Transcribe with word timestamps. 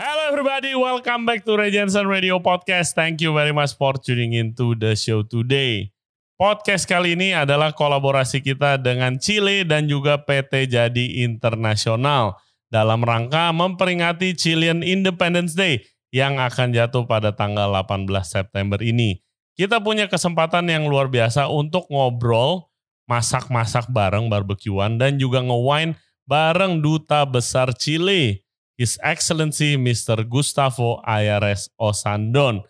Hello 0.00 0.32
everybody, 0.32 0.72
welcome 0.72 1.28
back 1.28 1.44
to 1.44 1.60
Ray 1.60 1.76
Radio 2.08 2.40
Podcast. 2.40 2.96
Thank 2.96 3.20
you 3.20 3.36
very 3.36 3.52
much 3.52 3.76
for 3.76 4.00
tuning 4.00 4.32
in 4.32 4.56
to 4.56 4.72
the 4.72 4.96
show 4.96 5.20
today. 5.20 5.92
Podcast 6.40 6.88
kali 6.88 7.12
ini 7.12 7.36
adalah 7.36 7.76
kolaborasi 7.76 8.40
kita 8.40 8.80
dengan 8.80 9.20
Chile 9.20 9.60
dan 9.68 9.92
juga 9.92 10.16
PT 10.16 10.72
Jadi 10.72 11.20
Internasional 11.20 12.32
dalam 12.72 13.04
rangka 13.04 13.52
memperingati 13.52 14.32
Chilean 14.32 14.80
Independence 14.80 15.52
Day 15.52 15.84
yang 16.08 16.40
akan 16.40 16.72
jatuh 16.72 17.04
pada 17.04 17.36
tanggal 17.36 17.68
18 17.68 18.08
September 18.24 18.80
ini. 18.80 19.20
Kita 19.52 19.84
punya 19.84 20.08
kesempatan 20.08 20.64
yang 20.72 20.88
luar 20.88 21.12
biasa 21.12 21.52
untuk 21.52 21.84
ngobrol, 21.92 22.72
masak-masak 23.04 23.92
bareng 23.92 24.32
barbekyuan 24.32 24.96
dan 24.96 25.20
juga 25.20 25.44
nge-wine 25.44 25.92
bareng 26.24 26.80
duta 26.80 27.20
besar 27.28 27.76
Chile, 27.76 28.48
His 28.80 28.96
Excellency 29.04 29.76
Mr. 29.76 30.24
Gustavo 30.24 31.04
Ayares 31.04 31.68
Osandon. 31.76 32.64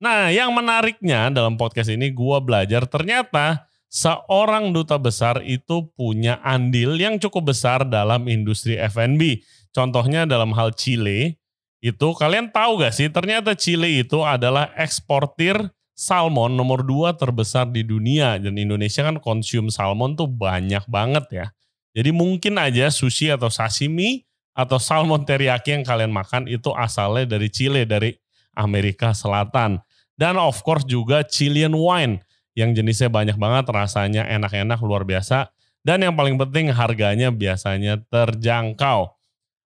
Nah, 0.00 0.32
yang 0.32 0.48
menariknya 0.56 1.28
dalam 1.28 1.60
podcast 1.60 1.92
ini 1.92 2.08
gua 2.08 2.40
belajar 2.40 2.88
ternyata 2.88 3.68
seorang 3.92 4.72
duta 4.72 4.96
besar 4.96 5.44
itu 5.44 5.92
punya 5.92 6.40
andil 6.40 6.96
yang 6.96 7.20
cukup 7.20 7.52
besar 7.52 7.84
dalam 7.84 8.24
industri 8.32 8.80
F&B. 8.80 9.44
Contohnya 9.76 10.24
dalam 10.24 10.56
hal 10.56 10.72
Chile, 10.72 11.36
itu 11.84 12.08
kalian 12.16 12.48
tahu 12.48 12.80
gak 12.80 12.96
sih 12.96 13.12
ternyata 13.12 13.52
Chile 13.52 14.00
itu 14.00 14.24
adalah 14.24 14.72
eksportir 14.80 15.60
salmon 15.92 16.56
nomor 16.56 16.80
dua 16.80 17.12
terbesar 17.12 17.68
di 17.68 17.84
dunia. 17.84 18.40
Dan 18.40 18.56
Indonesia 18.56 19.04
kan 19.04 19.20
konsum 19.20 19.68
salmon 19.68 20.16
tuh 20.16 20.32
banyak 20.32 20.88
banget 20.88 21.28
ya. 21.28 21.46
Jadi 21.92 22.08
mungkin 22.08 22.56
aja 22.56 22.88
sushi 22.88 23.28
atau 23.28 23.52
sashimi 23.52 24.24
atau 24.52 24.76
salmon 24.76 25.24
teriyaki 25.24 25.80
yang 25.80 25.84
kalian 25.84 26.12
makan 26.12 26.44
itu 26.48 26.72
asalnya 26.76 27.36
dari 27.36 27.48
Chile, 27.48 27.88
dari 27.88 28.12
Amerika 28.56 29.16
Selatan. 29.16 29.80
Dan 30.12 30.36
of 30.36 30.60
course 30.60 30.84
juga 30.84 31.24
Chilean 31.24 31.72
wine 31.72 32.20
yang 32.52 32.76
jenisnya 32.76 33.08
banyak 33.08 33.40
banget, 33.40 33.72
rasanya 33.72 34.28
enak-enak 34.28 34.78
luar 34.84 35.08
biasa. 35.08 35.48
Dan 35.82 36.04
yang 36.04 36.14
paling 36.14 36.38
penting 36.38 36.70
harganya 36.70 37.32
biasanya 37.32 37.98
terjangkau. 38.06 39.10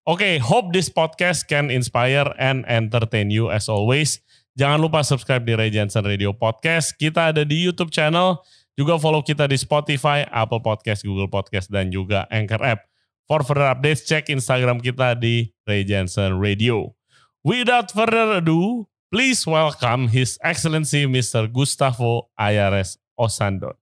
Oke, 0.07 0.23
okay, 0.23 0.35
hope 0.39 0.71
this 0.71 0.87
podcast 0.87 1.51
can 1.51 1.67
inspire 1.67 2.31
and 2.39 2.63
entertain 2.71 3.27
you 3.29 3.51
as 3.51 3.67
always. 3.67 4.23
Jangan 4.57 4.81
lupa 4.81 5.03
subscribe 5.03 5.45
di 5.45 5.53
Ray 5.53 5.69
Jensen 5.69 6.07
Radio 6.07 6.33
Podcast. 6.33 6.95
Kita 6.97 7.35
ada 7.35 7.43
di 7.43 7.59
YouTube 7.61 7.93
channel. 7.93 8.41
Juga 8.79 8.97
follow 8.97 9.21
kita 9.21 9.45
di 9.51 9.59
Spotify, 9.59 10.25
Apple 10.31 10.63
Podcast, 10.63 11.05
Google 11.05 11.29
Podcast, 11.29 11.69
dan 11.69 11.93
juga 11.93 12.25
Anchor 12.33 12.63
App. 12.65 12.96
For 13.27 13.43
further 13.43 13.67
updates, 13.67 14.07
cek 14.07 14.31
Instagram 14.31 14.79
kita 14.79 15.19
di 15.19 15.51
Ray 15.67 15.83
Jensen 15.83 16.39
Radio. 16.39 16.95
Without 17.43 17.91
further 17.91 18.39
ado, 18.39 18.87
please 19.11 19.43
welcome 19.43 20.07
His 20.15 20.39
Excellency 20.47 21.11
Mr. 21.11 21.51
Gustavo 21.51 22.31
Ayares 22.39 23.03
Osandon. 23.19 23.75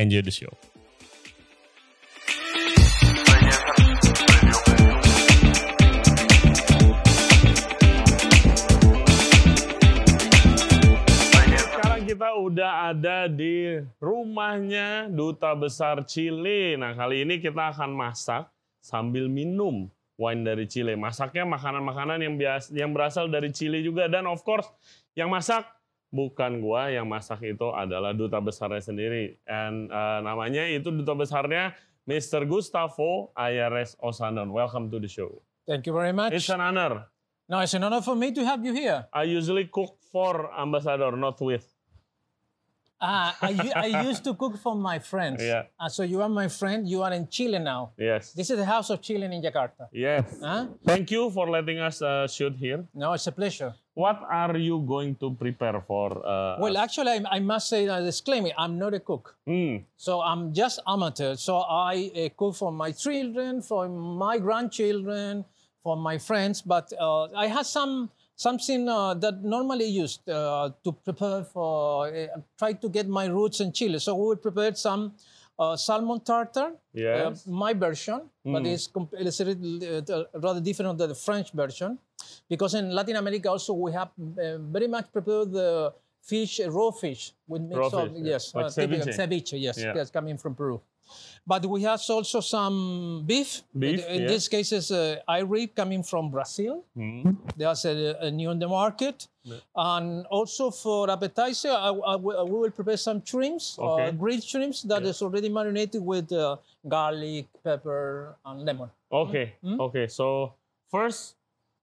Enjoy 0.00 0.24
the 0.24 0.32
show. 0.32 0.48
Kita 12.06 12.32
udah 12.32 12.96
ada 12.96 13.28
di 13.28 13.76
rumahnya 14.00 15.12
Duta 15.12 15.52
Besar 15.52 16.00
Chile. 16.08 16.80
Nah 16.80 16.96
kali 16.96 17.28
ini 17.28 17.36
kita 17.44 17.76
akan 17.76 17.92
masak 17.92 18.55
sambil 18.86 19.26
minum 19.26 19.90
wine 20.14 20.46
dari 20.46 20.70
Chile. 20.70 20.94
Masaknya 20.94 21.42
makanan-makanan 21.42 22.22
yang 22.22 22.38
bias, 22.38 22.70
yang 22.70 22.94
berasal 22.94 23.26
dari 23.26 23.50
Chile 23.50 23.82
juga 23.82 24.06
dan 24.06 24.30
of 24.30 24.46
course 24.46 24.70
yang 25.18 25.26
masak 25.26 25.66
bukan 26.14 26.62
gua, 26.62 26.88
yang 26.94 27.04
masak 27.10 27.42
itu 27.42 27.66
adalah 27.74 28.14
duta 28.14 28.38
besarnya 28.38 28.78
sendiri. 28.78 29.42
And 29.50 29.90
uh, 29.90 30.22
namanya 30.22 30.64
itu 30.70 30.94
duta 30.94 31.18
besarnya 31.18 31.74
Mr. 32.06 32.46
Gustavo 32.46 33.34
Ayares 33.34 33.98
Osanon. 33.98 34.54
Welcome 34.54 34.88
to 34.94 35.02
the 35.02 35.10
show. 35.10 35.42
Thank 35.66 35.90
you 35.90 35.92
very 35.92 36.14
much. 36.14 36.30
It's 36.30 36.46
an 36.46 36.62
honor. 36.62 37.10
no, 37.50 37.58
it's 37.62 37.74
an 37.74 37.82
honor 37.82 38.02
for 38.02 38.14
me 38.14 38.30
to 38.30 38.42
have 38.46 38.62
you 38.64 38.72
here. 38.72 39.06
I 39.12 39.26
usually 39.26 39.66
cook 39.66 39.98
for 40.10 40.50
ambassador, 40.54 41.14
not 41.18 41.42
with. 41.42 41.66
Uh, 43.00 43.32
I, 43.42 43.72
I 43.76 43.86
used 44.08 44.24
to 44.24 44.32
cook 44.34 44.56
for 44.56 44.74
my 44.74 44.98
friends. 44.98 45.42
Yeah. 45.42 45.64
Uh, 45.78 45.88
so 45.88 46.02
you 46.02 46.22
are 46.22 46.28
my 46.30 46.48
friend. 46.48 46.88
You 46.88 47.02
are 47.02 47.12
in 47.12 47.28
Chile 47.28 47.58
now. 47.58 47.90
Yes. 47.98 48.32
This 48.32 48.48
is 48.50 48.56
the 48.56 48.64
house 48.64 48.88
of 48.88 49.02
Chile 49.02 49.24
in 49.24 49.42
Jakarta. 49.42 49.88
Yes. 49.92 50.24
Huh? 50.42 50.66
Thank 50.84 51.10
you 51.10 51.30
for 51.30 51.48
letting 51.50 51.78
us 51.78 52.00
uh, 52.00 52.26
shoot 52.26 52.56
here. 52.56 52.84
No, 52.94 53.12
it's 53.12 53.26
a 53.26 53.32
pleasure. 53.32 53.74
What 53.92 54.20
are 54.30 54.56
you 54.56 54.80
going 54.80 55.14
to 55.16 55.30
prepare 55.34 55.80
for? 55.86 56.24
Uh, 56.24 56.56
Well, 56.58 56.76
actually, 56.78 57.10
I, 57.12 57.36
I 57.36 57.40
must 57.40 57.68
say 57.68 57.86
a 57.86 58.00
disclaimer. 58.00 58.50
I'm 58.56 58.78
not 58.78 58.94
a 58.94 59.00
cook. 59.00 59.36
hmm, 59.46 59.76
So 59.96 60.20
I'm 60.22 60.52
just 60.54 60.80
amateur. 60.86 61.36
So 61.36 61.58
I 61.68 62.10
uh, 62.16 62.28
cook 62.36 62.54
for 62.56 62.72
my 62.72 62.92
children, 62.92 63.60
for 63.60 63.88
my 63.88 64.38
grandchildren, 64.38 65.44
for 65.82 65.96
my 65.96 66.16
friends. 66.18 66.62
But 66.62 66.92
uh, 66.98 67.28
I 67.36 67.46
had 67.48 67.66
some 67.66 68.08
something 68.36 68.88
uh, 68.88 69.14
that 69.14 69.42
normally 69.42 69.86
used 69.86 70.28
uh, 70.28 70.70
to 70.84 70.92
prepare 70.92 71.42
for. 71.44 72.06
Uh, 72.08 72.26
try 72.58 72.72
to 72.74 72.88
get 72.88 73.08
my 73.08 73.26
roots 73.26 73.60
in 73.60 73.72
Chile. 73.72 73.98
So 73.98 74.14
we 74.14 74.36
prepared 74.36 74.76
some 74.78 75.14
uh, 75.58 75.76
salmon 75.76 76.20
tartar. 76.20 76.72
Yes. 76.92 77.46
Uh, 77.46 77.50
my 77.50 77.72
version, 77.72 78.20
but 78.44 78.66
it's, 78.66 78.88
it's 79.12 79.40
a 79.40 79.44
little, 79.44 80.04
uh, 80.16 80.24
rather 80.40 80.60
different 80.60 80.98
than 80.98 81.08
the 81.08 81.14
French 81.14 81.50
version, 81.52 81.98
because 82.48 82.74
in 82.74 82.90
Latin 82.94 83.16
America 83.16 83.48
also 83.50 83.72
we 83.72 83.90
have 83.92 84.08
uh, 84.18 84.58
very 84.58 84.86
much 84.86 85.10
prepared 85.12 85.50
the 85.52 85.92
fish, 86.22 86.60
uh, 86.60 86.70
raw 86.70 86.90
fish 86.90 87.32
with 87.48 87.62
mix 87.62 87.76
Raw 87.78 87.86
of 87.86 88.08
fish, 88.12 88.12
yeah. 88.16 88.30
yes, 88.32 88.54
Like 88.54 88.66
uh, 88.66 88.68
ceviche. 88.68 89.16
ceviche, 89.16 89.60
yes, 89.60 89.78
Yeah. 89.78 89.94
yes, 89.96 90.10
coming 90.10 90.36
from 90.36 90.54
Peru. 90.54 90.80
But 91.46 91.64
we 91.66 91.82
have 91.82 92.00
also 92.10 92.40
some 92.40 93.22
beef. 93.26 93.62
Beef, 93.78 94.04
In, 94.06 94.14
in 94.14 94.20
yeah. 94.22 94.28
this 94.28 94.48
case, 94.48 94.72
is 94.72 94.90
uh, 94.90 95.20
rib 95.46 95.74
coming 95.76 96.02
from 96.02 96.30
Brazil. 96.30 96.82
hmm. 96.94 97.30
There's 97.56 97.84
a, 97.84 98.16
a 98.20 98.30
new 98.30 98.50
on 98.50 98.58
the 98.58 98.68
market. 98.68 99.28
And 99.76 100.26
also 100.26 100.70
for 100.70 101.08
appetizer, 101.08 101.70
I, 101.70 101.88
I 101.90 102.16
will- 102.16 102.46
we 102.48 102.58
will 102.66 102.70
prepare 102.74 102.96
some 102.96 103.22
shrimps, 103.24 103.78
uh, 103.78 104.10
grilled 104.10 104.42
shrimps 104.42 104.82
that 104.90 105.04
is 105.04 105.22
already 105.22 105.48
marinated 105.48 106.02
with 106.02 106.32
uh, 106.32 106.56
garlic, 106.88 107.46
pepper, 107.62 108.34
and 108.44 108.64
lemon. 108.66 108.90
Okay. 109.12 109.54
Hmm? 109.62 109.80
Okay. 109.80 110.08
So 110.08 110.52
first, 110.90 111.36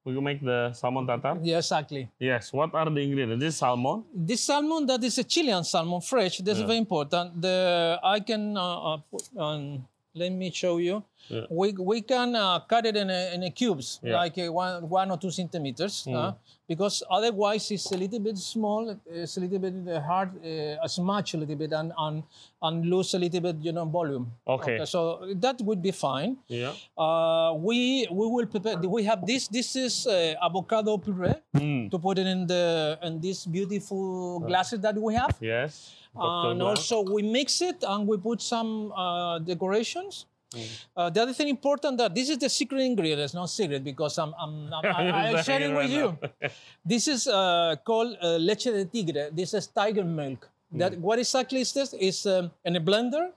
we 0.05 0.13
will 0.13 0.21
make 0.21 0.41
the 0.43 0.73
salmon 0.73 1.07
tartar. 1.07 1.37
Yeah, 1.41 1.57
exactly. 1.57 2.09
Yes. 2.19 2.51
What 2.51 2.73
are 2.73 2.89
the 2.89 2.99
ingredients? 3.01 3.41
This 3.41 3.57
salmon. 3.57 4.03
This 4.13 4.41
salmon, 4.41 4.85
that 4.87 5.03
is 5.03 5.17
a 5.17 5.23
Chilean 5.23 5.63
salmon, 5.63 6.01
fresh. 6.01 6.39
That's 6.39 6.59
very 6.59 6.77
important. 6.77 7.41
The 7.41 7.99
I 8.03 8.19
can 8.19 8.57
uh, 8.57 8.93
uh, 8.93 8.97
put 9.09 9.23
on. 9.37 9.85
Let 10.15 10.31
me 10.31 10.51
show 10.51 10.77
you. 10.77 11.03
Yeah. 11.29 11.45
We, 11.49 11.71
we 11.73 12.01
can 12.01 12.35
uh, 12.35 12.59
cut 12.61 12.85
it 12.85 12.95
in 12.97 13.09
a, 13.09 13.33
in 13.33 13.43
a 13.43 13.49
cubes, 13.51 13.99
Yeah. 14.03 14.17
like 14.17 14.37
uh, 14.37 14.51
one, 14.51 14.89
one 14.89 15.09
or 15.11 15.17
two 15.17 15.31
centimeters, 15.31 16.05
uh, 16.07 16.33
because 16.67 17.01
otherwise 17.09 17.71
it's 17.71 17.91
a 17.91 17.97
little 17.97 18.19
bit 18.19 18.37
small, 18.37 18.97
it's 19.07 19.37
a 19.37 19.39
little 19.39 19.59
bit 19.59 19.73
uh, 19.87 20.01
hard, 20.01 20.29
uh, 20.45 20.85
smudge 20.87 21.33
a 21.33 21.37
little 21.37 21.55
bit, 21.55 21.71
and, 21.71 21.93
and, 21.97 22.23
and 22.61 22.85
lose 22.85 23.13
a 23.13 23.19
little 23.19 23.39
bit, 23.41 23.55
you 23.61 23.71
know, 23.71 23.85
volume. 23.85 24.31
Okay. 24.47 24.83
So 24.85 25.25
that 25.35 25.61
would 25.61 25.81
be 25.81 25.91
fine. 25.91 26.37
Yeah. 26.47 26.73
Uh, 26.97 27.53
we 27.57 28.07
we 28.11 28.27
will 28.27 28.45
prepare. 28.45 28.77
We 28.77 29.03
have 29.03 29.25
this. 29.25 29.47
This 29.47 29.75
is 29.75 30.07
uh, 30.07 30.35
avocado 30.41 30.97
puree 30.97 31.33
Mm. 31.55 31.91
to 31.91 31.99
put 31.99 32.17
it 32.17 32.25
in 32.27 32.47
the 32.47 32.97
in 33.03 33.19
these 33.21 33.45
beautiful 33.45 34.39
glasses 34.39 34.79
that 34.81 34.95
we 34.97 35.13
have. 35.15 35.37
Yes. 35.39 35.93
And 36.15 36.61
also 36.61 37.01
we 37.01 37.21
mix 37.23 37.61
it 37.61 37.83
and 37.87 38.07
we 38.07 38.17
put 38.17 38.41
some 38.41 38.91
uh, 38.91 39.39
decorations. 39.39 40.25
Mm. 40.53 40.67
Uh, 40.95 41.09
the 41.09 41.21
other 41.23 41.33
thing 41.33 41.49
important 41.49 41.97
that 41.97 42.13
this 42.13 42.29
is 42.29 42.37
the 42.37 42.49
secret 42.49 42.81
ingredient. 42.81 43.19
It's 43.21 43.33
not 43.33 43.49
secret 43.49 43.83
because 43.83 44.17
I'm 44.17 44.33
I'm, 44.39 44.71
I'm, 44.73 44.85
I'm 44.95 45.31
You're 45.33 45.43
sharing 45.43 45.73
with 45.75 45.89
you. 45.89 46.17
This 46.85 47.07
is 47.07 47.27
uh, 47.27 47.75
called 47.83 48.17
uh, 48.21 48.37
leche 48.37 48.69
de 48.77 48.85
tigre. 48.85 49.29
This 49.31 49.53
is 49.53 49.67
tiger 49.67 50.03
milk. 50.03 50.49
Mm. 50.73 50.79
That 50.79 50.91
what 50.99 51.17
exactly 51.19 51.61
is 51.61 51.73
this? 51.73 51.93
Is 51.93 52.25
um, 52.25 52.51
in 52.65 52.75
a 52.75 52.81
blender. 52.81 53.31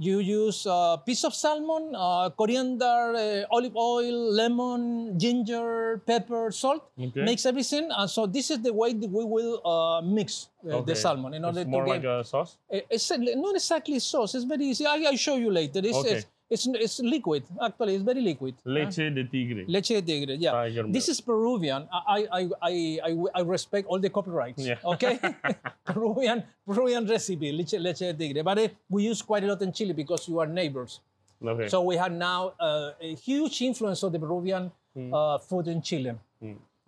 You 0.00 0.20
use 0.20 0.64
a 0.70 1.02
piece 1.04 1.24
of 1.26 1.34
salmon, 1.34 1.90
uh, 1.92 2.30
coriander, 2.30 3.16
uh, 3.18 3.50
olive 3.50 3.74
oil, 3.74 4.30
lemon, 4.32 5.18
ginger, 5.18 6.00
pepper, 6.06 6.52
salt. 6.52 6.84
Okay. 6.96 7.24
Mix 7.24 7.44
everything. 7.44 7.90
And 7.90 8.08
so 8.08 8.24
this 8.24 8.52
is 8.52 8.62
the 8.62 8.72
way 8.72 8.92
that 8.92 9.10
we 9.10 9.24
will 9.24 9.58
uh, 9.66 10.00
mix 10.00 10.50
uh, 10.62 10.76
Okay. 10.78 10.92
the 10.92 10.94
salmon 10.94 11.34
in 11.34 11.44
order 11.44 11.58
It's 11.62 11.66
to 11.66 11.70
more 11.74 11.84
get. 11.84 11.90
like 11.98 12.04
a 12.04 12.22
sauce. 12.22 12.58
Eh, 12.70 12.82
It's 12.88 13.10
not 13.10 13.56
exactly 13.56 13.98
sauce. 13.98 14.36
It's 14.36 14.44
very 14.44 14.66
easy. 14.70 14.86
I, 14.86 15.02
I'll 15.10 15.16
show 15.18 15.34
you 15.34 15.50
later. 15.50 15.80
It's, 15.82 15.96
Okay. 15.98 16.22
it's, 16.22 16.26
it's, 16.50 16.66
it's 16.66 17.00
liquid. 17.00 17.44
Actually, 17.62 17.94
it's 17.96 18.04
very 18.04 18.20
liquid. 18.20 18.54
Leche 18.64 18.96
de 19.14 19.24
tigre. 19.24 19.64
Leche 19.68 19.88
de 19.88 20.02
tigre, 20.02 20.34
yeah. 20.36 20.52
Tiger 20.52 20.84
This 20.84 21.08
milk. 21.08 21.08
is 21.08 21.20
Peruvian. 21.20 21.88
I, 21.92 22.26
I, 22.32 22.48
I, 22.62 23.00
I, 23.04 23.16
I 23.34 23.40
respect 23.42 23.86
all 23.88 23.98
the 23.98 24.10
copyrights. 24.10 24.64
Yeah. 24.64 24.76
Okay? 24.84 25.18
Peruvian, 25.84 26.42
Peruvian 26.66 27.06
recipe, 27.06 27.52
leche, 27.52 27.74
leche 27.78 27.98
de 28.00 28.14
tigre. 28.14 28.42
But 28.42 28.58
eh, 28.58 28.68
we 28.88 29.04
use 29.04 29.22
quite 29.22 29.44
a 29.44 29.46
lot 29.46 29.60
in 29.62 29.72
Chile 29.72 29.92
because 29.92 30.28
you 30.28 30.38
are 30.40 30.46
neighbors. 30.46 31.00
Okay. 31.44 31.68
So 31.68 31.82
we 31.82 31.96
have 31.96 32.12
now 32.12 32.54
uh, 32.58 32.92
a 33.00 33.14
huge 33.14 33.62
influence 33.62 34.02
of 34.02 34.12
the 34.12 34.18
Peruvian 34.18 34.70
Hmm. 34.96 35.12
uh, 35.14 35.36
food 35.38 35.68
in 35.68 35.82
Chile. 35.82 36.14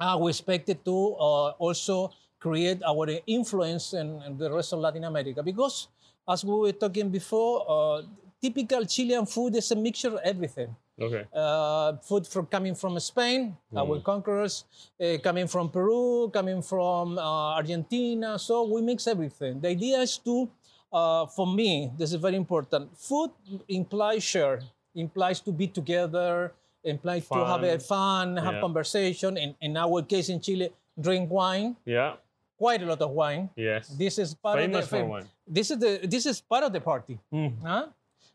Uh, 0.01 0.17
we 0.19 0.31
expected 0.31 0.83
to 0.87 1.15
uh, 1.21 1.51
also 1.61 2.11
create 2.41 2.81
our 2.83 3.07
influence 3.27 3.93
in, 3.93 4.21
in 4.27 4.39
the 4.39 4.51
rest 4.51 4.73
of 4.73 4.81
Latin 4.81 5.05
America 5.05 5.43
because, 5.45 5.87
as 6.27 6.43
we 6.43 6.51
were 6.55 6.73
talking 6.73 7.11
before, 7.11 7.63
uh, 7.69 8.03
typical 8.41 8.85
Chilean 8.87 9.27
food 9.27 9.57
is 9.57 9.71
a 9.71 9.77
mixture 9.77 10.09
of 10.09 10.21
everything. 10.25 10.75
Okay. 11.01 11.25
Uh, 11.33 11.97
food 12.03 12.27
from 12.27 12.47
coming 12.47 12.75
from 12.75 12.99
Spain, 13.01 13.57
our 13.75 14.01
conquerors, 14.01 14.65
uh, 15.01 15.17
coming 15.23 15.47
from 15.47 15.71
Peru, 15.71 16.29
coming 16.31 16.61
from 16.61 17.17
uh, 17.19 17.57
Argentina. 17.57 18.39
So 18.39 18.65
we 18.65 18.83
mix 18.83 19.07
everything. 19.07 19.61
The 19.61 19.69
idea 19.69 19.99
is 20.01 20.19
to, 20.19 20.49
uh, 20.93 21.25
for 21.27 21.47
me, 21.47 21.91
this 21.97 22.13
is 22.13 22.21
very 22.21 22.37
important. 22.37 22.97
Food 22.99 23.31
implies 23.69 24.23
share, 24.23 24.61
implies 24.95 25.41
to 25.41 25.53
be 25.53 25.67
together, 25.69 26.53
implies 26.85 27.27
to 27.29 27.45
have 27.47 27.63
a 27.63 27.79
fun, 27.79 28.37
have 28.37 28.55
Yeah. 28.55 28.61
conversation. 28.61 29.37
In, 29.39 29.55
in 29.61 29.77
our 29.77 30.03
case 30.03 30.29
in 30.29 30.41
Chile, 30.41 30.69
drink 31.01 31.31
wine, 31.31 31.77
Yeah. 31.87 32.17
quite 32.59 32.83
a 32.83 32.87
lot 32.87 33.01
of 33.01 33.11
wine. 33.13 33.49
Yes. 33.57 33.89
This 33.89 34.19
is 34.19 34.35
part 34.35 34.59
Famous 34.59 34.85
of 34.85 34.91
for 34.91 34.99
the 34.99 35.05
wine. 35.07 35.29
This 35.49 35.71
is 35.71 35.79
the 35.79 35.93
this 36.05 36.27
is 36.27 36.41
part 36.45 36.63
of 36.65 36.73
the 36.77 36.81
party. 36.81 37.17
Hmm. 37.33 37.57
Huh? 37.65 37.87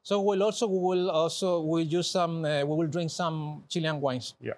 So 0.05 0.21
we'll 0.21 0.43
also 0.45 0.69
we 0.69 0.77
will 0.77 1.09
also 1.09 1.61
we'll 1.65 1.81
use 1.81 2.05
some 2.13 2.45
uh, 2.45 2.61
we 2.61 2.73
will 2.77 2.87
drink 2.87 3.09
some 3.09 3.65
Chilean 3.67 3.99
wines. 3.99 4.37
Yeah. 4.39 4.53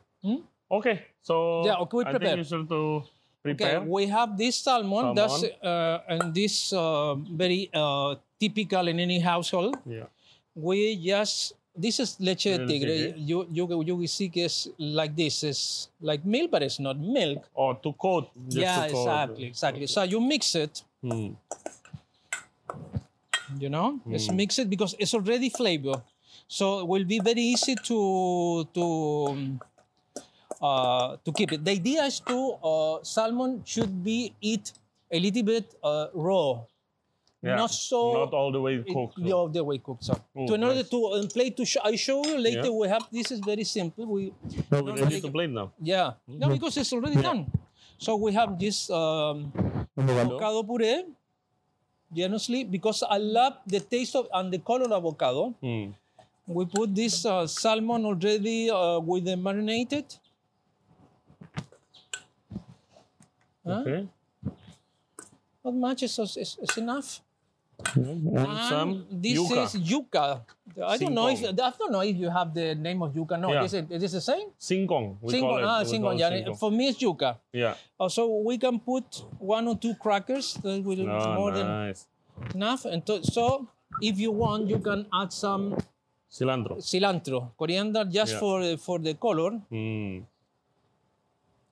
Okay. 0.69 1.07
So 1.23 1.63
Yeah, 1.65 1.79
okay, 1.87 1.97
we 1.97 2.03
I 2.03 2.11
prepare. 2.11 2.35
think 2.35 2.43
you 2.43 2.49
should 2.51 2.67
to 2.67 3.03
Okay, 3.47 3.79
we 3.79 4.07
have 4.07 4.35
this 4.37 4.57
salmon, 4.59 5.15
that's 5.15 5.39
Salmon. 5.39 5.55
uh, 5.63 6.11
and 6.11 6.35
this 6.35 6.73
uh, 6.73 7.15
very 7.15 7.69
uh, 7.73 8.15
typical 8.43 8.89
in 8.91 8.99
any 8.99 9.19
household. 9.23 9.79
Yeah. 9.87 10.11
We 10.53 10.99
just 10.99 11.55
this 11.71 12.01
is 12.03 12.19
leche 12.19 12.51
de 12.51 12.67
tigre. 12.67 13.15
You 13.15 13.47
you 13.47 13.63
you 13.87 13.95
will 13.95 14.11
see 14.11 14.27
es 14.35 14.67
like 14.75 15.15
this 15.15 15.47
is 15.47 15.87
like 16.01 16.25
milk, 16.25 16.51
but 16.51 16.59
it's 16.61 16.79
not 16.79 16.99
milk. 16.99 17.47
Or 17.53 17.79
to 17.87 17.93
coat. 17.93 18.27
yeah, 18.49 18.87
to 18.87 18.91
coat. 18.91 18.99
exactly, 18.99 19.45
exactly. 19.47 19.87
So 19.87 20.03
you 20.03 20.19
mix 20.19 20.55
it. 20.55 20.83
Hmm. 20.99 21.39
You 23.59 23.69
know 23.69 23.99
Hmm. 24.03 24.11
let's 24.11 24.27
mix 24.31 24.59
it 24.59 24.69
because 24.69 24.95
it's 24.99 25.13
already 25.13 25.49
flavor 25.49 26.01
so 26.47 26.79
it 26.81 26.87
will 26.87 27.05
be 27.05 27.19
very 27.19 27.41
easy 27.53 27.75
to 27.89 27.99
to 28.73 28.85
um, 29.31 29.59
uh, 30.61 31.17
to 31.23 31.31
keep 31.31 31.51
it 31.53 31.63
the 31.63 31.71
idea 31.71 32.03
is 32.03 32.19
to 32.19 32.37
uh, 32.63 32.97
salmon 33.03 33.61
should 33.65 34.03
be 34.03 34.33
eat 34.41 34.73
a 35.11 35.19
little 35.19 35.43
bit 35.43 35.65
uh, 35.83 36.07
raw 36.13 36.61
Yeah. 37.45 37.53
not 37.61 37.69
so 37.69 38.25
Not 38.25 38.33
all 38.33 38.49
the 38.51 38.59
way 38.59 38.81
it- 38.81 38.89
cooked. 38.89 39.21
the 39.21 39.29
all 39.31 39.45
the 39.47 39.61
way 39.63 39.77
cooked 39.77 40.03
so 40.09 40.17
Oh, 40.35 40.47
to 40.49 40.53
in 40.57 40.63
order 40.65 40.81
nice. 40.81 40.89
to 40.89 40.99
um, 41.15 41.27
play 41.29 41.53
to 41.53 41.63
show 41.69 41.81
i 41.85 41.93
show 41.95 42.25
you 42.25 42.33
later 42.41 42.69
Yeah. 42.73 42.79
we 42.81 42.85
have 42.89 43.05
this 43.13 43.29
is 43.29 43.39
very 43.45 43.61
simple 43.63 44.09
we 44.09 44.33
no, 44.73 44.81
we 44.81 44.97
ready 44.97 45.21
to 45.21 45.29
plate 45.29 45.53
now. 45.53 45.69
yeah 45.77 46.17
no 46.25 46.49
because 46.49 46.73
it's 46.81 46.89
already 46.97 47.21
done 47.21 47.45
so 48.01 48.17
we 48.17 48.33
have 48.33 48.57
this 48.57 48.89
um, 48.89 49.53
avocado 49.93 50.65
puree 50.65 51.05
generously 52.13 52.63
because 52.63 53.03
I 53.03 53.17
love 53.17 53.57
the 53.65 53.79
taste 53.79 54.15
of 54.15 54.27
and 54.33 54.51
the 54.51 54.59
color 54.59 54.85
of 54.85 54.91
avocado. 54.91 55.53
Hmm. 55.61 55.91
We 56.47 56.65
put 56.65 56.95
this 56.95 57.25
uh, 57.25 57.45
salmon 57.45 58.05
already 58.05 58.69
uh, 58.69 58.99
with 58.99 59.25
the 59.25 59.35
marinated. 59.35 60.05
Huh? 63.65 63.83
Okay. 63.83 64.07
Not 65.65 65.73
much 65.73 66.03
is, 66.03 66.17
is, 66.19 66.57
is 66.61 66.77
enough. 66.77 67.19
And 67.95 68.37
And 68.37 68.57
some 68.69 69.05
this 69.11 69.37
yuca. 69.37 69.63
is 69.65 69.75
yuca. 69.75 70.41
I 70.83 70.97
don't 70.97 71.13
know 71.13 71.27
if 71.27 71.43
I 71.43 71.51
don't 71.51 71.91
know 71.91 72.01
if 72.01 72.15
you 72.17 72.29
have 72.29 72.53
the 72.53 72.73
name 72.75 73.01
of 73.03 73.13
yuca. 73.13 73.39
No, 73.39 73.53
Yeah. 73.53 73.63
is 73.65 73.73
it 73.73 73.91
is 73.91 74.01
this 74.01 74.11
the 74.13 74.21
same? 74.21 74.49
Singkong. 74.59 75.17
We 75.21 75.33
Singkong. 75.33 75.61
Ah, 75.63 75.83
singkong. 75.83 76.17
Yeah. 76.17 76.29
singkong. 76.31 76.57
For 76.57 76.71
me, 76.71 76.87
it's 76.89 76.99
yuca. 76.99 77.37
Yeah. 77.53 77.75
Also, 77.99 78.25
we 78.41 78.57
can 78.57 78.79
put 78.79 79.23
one 79.39 79.67
or 79.67 79.77
two 79.77 79.93
crackers. 79.95 80.55
That 80.63 80.83
will 80.83 81.01
Oh, 81.09 81.33
more 81.35 81.51
than 81.51 81.93
enough. 82.55 82.85
And 82.85 83.05
to, 83.05 83.23
so, 83.23 83.67
if 84.01 84.17
you 84.19 84.31
want, 84.31 84.67
you 84.69 84.79
can 84.79 85.05
add 85.13 85.31
some 85.31 85.77
Cilantro. 86.31 86.77
cilantro, 86.81 87.51
coriander, 87.57 88.05
just 88.05 88.33
Yeah. 88.33 88.39
for 88.39 88.77
for 88.77 88.97
the 88.99 89.13
color, 89.13 89.51
Hmm. 89.69 90.25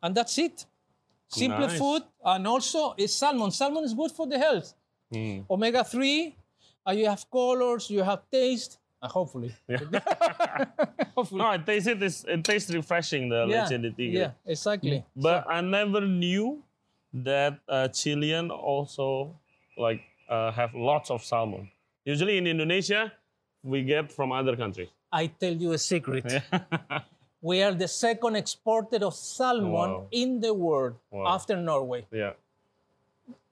and 0.03 0.13
that's 0.15 0.37
it. 0.37 0.65
Simple 1.27 1.67
Nice. 1.67 1.77
food, 1.79 2.03
and 2.23 2.47
also 2.47 2.93
it's 2.97 3.13
salmon. 3.13 3.49
Salmon 3.51 3.83
is 3.83 3.93
good 3.93 4.11
for 4.11 4.27
the 4.27 4.37
health. 4.37 4.73
Hmm. 5.13 5.39
Omega 5.49 5.83
three, 5.83 6.35
and 6.85 6.99
you 6.99 7.05
have 7.07 7.25
colors, 7.29 7.89
you 7.89 8.01
have 8.03 8.21
taste, 8.31 8.79
and 9.01 9.11
hopefully, 9.11 9.53
hopefully, 11.15 11.39
No, 11.41 11.51
it 11.51 11.65
tastes 11.65 11.87
it. 11.87 12.01
It 12.27 12.43
tastes 12.43 12.71
refreshing. 12.71 13.29
The 13.29 13.45
yeah, 13.47 13.63
leche 13.63 13.81
de 13.81 13.91
tigre. 13.91 14.19
yeah, 14.19 14.31
exactly. 14.45 15.03
But 15.15 15.45
I 15.49 15.61
never 15.61 16.01
knew 16.01 16.63
that 17.13 17.59
uh, 17.69 17.87
Chilean 17.89 18.51
also 18.51 19.35
like 19.77 20.01
uh, 20.29 20.51
have 20.51 20.73
lots 20.73 21.09
of 21.11 21.23
salmon. 21.23 21.69
Usually 22.05 22.37
in 22.37 22.47
Indonesia, 22.47 23.11
we 23.63 23.83
get 23.83 24.11
from 24.11 24.31
other 24.31 24.55
countries. 24.55 24.89
I 25.11 25.27
tell 25.27 25.53
you 25.53 25.71
a 25.73 25.77
secret. 25.77 26.25
We 27.45 27.61
are 27.61 27.73
the 27.75 27.87
second 27.87 28.35
exporter 28.37 29.05
of 29.05 29.13
salmon 29.13 29.71
Wow. 29.71 30.07
in 30.11 30.39
the 30.41 30.51
world 30.51 30.95
Wow. 31.11 31.27
after 31.35 31.55
Norway. 31.55 32.07
yeah. 32.11 32.33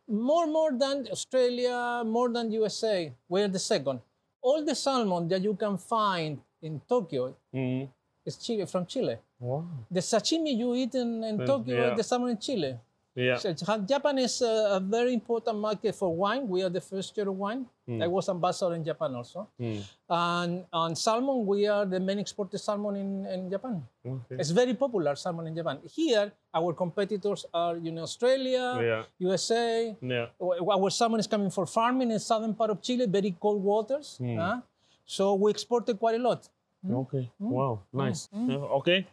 More 0.08 0.48
more 0.48 0.72
than 0.78 1.08
Australia, 1.12 2.04
more 2.06 2.30
than 2.30 2.52
USA. 2.52 3.12
We're 3.30 3.48
the 3.48 3.60
second. 3.60 4.00
All 4.42 4.64
the 4.64 4.76
salmon 4.76 5.28
that 5.30 5.42
you 5.42 5.54
can 5.56 5.78
find 5.78 6.40
in 6.62 6.82
Tokyo 6.88 7.36
Mm. 7.54 7.88
is 8.26 8.38
Chile 8.38 8.66
from 8.66 8.86
Chile. 8.86 9.18
Wow. 9.40 9.66
The 9.92 10.00
sashimi 10.02 10.56
you 10.58 10.76
eat 10.76 10.96
in, 10.96 11.24
in 11.24 11.46
Tokyo 11.46 11.76
yeah. 11.76 11.92
is 11.92 11.98
the 11.98 12.04
salmon 12.04 12.30
in 12.32 12.38
Chile. 12.38 12.78
Yeah. 13.16 13.38
So 13.38 13.54
Japan 13.54 14.18
is 14.18 14.42
a, 14.42 14.78
a 14.78 14.80
very 14.80 15.14
important 15.14 15.58
market 15.60 15.94
for 15.94 16.10
wine. 16.16 16.48
We 16.48 16.64
are 16.64 16.70
the 16.70 16.82
first 16.82 17.16
year 17.16 17.30
of 17.30 17.38
wine. 17.38 17.66
I 18.02 18.08
was 18.08 18.30
ambassador 18.30 18.74
in 18.76 18.84
Japan 18.84 19.14
also. 19.14 19.50
Mm. 19.60 19.84
And 20.10 20.66
on 20.72 20.96
salmon, 20.96 21.46
we 21.46 21.68
are 21.68 21.86
the 21.86 22.00
main 22.00 22.18
exporter 22.18 22.58
salmon 22.58 22.96
in, 22.96 23.26
in 23.28 23.50
Japan. 23.52 23.84
Okay. 24.06 24.36
It's 24.40 24.50
very 24.52 24.74
popular 24.74 25.16
salmon 25.16 25.48
in 25.48 25.56
Japan. 25.56 25.80
Here, 25.94 26.32
our 26.56 26.74
competitors 26.74 27.46
are 27.54 27.78
you 27.78 27.92
know 27.92 28.04
Australia, 28.04 28.80
Yeah. 28.82 29.04
USA, 29.20 29.96
Yeah. 30.02 30.28
our 30.40 30.90
salmon 30.90 31.20
is 31.20 31.28
coming 31.28 31.52
for 31.52 31.66
farming 31.68 32.10
in 32.10 32.20
southern 32.20 32.56
part 32.56 32.72
of 32.72 32.82
Chile, 32.82 33.06
very 33.06 33.36
cold 33.40 33.62
waters. 33.62 34.18
Huh? 34.24 34.62
So 35.06 35.34
we 35.36 35.52
exported 35.52 36.00
quite 36.00 36.16
a 36.16 36.24
lot. 36.24 36.48
Okay. 36.90 37.30
Wow. 37.40 37.80
Nice. 37.94 38.30
Yeah, 38.34 38.58
okay. 38.84 39.08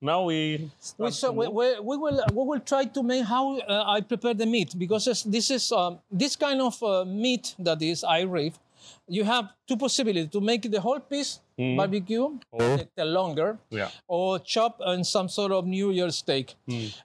Now 0.00 0.24
we 0.24 0.70
start 0.80 1.06
We, 1.06 1.10
so 1.12 1.30
we, 1.32 1.46
we, 1.48 1.78
we 1.80 1.96
will 1.96 2.20
we 2.34 2.42
will 2.44 2.60
try 2.60 2.84
to 2.86 3.02
make 3.02 3.24
how 3.24 3.58
uh, 3.58 3.84
I 3.86 4.00
prepare 4.00 4.34
the 4.34 4.46
meat 4.46 4.74
because 4.76 5.04
this 5.26 5.50
is 5.50 5.70
um, 5.70 5.98
this 6.10 6.34
kind 6.34 6.60
of 6.60 6.82
uh, 6.82 7.04
meat 7.04 7.54
that 7.60 7.80
is 7.82 8.02
I 8.02 8.22
rave. 8.22 8.58
You 9.06 9.22
have 9.24 9.50
two 9.68 9.76
possibilities 9.76 10.30
to 10.32 10.40
make 10.40 10.62
the 10.68 10.80
whole 10.80 10.98
piece 10.98 11.38
barbecue, 11.56 12.26
Or- 12.50 12.76
take 12.78 12.90
the 12.96 13.04
longer, 13.04 13.58
Yeah. 13.70 13.90
or 14.08 14.40
chop 14.40 14.80
in 14.84 15.04
some 15.04 15.28
sort 15.28 15.52
of 15.52 15.66
New 15.66 15.90
York 15.92 16.10
steak. 16.10 16.56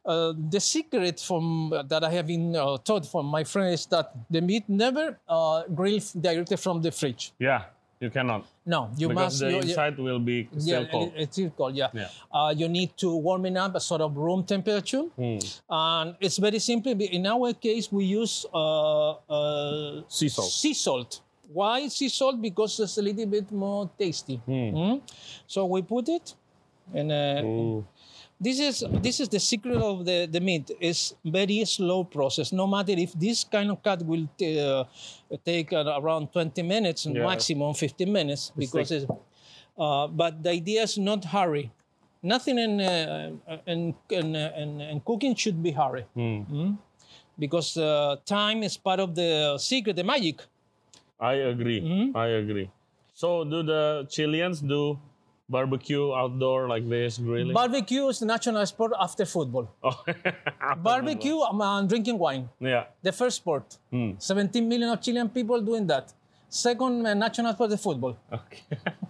Uh, 0.03 0.33
the 0.49 0.59
secret 0.59 1.19
from 1.19 1.69
that 1.87 2.03
I 2.03 2.09
have 2.09 2.25
been 2.25 2.55
uh, 2.55 2.77
taught 2.81 3.05
from 3.05 3.27
my 3.27 3.43
friend 3.43 3.71
is 3.73 3.85
that 3.87 4.09
the 4.31 4.41
meat 4.41 4.63
never 4.67 5.19
uh, 5.29 5.63
grill 5.75 5.99
directly 6.19 6.57
from 6.57 6.81
the 6.81 6.89
fridge. 6.91 7.33
Yeah. 7.37 7.65
You 7.99 8.11
cannot 8.11 8.45
No, 8.65 8.89
you 8.97 9.07
because 9.09 9.23
must. 9.23 9.39
the 9.39 9.45
you- 9.49 9.55
you- 9.55 9.61
inside 9.63 9.97
will 9.97 10.19
be 10.19 10.47
still 10.59 10.83
yeah, 10.83 10.87
cold. 10.91 11.07
it- 11.09 11.13
it's 11.21 11.31
still 11.33 11.49
cold. 11.49 11.75
Yeah. 11.75 11.89
Yeah. 11.93 12.09
Uh, 12.31 12.53
you 12.55 12.67
need 12.69 12.95
to 12.97 13.15
warm 13.15 13.45
it 13.47 13.57
up 13.57 13.73
a 13.75 13.79
sort 13.79 14.01
of 14.01 14.15
room 14.15 14.43
temperature, 14.43 15.03
Hmm. 15.17 15.39
and 15.69 16.15
it's 16.19 16.37
very 16.37 16.59
simple. 16.59 16.91
In 16.91 17.25
our 17.25 17.53
case, 17.53 17.91
we 17.91 18.05
use 18.05 18.45
uh, 18.53 19.11
uh, 19.29 20.01
Sea 20.07 20.29
salt. 20.29 20.51
Sea 20.51 20.73
salt. 20.75 21.21
Why 21.51 21.87
sea 21.87 22.09
salt? 22.09 22.39
Because 22.41 22.79
it's 22.79 22.97
a 22.97 23.01
little 23.01 23.25
bit 23.25 23.51
more 23.51 23.89
tasty. 23.97 24.39
Mm. 24.47 25.01
So 25.47 25.65
we 25.65 25.81
put 25.81 26.07
it, 26.09 26.35
and 26.93 27.11
uh, 27.11 27.41
Ooh. 27.43 27.85
This 28.39 28.59
is 28.59 28.83
this 29.01 29.19
is 29.19 29.29
the 29.29 29.39
secret 29.39 29.77
of 29.77 30.05
the, 30.05 30.27
the 30.31 30.39
meat. 30.39 30.69
It's 30.79 31.15
very 31.25 31.65
slow 31.65 32.03
process. 32.03 32.51
No 32.51 32.67
matter 32.67 32.93
if 32.95 33.13
this 33.13 33.43
kind 33.43 33.71
of 33.71 33.81
cut 33.83 34.03
will 34.05 34.27
t- 34.37 34.59
uh, 34.59 34.83
take 35.45 35.73
uh, 35.73 35.97
around 36.01 36.31
20 36.33 36.61
minutes, 36.63 37.05
Yeah. 37.05 37.25
maximum 37.25 37.73
15 37.73 38.11
minutes, 38.11 38.51
because 38.57 38.91
it's. 38.91 39.05
Uh, 39.77 40.07
but 40.07 40.41
the 40.43 40.49
idea 40.51 40.83
is 40.83 40.97
not 40.97 41.25
hurry. 41.25 41.71
Nothing 42.23 42.57
in 42.59 42.81
uh, 42.81 43.31
in, 43.65 43.93
in, 44.09 44.35
in, 44.35 44.81
in 44.81 44.99
cooking 45.01 45.35
should 45.35 45.61
be 45.61 45.71
hurry, 45.71 46.03
Hmm. 46.13 46.73
because 47.39 47.77
uh, 47.77 48.15
time 48.25 48.63
is 48.63 48.77
part 48.77 48.99
of 48.99 49.13
the 49.15 49.57
secret, 49.59 49.95
the 49.95 50.03
magic. 50.03 50.41
I 51.19 51.33
agree. 51.33 51.81
Mm-hmm. 51.81 52.17
I 52.17 52.27
agree. 52.41 52.69
So 53.13 53.43
do 53.43 53.63
the 53.63 54.05
Chileans 54.09 54.61
do 54.61 54.99
barbecue 55.49 56.13
outdoor 56.13 56.67
like 56.67 56.87
this 56.89 57.17
grilling? 57.17 57.53
Barbecue 57.53 58.07
is 58.07 58.19
the 58.19 58.25
national 58.25 58.65
sport 58.65 58.91
after 58.99 59.25
football. 59.25 59.67
Oh. 59.83 60.75
Barbecue 60.77 61.37
um, 61.39 61.61
and 61.61 61.87
drinking 61.89 62.19
wine. 62.19 62.49
yeah. 62.59 62.85
The 63.01 63.11
first 63.11 63.37
sport. 63.37 63.77
Hmm. 63.91 64.11
17 64.17 64.67
million 64.67 64.89
of 64.89 65.01
Chilean 65.01 65.29
people 65.29 65.61
doing 65.61 65.87
that. 65.87 66.13
Second 66.49 67.05
uh, 67.05 67.13
national 67.13 67.53
sport 67.53 67.71
is 67.71 67.81
football. 67.81 68.17
Okay. 68.31 68.63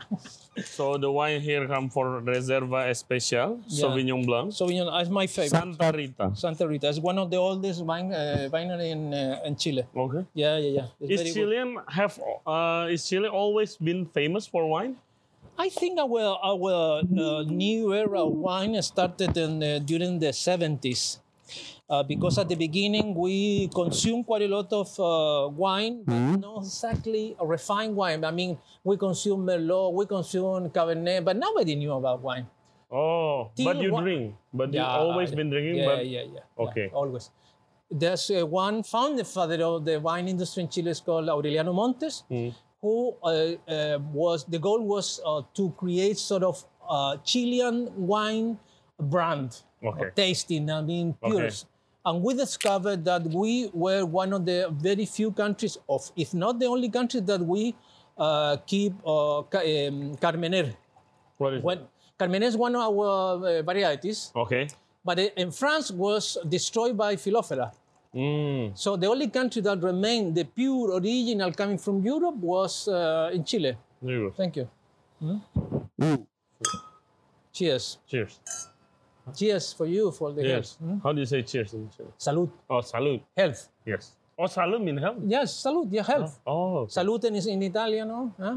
so 0.66 0.98
the 0.98 1.12
wine 1.12 1.40
here 1.42 1.68
come 1.68 1.90
for 1.90 2.20
Reserva 2.22 2.90
Especial, 2.90 3.60
Yeah. 3.68 3.86
Sauvignon 3.86 4.26
Blanc, 4.26 4.52
Sauvignon 4.52 4.90
is 5.02 5.10
my 5.10 5.28
favorite. 5.28 5.50
Santa 5.50 5.92
Rita. 5.96 6.32
Santa 6.36 6.68
Rita 6.68 6.88
is 6.90 7.00
one 7.00 7.18
of 7.20 7.30
the 7.30 7.38
oldest 7.38 7.84
wine 7.86 8.12
uh, 8.12 8.50
winery 8.52 8.90
in 8.92 9.14
uh, 9.14 9.42
in 9.46 9.56
Chile. 9.56 9.84
Okay. 9.96 10.26
Yeah, 10.34 10.58
yeah, 10.58 10.70
yeah. 10.82 10.88
It's 11.00 11.22
Is 11.22 11.34
good. 11.34 11.34
Chilean 11.42 11.78
have 11.88 12.20
uh, 12.46 12.88
is 12.90 13.08
Chile 13.08 13.28
always 13.30 13.78
been 13.78 14.06
famous 14.08 14.48
for 14.48 14.68
wine? 14.68 14.96
I 15.58 15.70
think 15.70 15.98
our 16.00 16.38
our 16.38 17.02
uh, 17.02 17.42
new 17.50 17.94
era 17.94 18.22
of 18.24 18.34
wine 18.38 18.78
started 18.82 19.36
in, 19.38 19.64
uh, 19.64 19.80
during 19.80 20.20
the 20.20 20.30
70s. 20.32 21.20
Uh, 21.90 22.04
because 22.04 22.38
at 22.38 22.50
the 22.50 22.56
beginning 22.56 23.16
we 23.16 23.70
consume 23.74 24.22
quite 24.22 24.42
a 24.44 24.48
lot 24.52 24.68
of 24.74 24.92
uh, 25.00 25.48
wine, 25.48 26.04
but 26.04 26.20
not 26.44 26.60
exactly 26.60 27.34
a 27.40 27.46
refined 27.48 27.96
wine. 27.96 28.26
I 28.26 28.32
mean, 28.32 28.58
we 28.84 28.98
consume 28.98 29.46
Merlot, 29.48 29.94
we 29.94 30.06
consume 30.06 30.70
Cabernet, 30.70 31.24
but 31.24 31.38
nobody 31.38 31.76
knew 31.76 31.94
about 31.94 32.20
wine. 32.22 32.46
Oh, 32.92 33.52
Till 33.56 33.66
but 33.74 33.82
you 33.82 33.92
wa- 33.94 34.02
drink. 34.02 34.36
But 34.54 34.74
you've 34.74 34.84
always 34.84 35.32
been 35.32 35.50
drinking. 35.50 35.78
Yeah, 35.80 35.86
but 35.96 36.06
yeah, 36.06 36.24
yeah. 36.28 36.44
Okay. 36.60 36.88
yeah, 36.92 36.98
always. 37.00 37.32
There's 37.90 38.30
uh, 38.32 38.46
one 38.46 38.84
founding 38.84 39.24
father 39.24 39.64
of 39.64 39.86
the 39.86 39.98
wine 40.00 40.28
industry 40.28 40.64
in 40.64 40.70
Chile 40.70 40.92
is 40.92 41.00
called 41.00 41.28
Aureliano 41.30 41.74
Montes, 41.74 42.24
Mm. 42.30 42.54
Who 42.82 43.16
uh, 43.24 43.58
uh, 43.68 44.00
was 44.14 44.46
the 44.46 44.60
goal 44.60 44.86
was 44.86 45.20
uh, 45.26 45.42
to 45.56 45.72
create 45.78 46.18
sort 46.18 46.44
of 46.44 46.64
Chilean 47.26 47.90
wine 47.98 48.58
brand, 49.00 49.62
Okay. 49.84 50.10
tasting. 50.16 50.70
I 50.70 50.82
mean, 50.82 51.16
Okay. 51.24 51.50
And 52.06 52.24
we 52.24 52.34
discovered 52.36 53.04
that 53.04 53.24
we 53.26 53.70
were 53.74 54.06
one 54.06 54.32
of 54.32 54.46
the 54.46 54.70
very 54.72 55.06
few 55.06 55.32
countries, 55.32 55.78
of 55.90 56.10
if 56.16 56.34
not 56.34 56.58
the 56.60 56.66
only 56.68 56.88
country, 56.88 57.20
that 57.20 57.42
we 57.42 57.76
uh, 58.18 58.56
keep 58.66 58.94
uh, 59.06 59.42
ca- 59.44 59.60
um, 59.90 60.16
Carmenère. 60.16 60.74
what 61.38 61.54
is 61.56 61.64
When 61.64 61.80
Carmenère 62.18 62.44
is 62.48 62.56
one 62.56 62.76
of 62.76 62.82
our 62.82 63.46
uh, 63.46 63.62
varieties. 63.64 64.32
Okay. 64.36 64.68
but 65.04 65.20
in 65.20 65.52
France 65.52 65.92
was 65.92 66.38
destroyed 66.48 66.96
by 66.96 67.16
Phylloxera. 67.18 67.72
Mm. 68.16 68.78
So 68.78 68.96
the 68.96 69.08
only 69.08 69.28
country 69.30 69.62
that 69.62 69.82
remained 69.84 70.36
the 70.36 70.44
pure 70.46 70.98
original 70.98 71.52
coming 71.54 71.78
from 71.78 72.02
Europe 72.04 72.36
was 72.38 72.88
uh, 72.88 73.30
in 73.34 73.44
Chile. 73.44 73.78
Very 74.02 74.20
good. 74.26 74.36
Thank 74.36 74.56
you. 74.58 74.70
Hmm? 75.20 76.16
Cheers. 77.54 77.98
Cheers. 78.08 78.40
Cheers 79.36 79.74
for 79.74 79.86
you 79.86 80.12
for 80.12 80.32
the 80.32 80.42
Yes. 80.44 80.78
health. 80.80 80.90
Hmm? 80.92 80.98
How 81.04 81.12
do 81.14 81.20
you 81.20 81.26
say 81.26 81.42
cheers 81.42 81.74
in 81.74 81.90
Chile? 81.90 82.10
Salud. 82.20 82.50
Oh, 82.70 82.80
salud. 82.82 83.22
Health. 83.36 83.70
Yes. 83.86 84.16
Oh, 84.40 84.46
salud 84.46 84.82
mean 84.84 84.98
health. 84.98 85.18
Yes, 85.26 85.52
salud. 85.64 85.88
Yeah, 85.92 86.04
health. 86.04 86.40
Oh. 86.46 86.78
okay. 86.86 86.92
Salute 86.92 87.26
is 87.36 87.48
in 87.48 87.62
Italian, 87.64 88.08
no? 88.08 88.32
Huh? 88.40 88.56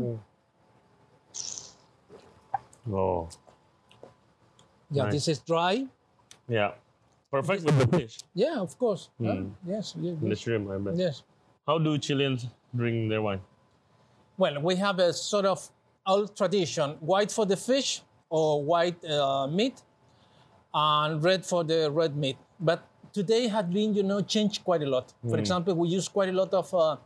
Oh. 2.92 3.28
Yeah, 4.90 5.04
Nice. 5.04 5.12
this 5.12 5.28
is 5.28 5.38
dry. 5.40 5.86
Yeah. 6.48 6.72
Perfect 7.30 7.62
with 7.64 7.78
the 7.78 7.98
fish. 7.98 8.18
Yeah, 8.34 8.58
of 8.60 8.76
course. 8.78 9.08
Huh? 9.22 9.34
Hmm. 9.34 9.48
Yes, 9.66 9.94
yes, 10.00 10.16
The 10.20 10.34
shrimp, 10.36 10.70
I 10.70 10.78
bet. 10.78 10.96
yes. 10.96 11.22
How 11.66 11.78
do 11.78 11.96
Chileans 11.98 12.46
drink 12.74 13.08
their 13.10 13.22
wine? 13.22 13.40
Well, 14.36 14.60
we 14.60 14.74
have 14.76 14.98
a 14.98 15.12
sort 15.12 15.44
of 15.44 15.68
old 16.06 16.36
tradition: 16.36 16.96
white 17.00 17.30
for 17.30 17.46
the 17.46 17.56
fish 17.56 18.02
or 18.30 18.64
white 18.64 18.98
uh, 19.04 19.46
meat, 19.46 19.82
and 20.74 21.22
red 21.22 21.44
for 21.46 21.62
the 21.64 21.90
red 21.90 22.16
meat. 22.16 22.36
But 22.58 22.86
today 23.12 23.46
has 23.48 23.66
been, 23.66 23.94
you 23.94 24.02
know, 24.02 24.20
changed 24.22 24.64
quite 24.64 24.82
a 24.82 24.86
lot. 24.86 25.12
For 25.28 25.38
example, 25.38 25.74
we 25.74 25.88
use 25.88 26.08
quite 26.08 26.28
a 26.30 26.32
lot 26.32 26.52
of 26.54 26.72
uh, 26.74 26.96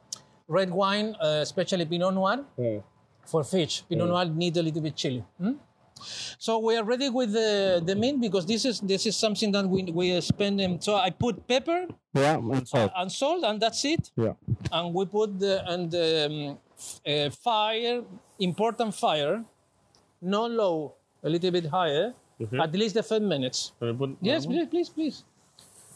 red 0.49 0.71
wine, 0.71 1.15
uh, 1.21 1.41
especially 1.43 1.85
Pinot 1.87 2.15
Noir, 2.15 2.45
for 3.27 3.43
fish. 3.45 3.83
Pinot 3.89 4.09
Noir 4.09 4.25
needs 4.27 4.57
a 4.59 4.63
little 4.63 4.83
bit 4.83 4.97
chili. 4.97 5.25
hmm? 5.39 5.53
So 6.39 6.59
we 6.59 6.77
are 6.77 6.85
ready 6.85 7.09
with 7.09 7.33
the, 7.33 7.83
the 7.85 7.95
meat 7.95 8.21
because 8.21 8.45
this 8.47 8.65
is 8.65 8.81
this 8.81 9.07
is 9.07 9.17
something 9.17 9.53
that 9.53 9.67
we 9.69 9.85
we 9.85 10.21
spend. 10.21 10.61
In, 10.61 10.81
so 10.81 10.97
I 10.97 11.11
put 11.11 11.47
pepper 11.49 11.87
Yeah, 12.15 12.37
and 12.37 12.69
salt. 12.69 12.93
and 12.97 13.11
salt, 13.11 13.45
and 13.45 13.61
that's 13.61 13.85
it 13.85 14.11
Yeah. 14.17 14.35
and 14.73 14.95
we 14.95 15.05
put 15.07 15.39
the 15.39 15.63
and 15.73 15.91
the 15.91 16.07
um, 16.27 16.59
uh, 17.07 17.31
fire 17.31 18.03
important 18.39 18.95
fire 18.95 19.45
not 20.21 20.51
low 20.51 20.95
a 21.23 21.29
little 21.29 21.51
bit 21.51 21.67
higher 21.67 22.15
Mhm. 22.41 22.61
at 22.63 22.73
least 22.75 22.95
the 22.95 23.03
five 23.03 23.23
minutes 23.23 23.73
yes 24.21 24.45
please 24.47 24.67
please 24.73 24.89
please 24.91 25.17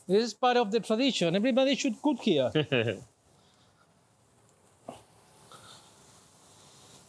this 0.06 0.22
is 0.28 0.34
part 0.34 0.56
of 0.56 0.70
the 0.70 0.80
tradition 0.80 1.34
everybody 1.34 1.74
should 1.74 1.96
cook 2.02 2.20
here 2.22 2.50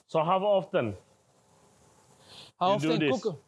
so 0.07 0.23
how 0.23 0.39
often? 0.39 0.95
How 2.59 2.77
You 2.77 2.91
often 2.91 2.99
cook 3.11 3.39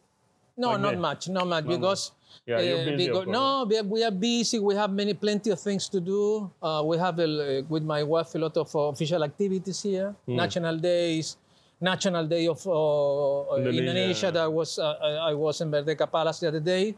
no 0.58 0.70
Like 0.72 0.82
not 0.82 0.98
much 1.00 1.30
not 1.30 1.48
much 1.48 1.66
because 1.68 2.12
Yeah, 2.48 2.60
you're 2.64 2.80
uh, 2.82 2.86
busy, 2.96 3.08
because- 3.12 3.28
no, 3.28 3.66
we 3.68 3.76
are, 3.78 3.84
we 3.84 4.00
are 4.08 4.12
busy. 4.12 4.58
We 4.58 4.74
have 4.74 4.90
many, 4.90 5.14
plenty 5.14 5.52
of 5.52 5.60
things 5.60 5.90
to 5.92 6.00
do. 6.00 6.50
Uh, 6.64 6.82
we 6.86 6.96
have 6.98 7.20
uh, 7.20 7.62
with 7.68 7.84
my 7.84 8.02
wife 8.08 8.34
a 8.36 8.40
lot 8.40 8.56
of 8.56 8.72
uh, 8.74 8.88
official 8.90 9.22
activities 9.24 9.84
here, 9.84 10.16
Hmm. 10.26 10.40
national 10.40 10.78
days, 10.80 11.36
national 11.80 12.26
day 12.32 12.48
of 12.48 12.64
uh, 12.66 12.72
uh, 12.72 13.60
Indonesia. 13.60 13.84
Indonesia. 13.84 14.30
That 14.32 14.48
was 14.50 14.80
uh, 14.80 14.96
I 15.04 15.12
I 15.32 15.34
was 15.36 15.60
in 15.60 15.68
Merdeka 15.70 16.08
Palace 16.08 16.40
the 16.40 16.48
other 16.56 16.64
day. 16.64 16.96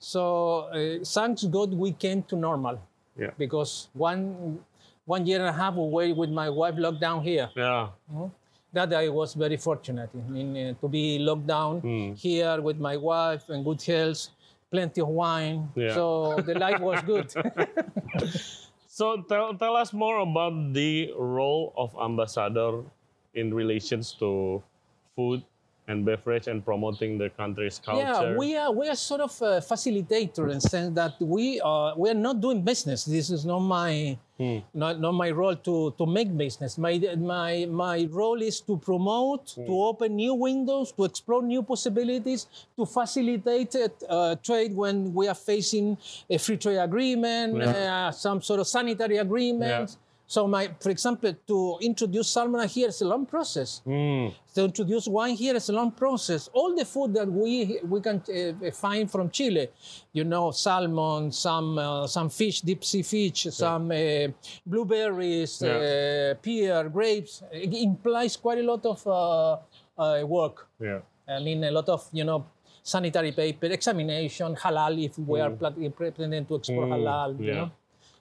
So 0.00 0.66
uh, 0.72 1.04
thanks 1.04 1.44
God 1.44 1.76
we 1.76 1.92
came 1.92 2.24
to 2.32 2.34
normal 2.34 2.80
Yeah. 3.14 3.36
because 3.36 3.92
one 3.92 4.56
one 5.04 5.28
year 5.28 5.38
and 5.44 5.52
a 5.52 5.56
half 5.56 5.76
away 5.76 6.16
with 6.16 6.32
my 6.32 6.48
wife 6.48 6.74
locked 6.80 6.98
down 7.04 7.20
here. 7.22 7.52
Yeah. 7.54 7.92
That 8.76 8.92
I 8.92 9.08
was 9.08 9.32
very 9.32 9.56
fortunate. 9.56 10.10
I 10.12 10.28
mean, 10.28 10.50
uh, 10.56 10.74
to 10.82 10.86
be 10.88 11.18
locked 11.18 11.46
down 11.48 11.80
Hmm. 11.80 12.12
here 12.12 12.60
with 12.60 12.76
my 12.76 12.96
wife 13.00 13.48
and 13.48 13.64
good 13.64 13.80
health, 13.80 14.28
plenty 14.70 15.00
of 15.00 15.08
wine. 15.08 15.72
Yeah. 15.74 15.94
So 15.96 16.36
the 16.44 16.54
life 16.60 16.80
was 16.84 17.00
good. 17.12 17.28
So 18.96 19.20
tell, 19.28 19.52
tell 19.56 19.76
us 19.76 19.92
more 19.92 20.20
about 20.20 20.72
the 20.72 21.12
role 21.16 21.72
of 21.76 21.92
ambassador 22.00 22.80
in 23.34 23.52
relations 23.52 24.12
to 24.20 24.62
food 25.14 25.42
and 25.88 26.04
beverage 26.04 26.48
and 26.48 26.64
promoting 26.64 27.16
the 27.18 27.30
country's 27.30 27.80
culture. 27.84 28.02
yeah, 28.02 28.36
we 28.36 28.56
are 28.56 28.72
we 28.72 28.88
are 28.88 28.96
sort 28.96 29.20
of 29.20 29.30
a 29.42 29.60
facilitator 29.60 30.50
in 30.50 30.58
the 30.58 30.60
sense 30.60 30.94
that 30.94 31.14
we 31.20 31.60
are 31.60 31.94
we 31.96 32.10
are 32.10 32.14
not 32.28 32.40
doing 32.40 32.60
business. 32.62 33.04
This 33.04 33.30
is 33.30 33.44
not 33.44 33.60
my 33.60 34.18
Hmm. 34.38 34.58
not, 34.74 35.00
not 35.00 35.12
my 35.12 35.30
role 35.30 35.56
to, 35.56 35.94
to 35.96 36.04
make 36.04 36.28
business. 36.36 36.76
My 36.76 36.98
my 37.16 37.64
my 37.64 38.06
role 38.10 38.42
is 38.42 38.60
to 38.68 38.76
promote, 38.76 39.46
to 39.56 39.62
Hmm. 39.64 39.88
open 39.90 40.16
new 40.16 40.34
windows, 40.34 40.92
to 40.92 41.04
explore 41.04 41.42
new 41.42 41.62
possibilities, 41.62 42.46
to 42.76 42.84
facilitate 42.84 43.74
uh, 44.08 44.36
trade 44.42 44.76
when 44.76 45.14
we 45.14 45.26
are 45.28 45.34
facing 45.52 45.96
a 46.28 46.36
free 46.38 46.58
trade 46.58 46.76
agreement, 46.88 47.62
uh, 47.62 48.10
some 48.12 48.42
sort 48.42 48.60
of 48.60 48.66
sanitary 48.66 49.16
agreements. 49.16 49.96
So 50.28 50.48
my, 50.48 50.68
for 50.80 50.90
example, 50.90 51.32
to 51.46 51.78
introduce 51.80 52.28
salmon 52.28 52.66
here 52.68 52.88
is 52.88 53.00
a 53.00 53.06
long 53.06 53.26
process. 53.26 53.80
Mm. 53.86 54.34
To 54.54 54.64
introduce 54.64 55.06
wine 55.06 55.36
here 55.36 55.54
is 55.54 55.68
a 55.68 55.72
long 55.72 55.92
process. 55.92 56.48
All 56.52 56.74
the 56.74 56.84
food 56.84 57.14
that 57.14 57.28
we 57.30 57.78
we 57.88 58.00
can 58.00 58.18
uh, 58.28 58.70
find 58.72 59.08
from 59.10 59.30
Chile, 59.30 59.68
you 60.12 60.24
know, 60.24 60.50
salmon, 60.50 61.30
some 61.30 61.78
uh, 61.78 62.06
some 62.08 62.28
fish, 62.28 62.60
deep 62.62 62.82
sea 62.84 63.02
fish, 63.02 63.46
some 63.50 63.90
uh, 63.92 64.26
blueberries, 64.66 65.62
Yeah. 65.62 65.70
uh, 65.76 66.34
pear, 66.42 66.88
grapes, 66.88 67.42
it 67.52 67.72
implies 67.74 68.36
quite 68.36 68.58
a 68.58 68.66
lot 68.72 68.84
of 68.84 69.06
uh, 69.06 69.56
uh, 69.98 70.26
work. 70.26 70.66
Yeah. 70.80 71.00
I 71.28 71.38
mean, 71.40 71.62
a 71.64 71.70
lot 71.70 71.88
of 71.88 72.02
you 72.12 72.24
know 72.24 72.46
sanitary 72.82 73.32
paper 73.32 73.66
examination, 73.66 74.54
halal 74.56 74.94
if 75.04 75.18
we 75.18 75.40
are 75.40 75.50
plat- 75.50 75.78
pretending 75.96 76.46
to 76.46 76.54
explore 76.56 76.86
halal. 76.86 77.38
You 77.40 77.52
Mm. 77.52 77.56
know, 77.56 77.70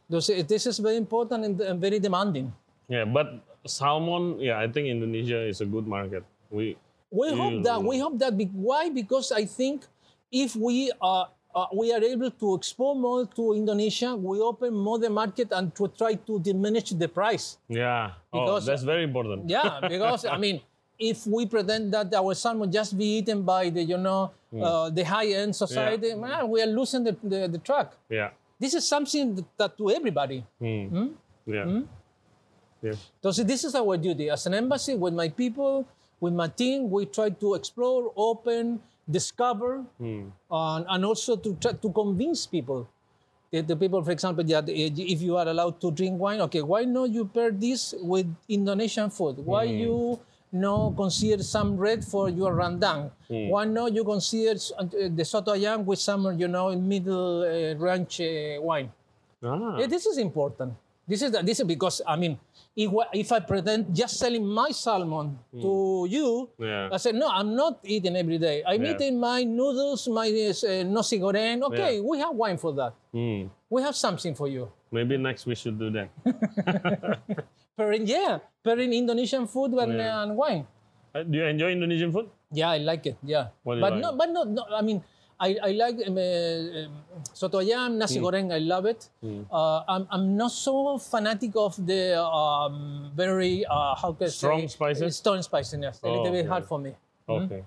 this 0.10 0.66
is 0.66 0.78
very 0.80 0.98
important 0.98 1.46
and, 1.46 1.60
and 1.62 1.82
very 1.82 2.00
demanding. 2.00 2.54
Yeah, 2.88 3.06
but 3.06 3.42
salmon, 3.66 4.40
yeah, 4.40 4.60
I 4.60 4.68
think 4.68 4.88
Indonesia 4.88 5.42
is 5.42 5.62
a 5.62 5.66
good 5.66 5.88
market. 5.88 6.24
We 6.52 6.78
We 7.12 7.32
hope 7.32 7.64
that 7.64 7.80
we 7.82 7.96
hope 8.00 8.20
that 8.20 8.36
be, 8.38 8.46
why 8.52 8.90
because 8.90 9.32
I 9.32 9.46
think 9.46 9.88
if 10.32 10.56
we 10.56 10.92
are 11.00 11.30
uh, 11.56 11.72
we 11.72 11.94
are 11.96 12.04
able 12.04 12.28
to 12.30 12.56
export 12.60 12.98
more 13.00 13.24
to 13.40 13.54
Indonesia, 13.56 14.12
we 14.16 14.42
open 14.44 14.76
more 14.76 15.00
the 15.00 15.10
market 15.10 15.48
and 15.56 15.72
to 15.80 15.88
try 15.88 16.20
to 16.28 16.34
diminish 16.44 16.92
the 16.92 17.08
price. 17.08 17.56
yeah. 17.72 18.12
oh, 18.34 18.44
Because- 18.44 18.66
that's 18.68 18.84
very 18.84 19.04
important. 19.08 19.48
Yeah, 19.50 19.80
because 19.88 20.26
I 20.28 20.36
mean, 20.38 20.60
if 21.00 21.24
we 21.26 21.46
pretend 21.48 21.94
that 21.96 22.12
our 22.14 22.36
salmon 22.36 22.68
just 22.72 22.98
be 23.00 23.20
eaten 23.24 23.44
by 23.48 23.70
the 23.72 23.84
you 23.84 23.98
know 23.98 24.32
uh, 24.52 24.90
the 24.92 25.04
high 25.08 25.32
end 25.32 25.56
society, 25.56 26.12
man, 26.16 26.48
we 26.52 26.60
are 26.62 26.68
losing 26.72 27.04
the, 27.08 27.16
the, 27.24 27.48
the 27.48 27.60
track. 27.64 27.96
Yeah. 28.12 28.32
This 28.60 28.74
is 28.74 28.88
something 28.88 29.36
that, 29.36 29.46
that 29.58 29.78
to 29.78 29.92
everybody. 29.92 30.44
Mm. 30.62 31.14
Yeah. 31.46 31.82
Yeah. 32.82 32.94
So 33.22 33.44
this 33.44 33.64
is 33.64 33.76
our 33.76 33.98
duty 33.98 34.30
as 34.30 34.46
an 34.46 34.54
embassy 34.54 34.96
with 34.96 35.14
my 35.14 35.30
people, 35.30 35.86
with 36.20 36.34
my 36.34 36.48
team. 36.48 36.90
We 36.90 37.06
try 37.06 37.30
to 37.30 37.54
explore, 37.56 38.12
open, 38.16 38.80
discover, 39.10 39.84
Hmm. 39.98 40.30
and, 40.52 40.86
and 40.90 41.06
also 41.06 41.36
to 41.36 41.56
try 41.60 41.74
to 41.74 41.90
convince 41.92 42.46
people. 42.48 42.88
If 43.52 43.68
the 43.68 43.76
people, 43.76 44.04
for 44.04 44.12
example, 44.12 44.44
that 44.46 44.66
if 44.68 45.22
you 45.22 45.38
are 45.38 45.48
allowed 45.48 45.80
to 45.82 45.92
drink 45.92 46.20
wine, 46.20 46.42
okay, 46.42 46.62
why 46.62 46.84
not 46.84 47.10
you 47.10 47.26
pair 47.26 47.52
this 47.52 47.94
with 48.02 48.28
Indonesian 48.50 49.10
food? 49.10 49.38
Why 49.46 49.66
Hmm. 49.68 49.74
you 49.80 50.20
no 50.56 50.96
consider 50.96 51.44
some 51.44 51.76
red 51.76 52.04
for 52.04 52.30
your 52.32 52.56
rendang? 52.56 53.12
Hmm. 53.28 53.52
Why 53.52 53.66
not 53.68 53.92
you 53.94 54.04
consider 54.08 54.56
uh, 54.80 54.88
the 55.12 55.26
soto 55.28 55.52
ayam 55.54 55.84
with 55.84 56.00
some, 56.00 56.24
you 56.40 56.48
know, 56.48 56.70
in 56.72 56.88
middle 56.88 57.44
uh, 57.44 57.76
ranch 57.76 58.22
uh, 58.24 58.58
wine? 58.64 58.90
Ah. 59.44 59.78
Yeah, 59.78 59.88
this 59.92 60.06
is 60.08 60.18
important. 60.18 60.74
This 61.06 61.22
is 61.22 61.30
this 61.46 61.60
is 61.62 61.68
because 61.70 62.02
I 62.02 62.16
mean, 62.18 62.40
if, 62.74 62.90
if 63.14 63.30
I 63.32 63.38
pretend 63.40 63.94
just 63.94 64.18
selling 64.18 64.42
my 64.42 64.72
salmon 64.74 65.38
to 65.54 66.08
you. 66.10 66.50
Yeah. 66.58 66.90
I 66.92 66.98
said 66.98 67.14
no, 67.14 67.30
I'm 67.30 67.54
not 67.54 67.78
eating 67.86 68.16
every 68.18 68.40
day. 68.42 68.64
I'm 68.66 68.82
Yeah. 68.82 68.98
eating 68.98 69.20
my 69.22 69.44
noodles, 69.46 70.08
my 70.10 70.26
uh, 70.34 70.82
nasi 70.90 71.22
goreng. 71.22 71.62
Okay, 71.70 72.02
Yeah. 72.02 72.10
we 72.10 72.18
have 72.18 72.34
wine 72.34 72.58
for 72.58 72.74
that. 72.74 72.94
Hmm. 73.14 73.54
We 73.70 73.86
have 73.86 73.94
something 73.96 74.34
for 74.34 74.48
you. 74.50 74.72
Maybe 74.90 75.18
next 75.22 75.46
we 75.46 75.54
should 75.54 75.78
do 75.78 75.94
that. 75.94 76.10
Pairing, 77.76 78.08
yeah, 78.08 78.40
pairing 78.64 78.94
Indonesian 78.94 79.48
food 79.48 79.74
and, 79.76 80.00
Yeah. 80.00 80.24
and 80.24 80.38
wine. 80.38 80.64
Uh, 81.14 81.24
do 81.24 81.38
you 81.38 81.46
enjoy 81.46 81.72
Indonesian 81.76 82.12
food? 82.12 82.30
Yeah, 82.52 82.72
I 82.72 82.78
like 82.80 83.06
it. 83.06 83.18
Yeah, 83.24 83.52
What 83.64 83.76
do 83.76 83.80
you 83.80 83.84
but 83.84 83.92
like? 83.94 84.02
no, 84.02 84.10
but 84.16 84.30
no, 84.32 84.42
no. 84.44 84.64
I 84.72 84.82
mean, 84.82 85.04
I, 85.40 85.58
I 85.62 85.72
like 85.76 86.00
um, 86.08 86.16
uh, 86.16 86.88
soto 87.36 87.60
ayam, 87.60 88.00
nasi 88.00 88.20
Hmm. 88.20 88.24
goreng. 88.26 88.48
I 88.56 88.60
love 88.64 88.86
it. 88.88 89.10
Uh, 89.52 89.84
I'm, 89.92 90.08
I'm 90.10 90.38
not 90.40 90.52
so 90.56 90.98
fanatic 90.98 91.52
of 91.56 91.76
the 91.86 92.16
um, 92.24 93.12
very 93.14 93.66
uh, 93.68 93.96
how 93.96 94.14
can 94.16 94.28
I 94.28 94.30
Strong 94.32 94.62
say 94.62 94.68
spices? 94.80 95.18
Strong 95.20 95.42
spiciness. 95.44 96.00
A 96.04 96.08
Oh, 96.08 96.12
little 96.16 96.32
bit 96.32 96.48
okay. 96.48 96.48
hard 96.48 96.64
for 96.66 96.80
me. 96.80 96.96
Okay. 97.28 97.64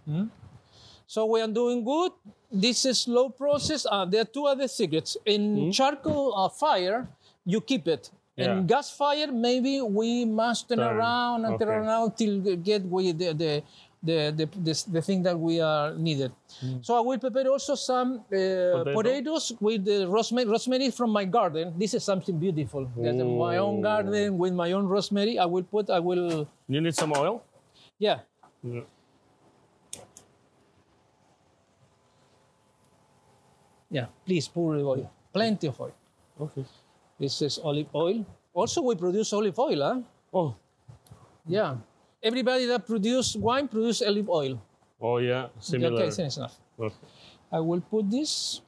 So 1.06 1.24
we 1.28 1.40
are 1.40 1.48
doing 1.52 1.84
good. 1.84 2.12
This 2.50 2.84
is 2.88 3.00
slow 3.04 3.28
process. 3.28 3.84
Uh, 3.84 4.04
there 4.08 4.22
are 4.22 4.28
two 4.28 4.44
other 4.48 4.68
secrets. 4.68 5.16
In 5.26 5.68
charcoal 5.72 6.32
uh, 6.36 6.48
fire, 6.48 7.08
you 7.44 7.60
keep 7.60 7.88
it. 7.88 8.08
Yeah. 8.38 8.54
In 8.54 8.66
gas 8.70 8.86
fire, 8.94 9.32
maybe 9.34 9.82
we 9.82 10.24
must 10.24 10.68
turn 10.68 10.78
Turn. 10.78 10.94
around 10.96 11.44
and 11.44 11.58
turn 11.58 11.68
Okay. 11.68 11.82
around 11.82 12.14
till 12.16 12.38
we 12.38 12.54
get 12.54 12.82
with 12.86 13.18
the 13.18 13.34
the 13.34 13.52
the, 13.98 14.30
the, 14.30 14.46
the, 14.62 14.74
the 14.94 15.02
thing 15.02 15.24
that 15.26 15.34
we 15.34 15.58
are 15.58 15.90
needed. 15.98 16.30
So 16.86 16.94
I 16.94 17.00
will 17.02 17.18
prepare 17.18 17.50
also 17.50 17.74
some 17.74 18.22
uh, 18.30 18.30
Potato? 18.30 18.94
potatoes 18.94 19.44
with 19.58 19.84
the 19.84 20.06
rosemary, 20.06 20.46
rosemary 20.46 20.90
from 20.94 21.10
my 21.10 21.24
garden. 21.26 21.74
This 21.76 21.94
is 21.98 22.04
something 22.06 22.38
beautiful. 22.38 22.86
That's 22.96 23.18
my 23.18 23.58
own 23.58 23.80
garden 23.82 24.38
with 24.38 24.54
my 24.54 24.70
own 24.70 24.86
rosemary. 24.86 25.34
I 25.36 25.46
will 25.50 25.64
put. 25.66 25.90
I 25.90 25.98
will. 25.98 26.46
You 26.70 26.80
need 26.80 26.94
some 26.94 27.10
oil? 27.10 27.42
Yeah. 27.98 28.20
Yeah. 28.62 28.86
Yeah. 33.90 34.06
Please 34.24 34.46
pour 34.48 34.76
the 34.76 34.84
oil. 34.84 35.10
Plenty 35.32 35.66
of 35.66 35.80
oil. 35.80 35.92
Okay. 36.40 36.64
This 37.18 37.42
is 37.42 37.58
olive 37.58 37.88
oil. 37.94 38.24
Also, 38.54 38.82
we 38.82 38.94
produce 38.94 39.32
olive 39.32 39.58
oil, 39.58 39.80
huh? 39.82 40.00
Oh. 40.32 40.54
Yeah. 41.46 41.76
Everybody 42.22 42.66
that 42.66 42.86
produce 42.86 43.34
wine 43.36 43.68
produce 43.68 44.02
olive 44.02 44.28
oil. 44.28 44.60
Oh 45.00 45.18
yeah. 45.18 45.48
Similar. 45.60 46.02
Okay, 46.02 46.08
it's 46.26 46.36
enough. 46.36 46.58
Okay. 46.78 46.94
I 47.52 47.60
will 47.60 47.80
put 47.80 48.10
this. 48.10 48.60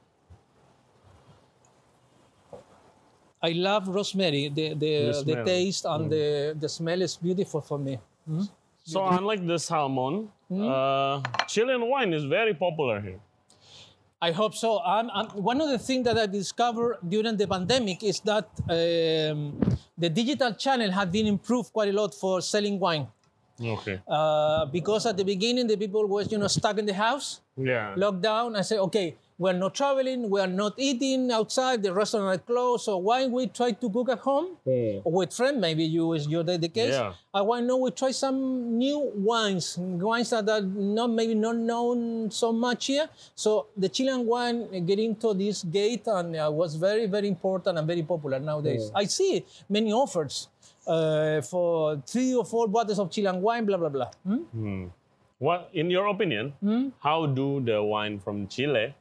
I 3.42 3.52
love 3.52 3.88
rosemary. 3.88 4.48
The 4.48 4.74
the, 4.74 4.92
The 5.24 5.34
the, 5.34 5.44
taste 5.44 5.84
and 5.86 6.10
the, 6.10 6.54
the 6.58 6.68
smell 6.68 7.00
is 7.02 7.16
beautiful 7.16 7.60
for 7.60 7.78
me. 7.78 7.98
So 8.84 9.04
unlike 9.06 9.46
the 9.46 9.58
salmon, 9.58 10.30
Hmm? 10.50 10.66
uh, 10.66 11.22
Chilean 11.46 11.78
wine 11.88 12.12
is 12.12 12.24
very 12.24 12.54
popular 12.54 13.00
here. 13.00 13.20
I 14.22 14.32
hope 14.32 14.54
so. 14.54 14.80
I'm, 14.84 15.08
I'm, 15.14 15.26
one 15.30 15.60
of 15.60 15.70
the 15.70 15.78
things 15.78 16.04
that 16.04 16.18
I 16.18 16.26
discovered 16.26 16.98
during 17.08 17.36
the 17.36 17.46
pandemic 17.48 18.02
is 18.04 18.20
that 18.20 18.44
um, 18.68 19.58
the 19.96 20.10
digital 20.10 20.52
channel 20.54 20.90
had 20.90 21.10
been 21.10 21.26
improved 21.26 21.72
quite 21.72 21.88
a 21.88 21.92
lot 21.92 22.14
for 22.14 22.42
selling 22.42 22.78
wine. 22.78 23.06
Okay. 23.62 24.00
Uh, 24.06 24.66
because 24.66 25.06
at 25.06 25.16
the 25.16 25.24
beginning, 25.24 25.66
the 25.66 25.76
people 25.76 26.06
was 26.06 26.30
you 26.32 26.38
know 26.38 26.48
stuck 26.48 26.78
in 26.78 26.86
the 26.86 26.94
house, 26.94 27.40
Yeah. 27.56 27.94
lockdown. 27.96 28.56
I 28.56 28.62
said, 28.62 28.78
okay, 28.88 29.16
we're 29.40 29.56
not 29.64 29.72
traveling, 29.74 30.28
we 30.28 30.38
are 30.44 30.52
not 30.62 30.74
eating 30.76 31.30
outside, 31.32 31.82
the 31.82 31.92
restaurant 32.00 32.28
are 32.34 32.42
closed. 32.50 32.84
So 32.84 32.98
why 32.98 33.26
we 33.26 33.46
try 33.58 33.70
to 33.82 33.86
cook 33.96 34.08
at 34.14 34.18
home 34.28 34.48
Hmm. 34.68 35.00
or 35.06 35.12
with 35.18 35.32
friends? 35.38 35.58
Maybe 35.66 35.84
you 35.96 36.12
is 36.12 36.28
your 36.28 36.42
the, 36.44 36.58
the 36.64 36.68
case. 36.68 36.92
Yeah. 36.92 37.14
I 37.32 37.40
want 37.40 37.62
to 37.62 37.66
know 37.68 37.78
we 37.78 37.90
try 38.02 38.10
some 38.24 38.36
new 38.76 38.98
wines, 39.30 39.66
wines 39.78 40.28
that 40.36 40.46
are 40.56 40.60
not 40.60 41.08
maybe 41.18 41.34
not 41.34 41.56
known 41.56 42.30
so 42.30 42.52
much 42.52 42.86
here. 42.92 43.08
So 43.34 43.50
the 43.76 43.88
Chilean 43.88 44.26
wine 44.26 44.58
uh, 44.74 44.78
get 44.90 44.98
into 44.98 45.32
this 45.32 45.64
gate 45.64 46.06
and 46.06 46.36
uh, 46.36 46.50
was 46.52 46.74
very 46.86 47.06
very 47.06 47.28
important 47.28 47.78
and 47.78 47.86
very 47.86 48.02
popular 48.02 48.38
nowadays. 48.40 48.92
I 48.94 49.04
see 49.06 49.32
many 49.68 49.90
offers. 49.92 50.48
Uh, 50.86 51.40
for 51.42 52.02
three 52.06 52.34
or 52.34 52.44
four 52.44 52.66
bottles 52.66 52.98
of 52.98 53.10
Chilean 53.10 53.40
wine, 53.40 53.64
blah 53.64 53.76
blah 53.78 53.88
blah. 53.96 54.10
Hmm? 54.26 54.86
What, 55.38 55.70
in 55.72 55.88
your 55.88 56.06
opinion, 56.08 56.52
Hmm? 56.60 56.88
how 57.00 57.24
do 57.26 57.60
the 57.64 57.82
wine 57.82 58.18
from 58.18 58.46
Chile 58.48 58.94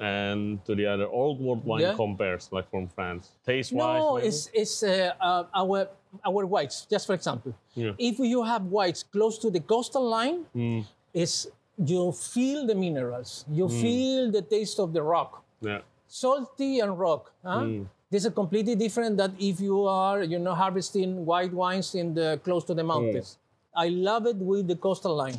and 0.00 0.64
to 0.64 0.74
the 0.74 0.86
other 0.86 1.06
old 1.06 1.38
world 1.40 1.64
wine 1.64 1.82
Yeah. 1.82 1.94
compares, 1.94 2.48
like 2.50 2.68
from 2.70 2.88
France, 2.88 3.32
taste 3.46 3.72
wise? 3.72 4.00
No, 4.00 4.16
it's 4.16 4.50
it's 4.52 4.82
uh, 4.82 5.12
uh, 5.20 5.44
our 5.54 5.88
our 6.26 6.46
whites. 6.46 6.86
Just 6.90 7.06
for 7.06 7.14
example, 7.14 7.52
Yeah. 7.76 7.92
if 7.98 8.18
you 8.18 8.42
have 8.42 8.64
whites 8.66 9.02
close 9.04 9.38
to 9.44 9.50
the 9.50 9.60
coastal 9.60 10.02
line, 10.08 10.44
Hmm. 10.52 10.80
is 11.12 11.52
you 11.76 12.12
feel 12.12 12.66
the 12.66 12.74
minerals, 12.74 13.44
you 13.52 13.68
feel 13.68 14.30
the 14.32 14.42
taste 14.42 14.80
of 14.80 14.92
the 14.92 15.02
rock, 15.02 15.44
yeah. 15.60 15.80
salty 16.08 16.80
and 16.80 16.98
rock. 16.98 17.32
Huh? 17.44 17.60
Hmm. 17.64 17.82
This 18.10 18.24
is 18.26 18.32
completely 18.34 18.74
different 18.74 19.16
than 19.22 19.36
if 19.38 19.60
you 19.60 19.86
are 19.86 20.24
you 20.24 20.38
know 20.40 20.54
harvesting 20.54 21.24
white 21.24 21.52
wines 21.52 21.94
in 21.94 22.14
the 22.14 22.40
close 22.42 22.64
to 22.64 22.74
the 22.74 22.82
mountains. 22.82 23.38
I 23.76 23.86
love 23.88 24.26
it 24.26 24.36
with 24.36 24.66
the 24.66 24.74
coastal 24.74 25.14
line. 25.14 25.38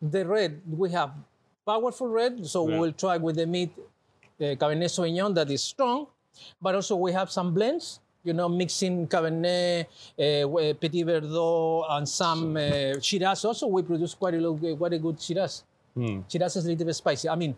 The 0.00 0.22
red 0.26 0.60
we 0.70 0.90
have 0.92 1.10
powerful 1.66 2.06
red, 2.08 2.46
so 2.46 2.62
we'll 2.62 2.92
try 2.94 3.16
with 3.18 3.36
the 3.36 3.46
meat 3.46 3.70
uh, 4.42 4.54
Cabernet 4.56 4.90
Sauvignon 4.90 5.34
that 5.34 5.50
is 5.50 5.62
strong, 5.62 6.06
but 6.60 6.74
also 6.74 6.96
we 6.96 7.12
have 7.12 7.30
some 7.30 7.54
blends. 7.54 8.00
You 8.24 8.32
know, 8.32 8.48
mixing 8.48 9.08
Cabernet, 9.08 9.86
uh, 10.14 10.74
Petit 10.74 11.02
Verdot, 11.02 11.86
and 11.90 12.08
some 12.08 12.56
uh, 12.56 13.00
Shiraz. 13.00 13.44
Also, 13.44 13.66
we 13.66 13.82
produce 13.82 14.14
quite 14.14 14.34
a 14.34 14.38
lot, 14.38 14.78
quite 14.78 14.92
a 14.92 14.98
good 14.98 15.20
Shiraz. 15.20 15.64
Hmm. 15.92 16.20
Shiraz 16.28 16.54
is 16.54 16.64
a 16.66 16.68
little 16.68 16.86
bit 16.86 16.94
spicy. 16.94 17.28
I 17.28 17.34
mean, 17.34 17.56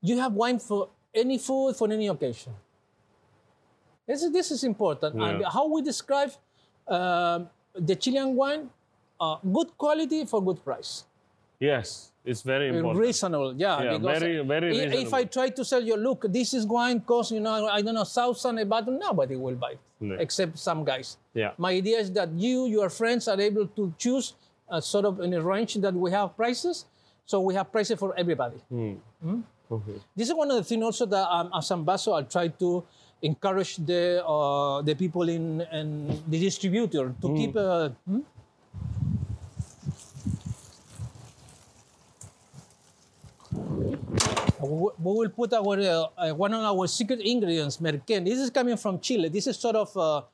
you 0.00 0.18
have 0.18 0.32
wine 0.32 0.58
for 0.60 0.88
any 1.14 1.36
food, 1.36 1.76
for 1.76 1.92
any 1.92 2.08
occasion. 2.08 2.54
This 4.06 4.22
is, 4.22 4.32
this 4.32 4.50
is 4.50 4.64
important. 4.64 5.20
And 5.20 5.44
how 5.44 5.68
we 5.68 5.82
describe 5.82 6.32
um 6.86 7.50
the 7.74 7.94
Chilean 7.94 8.34
wine, 8.34 8.70
uh, 9.20 9.36
good 9.44 9.76
quality 9.76 10.24
for 10.24 10.42
good 10.42 10.64
price. 10.64 11.04
Yes, 11.60 12.12
it's 12.24 12.42
very 12.42 12.68
important. 12.68 13.00
Reasonable, 13.02 13.54
yeah. 13.56 13.82
Yeah, 13.82 13.98
very- 13.98 14.38
very 14.46 14.70
i- 14.80 15.02
If 15.02 15.12
I 15.12 15.24
try 15.24 15.48
to 15.50 15.64
sell 15.64 15.82
you, 15.82 15.96
look, 15.96 16.24
this 16.30 16.54
is 16.54 16.64
wine 16.66 17.00
costs, 17.00 17.32
you 17.32 17.40
know, 17.40 17.66
I 17.66 17.82
don't 17.82 17.94
know, 17.94 18.04
thousand 18.04 18.58
a 18.58 18.64
bottle, 18.64 18.94
nobody 18.96 19.34
will 19.34 19.56
buy 19.56 19.72
it, 19.74 19.80
No. 20.00 20.14
except 20.20 20.58
some 20.58 20.84
guys. 20.84 21.16
Yeah. 21.34 21.52
My 21.58 21.72
idea 21.72 21.98
is 21.98 22.12
that 22.12 22.30
you, 22.32 22.66
your 22.66 22.88
friends, 22.90 23.26
are 23.26 23.40
able 23.40 23.66
to 23.74 23.92
choose 23.98 24.34
a 24.70 24.80
sort 24.80 25.04
of 25.04 25.18
in 25.20 25.34
a 25.34 25.42
range 25.42 25.74
that 25.82 25.94
we 25.94 26.10
have 26.12 26.36
prices. 26.36 26.86
So 27.26 27.40
we 27.40 27.54
have 27.54 27.72
prices 27.72 27.98
for 27.98 28.14
everybody. 28.16 28.56
Hmm. 28.70 28.94
Okay. 29.70 29.98
This 30.16 30.28
is 30.30 30.34
one 30.34 30.48
of 30.50 30.56
the 30.56 30.64
things 30.64 30.82
also 30.84 31.04
that 31.06 31.26
um, 31.28 31.50
as 31.52 31.70
ambassador, 31.72 32.14
I 32.16 32.22
try 32.22 32.48
to 32.48 32.84
encourage 33.20 33.76
the 33.84 34.22
uh, 34.24 34.80
the 34.80 34.94
people 34.94 35.28
in 35.28 35.60
and 35.72 36.08
the 36.30 36.38
distributor 36.40 37.12
to 37.20 37.26
keep. 37.34 37.56
Uh, 37.56 37.90
We 43.52 44.90
will 44.98 45.28
put 45.30 45.52
our 45.52 45.78
uh, 46.18 46.34
one 46.34 46.52
of 46.52 46.62
our 46.62 46.86
secret 46.86 47.20
ingredients, 47.20 47.78
merquén. 47.78 48.24
This 48.24 48.38
is 48.38 48.50
coming 48.50 48.76
from 48.76 49.00
Chile. 49.00 49.28
This 49.28 49.46
is 49.46 49.56
sort 49.56 49.76
of 49.76 49.90
a, 49.96 50.24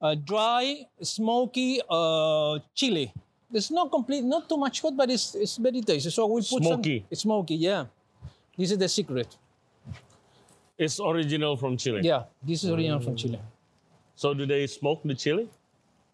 uh, 0.00 0.14
dry, 0.14 0.86
smoky 1.02 1.80
uh, 1.88 2.58
chili. 2.74 3.12
It's 3.52 3.70
not 3.70 3.90
complete, 3.90 4.24
not 4.24 4.48
too 4.48 4.56
much 4.56 4.80
hot, 4.82 4.96
but 4.96 5.10
it's 5.10 5.34
it's 5.34 5.56
very 5.56 5.80
tasty. 5.80 6.10
So 6.10 6.26
we 6.26 6.40
put 6.40 6.62
Smoky. 6.64 6.98
some. 7.00 7.06
It's 7.10 7.20
smoky, 7.22 7.54
yeah. 7.56 7.86
This 8.56 8.72
is 8.72 8.78
the 8.78 8.88
secret. 8.88 9.36
It's 10.76 11.00
original 11.00 11.56
from 11.56 11.76
Chile. 11.76 12.00
Yeah, 12.02 12.24
this 12.42 12.64
is 12.64 12.70
original 12.70 13.00
from 13.00 13.16
Chile. 13.16 13.40
So 14.14 14.34
do 14.34 14.46
they 14.46 14.66
smoke 14.66 15.00
the 15.04 15.14
chili? 15.14 15.48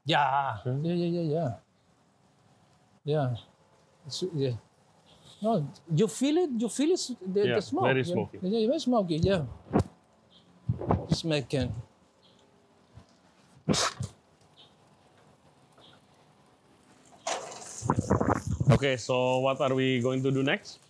Yeah, 0.04 0.59
yeah, 0.64 0.92
yeah, 0.92 1.09
yeah, 1.09 1.20
yeah. 1.20 1.50
Yeah. 3.04 3.37
It's- 4.07 4.24
yeah. 4.35 4.57
No, 5.44 5.61
you 5.94 6.09
feel 6.09 6.38
it. 6.38 6.50
You 6.57 6.70
feel 6.70 6.90
it. 6.96 7.04
The, 7.20 7.44
Yeah, 7.44 7.54
the 7.57 7.62
smoke. 7.62 7.85
very 7.85 8.00
yeah. 8.00 8.12
smoky. 8.14 8.38
Yeah, 8.40 8.66
very 8.66 8.80
smoky. 8.80 9.16
Yeah. 9.20 9.42
Smoking. 11.12 11.68
Okay, 18.72 18.96
so 18.96 19.44
what 19.44 19.61
are 19.61 19.74
we 19.74 20.00
going 20.00 20.22
to 20.22 20.30
do 20.33 20.42
next? 20.42 20.80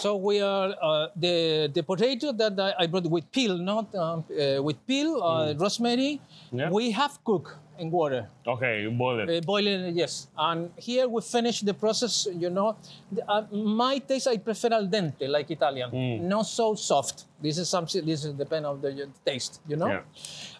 So 0.00 0.16
we 0.16 0.40
are 0.40 0.72
uh, 0.80 1.12
the 1.14 1.68
the 1.68 1.84
potato 1.84 2.32
that 2.32 2.56
I 2.80 2.88
brought 2.88 3.06
with 3.12 3.28
peel, 3.30 3.60
not 3.60 3.92
um, 3.94 4.24
uh, 4.32 4.64
with 4.64 4.80
peel, 4.88 5.20
uh, 5.22 5.52
rosemary. 5.60 6.18
Yeah. 6.50 6.72
We 6.72 6.90
have 6.96 7.20
cooked 7.22 7.60
in 7.78 7.90
water. 7.90 8.28
Okay, 8.46 8.82
you 8.82 8.90
boil 8.90 9.20
it. 9.20 9.28
Uh, 9.30 9.40
boiling, 9.44 9.96
yes. 9.96 10.28
And 10.36 10.70
here 10.76 11.08
we 11.08 11.20
finish 11.22 11.60
the 11.60 11.74
process, 11.74 12.28
you 12.32 12.50
know. 12.50 12.76
The- 13.10 13.24
Uh, 13.28 13.46
my 13.52 13.98
taste, 13.98 14.28
I 14.28 14.36
prefer 14.38 14.68
al 14.72 14.86
dente, 14.86 15.28
like 15.28 15.50
Italian. 15.50 15.90
Not 16.28 16.46
so 16.46 16.74
soft. 16.74 17.24
This 17.40 17.58
is 17.58 17.68
something, 17.68 18.04
this 18.04 18.24
is 18.24 18.32
depend 18.34 18.66
of 18.66 18.80
the 18.82 19.08
taste, 19.24 19.60
you 19.66 19.76
know. 19.76 19.88
Yeah. 19.88 20.02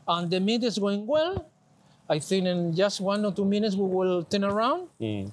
And 0.09 0.31
the 0.31 0.41
meat 0.41 0.65
is 0.65 0.79
going 0.79 1.07
well. 1.07 1.47
I 2.09 2.19
think 2.19 2.47
in 2.47 2.75
just 2.75 3.01
one 3.01 3.25
or 3.25 3.33
two 3.33 3.45
minutes 3.45 3.75
we 3.77 3.87
will 3.87 4.25
turn 4.25 4.45
around. 4.45 4.89
Hmm. 4.99 5.27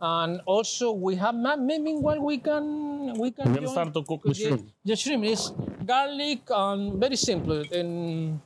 And 0.00 0.40
also 0.44 0.92
we 0.92 1.16
have, 1.16 1.34
ma- 1.34 1.56
maybe 1.56 1.82
meanwhile 1.94 2.20
we 2.20 2.36
can, 2.38 3.14
we 3.18 3.30
can 3.30 3.52
We 3.52 3.58
can 3.58 3.68
start 3.68 3.94
to 3.94 4.02
cook 4.02 4.22
the 4.24 4.34
shrimp. 4.34 4.68
The 4.84 4.96
shrimp 4.96 5.24
is 5.24 5.50
garlic 5.86 6.42
and 6.50 7.00
very 7.00 7.16
simple. 7.16 7.64
And 7.72 8.40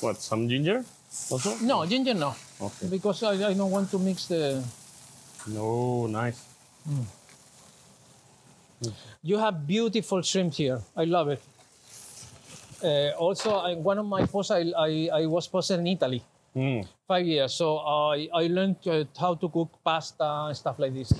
What? 0.00 0.16
Some 0.20 0.48
ginger? 0.48 0.84
Also? 1.30 1.56
no, 1.62 1.86
ginger 1.86 2.14
no. 2.14 2.34
Okay. 2.60 2.88
Because 2.88 3.22
I, 3.22 3.48
I 3.48 3.54
don't 3.54 3.70
want 3.70 3.90
to 3.90 3.98
mix 3.98 4.26
the, 4.26 4.62
No, 5.46 6.06
nice. 6.06 6.42
You 9.22 9.38
have 9.38 9.66
beautiful 9.66 10.22
shrimp 10.22 10.54
here. 10.54 10.80
I 10.96 11.04
love 11.04 11.28
it. 11.28 11.42
Uh, 12.82 13.10
also, 13.18 13.54
I, 13.56 13.74
one 13.74 13.98
of 13.98 14.06
my 14.06 14.26
posts, 14.26 14.50
I, 14.50 14.70
I, 14.76 15.08
I 15.12 15.26
was 15.26 15.48
posted 15.48 15.80
in 15.80 15.86
Italy 15.86 16.22
Hmm. 16.56 16.80
five 17.06 17.26
years. 17.26 17.52
So 17.52 17.78
I, 17.78 18.28
I 18.32 18.46
learned 18.46 18.76
uh, 18.88 19.04
how 19.20 19.34
to 19.34 19.48
cook 19.48 19.68
pasta 19.84 20.24
and 20.48 20.56
stuff 20.56 20.78
like 20.78 20.94
this. 20.94 21.12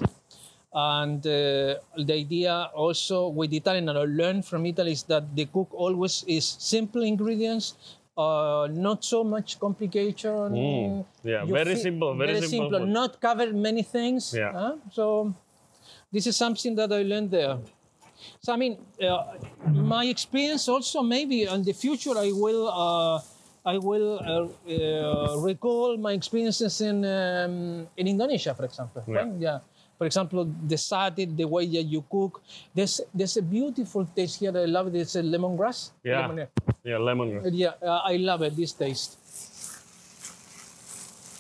And 0.72 1.20
uh, 1.26 1.76
the 1.96 2.12
idea 2.14 2.70
also 2.74 3.28
with 3.28 3.52
Italian, 3.52 3.88
and 3.90 3.98
I 3.98 4.04
learned 4.04 4.46
from 4.46 4.64
Italy 4.64 4.92
is 4.92 5.02
that 5.04 5.36
the 5.36 5.44
cook 5.46 5.68
always 5.72 6.24
is 6.26 6.44
simple 6.58 7.02
ingredients, 7.02 7.74
uh, 8.16 8.68
not 8.72 9.04
so 9.04 9.22
much 9.22 9.60
complication. 9.60 10.50
Mm. 10.52 11.04
Yeah, 11.22 11.44
You 11.44 11.52
very 11.52 11.76
simple, 11.76 12.16
very 12.16 12.40
simple 12.42 12.80
food. 12.80 12.88
Not 12.88 13.20
cover 13.20 13.52
many 13.52 13.82
things. 13.82 14.34
Yeah. 14.34 14.52
huh? 14.52 14.76
So 14.90 15.34
this 16.12 16.26
is 16.26 16.36
something 16.36 16.74
that 16.76 16.92
I 16.92 17.02
learned 17.02 17.30
there. 17.30 17.58
So 18.40 18.52
I 18.52 18.56
mean, 18.56 18.78
uh, 19.02 19.36
my 19.66 20.06
experience 20.06 20.68
also 20.68 21.02
maybe 21.02 21.42
in 21.44 21.62
the 21.62 21.72
future 21.72 22.16
I 22.16 22.32
will 22.32 22.68
uh, 22.68 23.20
I 23.66 23.78
will 23.78 24.18
uh, 24.22 24.72
uh, 24.72 25.36
recall 25.40 25.96
my 25.98 26.12
experiences 26.12 26.80
in 26.80 27.04
um, 27.04 27.86
in 27.96 28.08
Indonesia, 28.08 28.54
for 28.54 28.64
example. 28.64 29.04
Yeah. 29.06 29.16
right? 29.16 29.32
yeah. 29.38 29.58
For 29.98 30.04
example, 30.04 30.44
the 30.44 30.76
sate, 30.76 31.36
the 31.36 31.44
way 31.48 31.64
that 31.66 31.84
you 31.88 32.04
cook. 32.10 32.42
There's 32.74 33.00
there's 33.14 33.36
a 33.38 33.42
beautiful 33.42 34.04
taste 34.04 34.40
here 34.40 34.52
that 34.52 34.62
I 34.62 34.68
love. 34.68 34.94
It's 34.94 35.16
a 35.16 35.22
lemongrass. 35.24 35.90
Yeah. 36.04 36.26
Lemon- 36.28 36.48
Yeah, 36.84 36.98
lemongrass. 37.00 37.50
yeah, 37.52 37.72
uh, 37.82 38.04
I 38.04 38.16
love 38.20 38.42
it. 38.42 38.54
This 38.56 38.72
taste. 38.76 39.16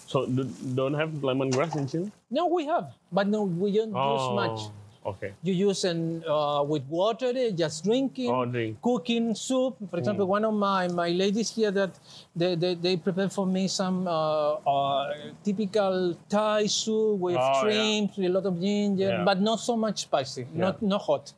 So 0.08 0.24
do, 0.24 0.44
don't 0.74 0.94
have 0.94 1.10
lemongrass 1.20 1.76
in 1.76 1.86
Chile? 1.86 2.10
No, 2.30 2.46
we 2.46 2.64
have, 2.66 2.94
but 3.12 3.26
no, 3.26 3.42
we 3.44 3.74
don't 3.76 3.92
use 3.92 4.26
much. 4.32 4.60
Okay. 5.06 5.32
You 5.42 5.54
use 5.54 5.84
and 5.84 6.24
uh, 6.26 6.64
with 6.66 6.82
water, 6.88 7.30
eh, 7.36 7.50
just 7.54 7.84
drinking. 7.84 8.28
Oh, 8.30 8.44
drink. 8.44 8.82
cooking 8.82 9.34
soup. 9.36 9.76
For 9.90 9.98
example, 9.98 10.26
one 10.26 10.44
of 10.44 10.52
my, 10.54 10.88
my 10.88 11.10
ladies 11.10 11.54
here 11.54 11.70
that 11.70 11.92
they, 12.34 12.56
they, 12.56 12.74
they 12.74 12.96
prepare 12.96 13.28
for 13.28 13.46
me 13.46 13.68
some 13.68 14.08
uh, 14.08 14.54
uh, 14.66 15.14
typical 15.44 16.16
Thai 16.28 16.66
soup 16.66 17.20
with 17.20 17.36
Oh, 17.36 17.38
yeah. 17.38 17.60
shrimp, 17.62 18.18
a 18.18 18.28
lot 18.28 18.46
of 18.46 18.60
ginger, 18.60 19.08
Yeah. 19.08 19.24
but 19.24 19.40
not 19.40 19.60
so 19.60 19.76
much 19.76 20.02
spicy, 20.02 20.46
not 20.52 20.82
not 20.82 21.02
hot. 21.02 21.32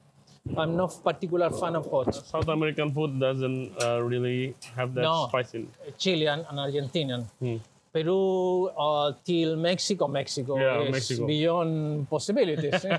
I'm 0.56 0.76
not 0.76 0.96
particular 1.04 1.50
fan 1.50 1.76
of 1.76 1.90
hot. 1.90 2.14
South 2.14 2.48
American 2.48 2.90
food 2.94 3.20
doesn't 3.20 3.82
uh, 3.82 4.00
really 4.02 4.54
have 4.76 4.94
that 4.94 5.02
No. 5.02 5.26
spice 5.28 5.52
in. 5.52 5.68
Chilean 5.98 6.40
and 6.48 6.56
Argentinian. 6.58 7.24
Hmm. 7.38 7.56
Peru 7.92 8.66
uh, 8.76 9.12
till 9.24 9.56
Mexico, 9.56 10.06
Mexico 10.08 10.58
Yeah, 10.58 10.82
is 10.82 10.92
Mexico. 10.92 11.26
beyond 11.26 12.08
possibilities. 12.10 12.84
eh? 12.84 12.98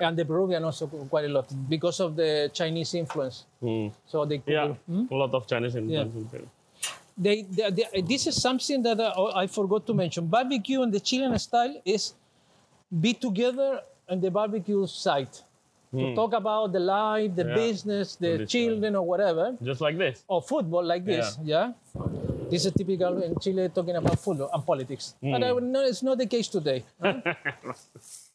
and 0.00 0.16
the 0.16 0.24
Peruvian 0.24 0.64
also 0.64 0.86
quite 0.86 1.26
a 1.26 1.28
lot 1.28 1.46
because 1.68 2.00
of 2.00 2.16
the 2.16 2.50
Chinese 2.52 2.94
influence. 2.94 3.44
Hmm. 3.60 3.88
So 4.06 4.24
they 4.24 4.42
Yeah, 4.46 4.74
Hmm? 4.86 5.06
a 5.10 5.14
lot 5.14 5.34
of 5.34 5.46
Chinese 5.46 5.76
influence 5.76 6.12
Yeah. 6.14 6.20
in 6.20 6.26
Peru. 6.26 6.48
they, 7.18 7.42
they, 7.42 7.70
they- 7.70 8.00
this 8.02 8.26
is 8.26 8.40
something 8.40 8.82
that 8.82 9.00
I, 9.00 9.42
I 9.42 9.46
forgot 9.46 9.86
to 9.88 9.94
mention. 9.94 10.26
Barbecue 10.26 10.82
in 10.82 10.90
the 10.90 11.00
Chilean 11.00 11.38
style 11.38 11.74
is 11.84 12.14
be 13.00 13.12
together 13.12 13.82
on 14.08 14.20
the 14.20 14.30
barbecue 14.30 14.86
site 14.86 15.42
to 15.92 16.14
talk 16.14 16.32
about 16.34 16.72
the 16.72 16.80
life, 16.80 17.34
the 17.34 17.42
Hmm. 17.44 17.48
Yeah. 17.50 17.54
business, 17.56 18.16
the 18.16 18.46
children, 18.46 18.94
or 18.96 19.04
whatever, 19.06 19.56
Just 19.62 19.80
like 19.80 19.96
this. 19.98 20.22
or 20.28 20.40
football 20.42 20.84
like 20.84 21.04
this. 21.04 21.36
Yeah. 21.44 21.72
This 22.50 22.64
is 22.64 22.72
typical 22.72 23.22
in 23.22 23.38
Chile 23.40 23.68
talking 23.68 23.96
about 23.96 24.18
football 24.18 24.50
and 24.52 24.62
uh, 24.62 24.66
politics. 24.66 25.14
But 25.22 25.42
I 25.42 25.52
would 25.52 25.64
know 25.64 25.82
it's 25.84 26.02
not 26.02 26.18
the 26.18 26.26
case 26.26 26.48
today. 26.48 26.84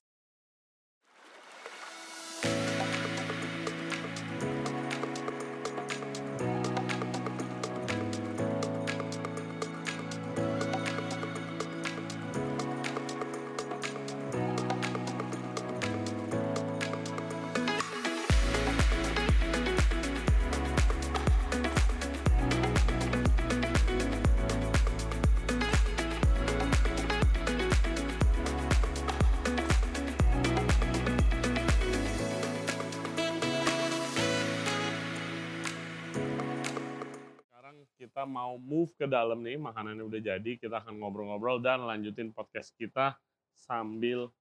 kita 38.23 38.39
mau 38.39 38.55
move 38.55 38.87
ke 38.95 39.03
dalam 39.03 39.43
nih, 39.43 39.59
makanannya 39.59 40.07
udah 40.07 40.21
jadi, 40.23 40.55
kita 40.55 40.79
akan 40.79 40.95
ngobrol-ngobrol 40.95 41.59
dan 41.59 41.83
lanjutin 41.83 42.31
podcast 42.31 42.71
kita 42.79 43.19
sambil 43.51 44.31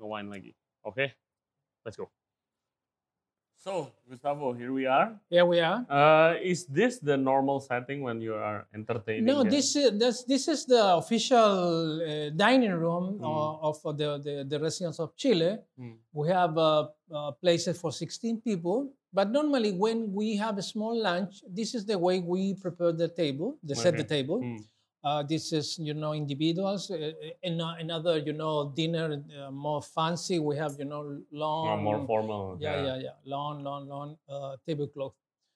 nge-wine 0.00 0.32
lagi. 0.32 0.52
Oke? 0.80 1.12
Let's 1.84 2.00
go. 2.00 2.23
So, 3.64 3.88
Gustavo, 4.10 4.52
here 4.52 4.74
we 4.76 4.84
are. 4.84 5.16
Here 5.30 5.46
we 5.46 5.58
are. 5.58 5.86
Uh, 5.88 6.36
is 6.36 6.66
this 6.68 6.98
the 6.98 7.16
normal 7.16 7.60
setting 7.60 8.02
when 8.04 8.20
you 8.20 8.34
are 8.34 8.68
entertaining? 8.74 9.24
No, 9.24 9.40
this 9.42 9.74
is 9.74 9.96
this, 9.96 10.22
this 10.24 10.48
is 10.48 10.66
the 10.68 11.00
official 11.00 11.96
uh, 12.04 12.28
dining 12.36 12.76
room 12.76 13.16
Mm. 13.16 13.24
uh, 13.24 13.64
of 13.64 13.80
the, 13.96 14.20
the 14.20 14.44
the 14.44 14.60
residence 14.60 15.00
of 15.00 15.16
Chile. 15.16 15.56
Mm. 15.80 15.96
We 16.12 16.28
have 16.28 16.58
uh, 16.60 16.92
uh, 17.08 17.32
places 17.40 17.80
for 17.80 17.88
16 17.88 18.44
people, 18.44 18.92
but 19.16 19.32
normally 19.32 19.72
when 19.72 20.12
we 20.12 20.36
have 20.36 20.60
a 20.60 20.62
small 20.62 20.92
lunch, 20.92 21.40
this 21.48 21.72
is 21.74 21.88
the 21.88 21.96
way 21.96 22.20
we 22.20 22.52
prepare 22.60 22.92
the 22.92 23.08
table, 23.08 23.56
the 23.64 23.72
set 23.72 23.96
the 23.96 24.04
table. 24.04 24.44
Mm. 24.44 24.60
Uh, 25.04 25.22
this 25.22 25.52
is 25.52 25.78
you 25.78 25.92
know 25.92 26.12
individuals. 26.14 26.90
Uh, 26.90 27.12
in 27.42 27.60
uh, 27.60 27.74
another 27.78 28.18
you 28.18 28.32
know 28.32 28.72
dinner 28.74 29.22
uh, 29.38 29.50
more 29.50 29.82
fancy. 29.82 30.38
We 30.38 30.56
have 30.56 30.76
you 30.78 30.86
know 30.86 31.20
long 31.30 31.68
Oh, 31.68 31.82
more 31.82 32.00
formal. 32.06 32.56
yeah, 32.60 32.82
yeah, 32.84 32.96
yeah. 32.96 33.16
Long, 33.26 33.62
long, 33.62 33.86
long 33.88 34.16
uh, 34.28 34.56
tablecloth. 34.66 35.12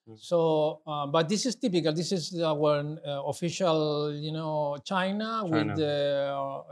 Mm. 0.08 0.18
So, 0.20 0.80
uh, 0.87 1.06
but 1.06 1.28
this 1.28 1.44
is 1.46 1.54
typical. 1.56 1.92
This 1.92 2.12
is 2.12 2.32
our 2.40 2.80
uh, 2.80 3.22
official, 3.24 4.12
you 4.14 4.32
know, 4.32 4.76
China, 4.84 5.44
China. 5.44 5.52
with 5.52 5.76
the 5.76 5.96
uh, 6.32 6.62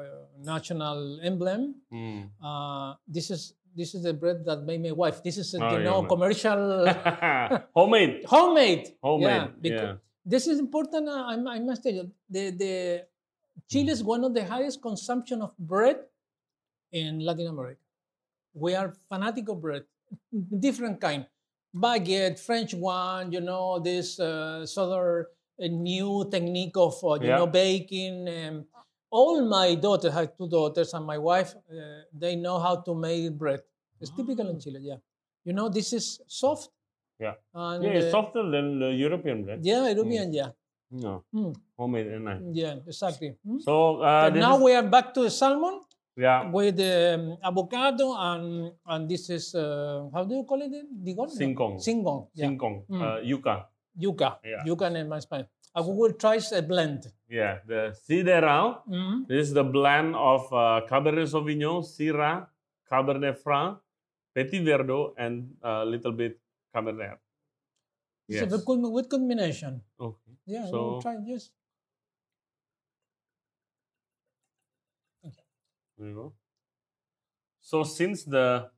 national 0.45 1.21
emblem. 1.23 1.75
Uh, 2.43 2.95
this 3.09 3.31
is 3.31 3.55
this 3.77 3.95
is 3.95 4.03
the 4.05 4.13
bread 4.15 4.45
that 4.45 4.65
made 4.65 4.83
my 4.83 4.93
wife. 4.93 5.23
This 5.23 5.37
is 5.37 5.55
uh, 5.55 5.59
Oh, 5.61 5.71
you 5.73 5.79
yeah, 5.79 5.85
know 5.85 6.01
man. 6.03 6.09
commercial 6.09 6.61
Homemade. 7.77 8.25
homemade. 8.29 8.95
Homemade. 9.03 9.29
Yeah, 9.29 9.49
because 9.61 9.97
this 10.27 10.47
is 10.49 10.59
important. 10.59 11.09
Uh, 11.09 11.25
I, 11.33 11.35
I 11.57 11.59
must 11.61 11.83
tell 11.85 11.93
you, 11.95 12.11
the 12.29 12.51
the 12.51 12.75
Chile 13.71 13.91
is 13.91 14.03
one 14.05 14.25
of 14.25 14.35
the 14.35 14.45
highest 14.45 14.83
consumption 14.83 15.41
of 15.41 15.57
bread 15.59 15.99
in 16.93 17.21
Latin 17.21 17.47
America. 17.49 17.81
We 18.55 18.75
are 18.75 18.93
fanatic 19.09 19.49
of 19.49 19.61
bread, 19.61 19.85
different 20.67 21.01
kind, 21.01 21.27
baguette, 21.75 22.39
French 22.41 22.75
one. 22.75 23.33
You 23.33 23.41
know 23.41 23.79
this 23.79 24.19
uh, 24.21 24.67
southern 24.67 25.27
uh, 25.63 25.67
new 25.69 26.27
technique 26.31 26.77
of 26.77 26.95
uh, 27.05 27.15
you 27.15 27.29
Yeah. 27.29 27.37
know 27.39 27.47
baking. 27.47 28.29
Um, 28.29 28.67
all 29.11 29.41
my 29.49 29.75
daughters, 29.77 30.13
I 30.13 30.21
have 30.27 30.37
two 30.37 30.49
daughters, 30.49 30.93
and 30.93 31.07
my 31.07 31.17
wife, 31.17 31.55
uh, 31.71 32.03
they 32.13 32.35
know 32.37 32.59
how 32.59 32.77
to 32.83 32.95
make 32.95 33.33
bread. 33.39 33.63
It's 34.01 34.11
typical 34.11 34.49
in 34.51 34.59
Chile. 34.61 34.81
Yeah, 34.83 34.99
you 35.45 35.53
know 35.53 35.69
this 35.69 35.93
is 35.93 36.21
soft. 36.27 36.71
Yeah. 37.19 37.35
And, 37.55 37.85
Yeah, 37.85 37.91
it's 37.99 38.07
uh, 38.07 38.11
softer 38.11 38.43
than 38.51 38.79
the 38.79 38.91
European 38.93 39.45
bread. 39.45 39.61
yeah, 39.65 39.89
European, 39.89 40.33
yeah. 40.33 40.51
No. 40.91 41.25
Mm. 41.35 41.55
Homemade 41.79 42.07
and 42.09 42.25
nice. 42.25 42.43
Yeah, 42.53 42.75
exactly. 42.87 43.35
Mm. 43.47 43.61
So, 43.63 44.01
uh, 44.03 44.31
this 44.31 44.41
now 44.41 44.57
is- 44.57 44.63
we 44.63 44.73
are 44.75 44.83
back 44.87 45.13
to 45.15 45.23
the 45.23 45.31
salmon. 45.31 45.81
Yeah. 46.19 46.49
with 46.51 46.81
um, 46.81 47.37
avocado 47.45 48.17
and 48.17 48.73
and 48.89 49.05
this 49.05 49.29
is 49.29 49.53
uh, 49.55 50.09
how 50.15 50.25
do 50.25 50.33
you 50.35 50.45
call 50.49 50.63
it? 50.65 50.73
Digon? 51.05 51.29
Singkong. 51.29 51.77
Singkong. 51.77 52.29
Yeah. 52.33 52.49
Singkong. 52.49 52.89
Mm. 52.89 53.03
Uh, 53.05 53.19
yuca. 53.21 53.67
Yuca. 54.01 54.39
Yeah. 54.43 54.65
Yuca 54.65 54.89
in 54.97 55.11
my 55.13 55.19
Spanish. 55.21 55.49
I 55.77 55.83
will 55.85 56.15
try 56.17 56.41
a 56.57 56.63
blend. 56.63 57.13
Yeah. 57.29 57.59
The 57.69 57.93
Sideral. 58.09 58.81
Mm. 58.89 59.29
This 59.29 59.49
is 59.49 59.53
the 59.53 59.63
blend 59.65 60.17
of 60.17 60.49
uh, 60.57 60.89
Cabernet 60.89 61.29
Sauvignon, 61.29 61.85
Syrah, 61.85 62.47
Cabernet 62.91 63.37
Franc, 63.37 63.77
Petit 64.35 64.65
Verdot, 64.65 65.13
and 65.19 65.53
a 65.63 65.85
little 65.85 66.13
bit 66.13 66.41
Cabernet. 66.77 67.17
It's 68.29 68.43
Yes. 68.45 68.53
a 68.53 68.59
good, 68.59 68.67
good 68.83 69.09
combination. 69.09 69.81
Okay. 69.99 70.33
Yeah, 70.45 70.67
So- 70.69 70.77
we'll 70.77 71.01
try 71.01 71.17
this. 71.25 71.51
There 75.97 76.09
you 76.09 76.15
go. 76.15 76.35
So 77.61 77.83
since 77.85 78.25
the 78.25 78.71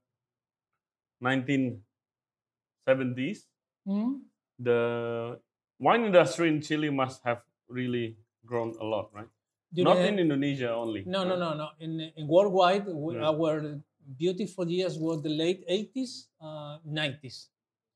1970s, 1.21 3.49
Mm. 3.87 4.23
the 4.59 5.41
wine 5.81 6.05
industry 6.05 6.49
in 6.49 6.61
Chile 6.63 6.91
must 6.91 7.23
have 7.25 7.43
really 7.69 8.17
grown 8.47 8.77
a 8.79 8.85
lot, 8.85 9.13
right? 9.13 9.29
Do 9.75 9.83
Not 9.85 9.99
in 9.99 10.19
Indonesia 10.19 10.71
only. 10.73 11.05
No, 11.05 11.25
no, 11.25 11.37
no, 11.37 11.53
no. 11.55 11.69
In, 11.81 12.01
in 12.01 12.27
worldwide, 12.29 12.87
we, 12.87 13.17
Yeah. 13.17 13.29
our 13.29 13.83
beautiful 14.17 14.67
years 14.71 14.99
were 14.99 15.17
the 15.21 15.29
late 15.29 15.63
80s, 15.69 16.29
uh, 16.41 16.79
90s. 16.85 17.51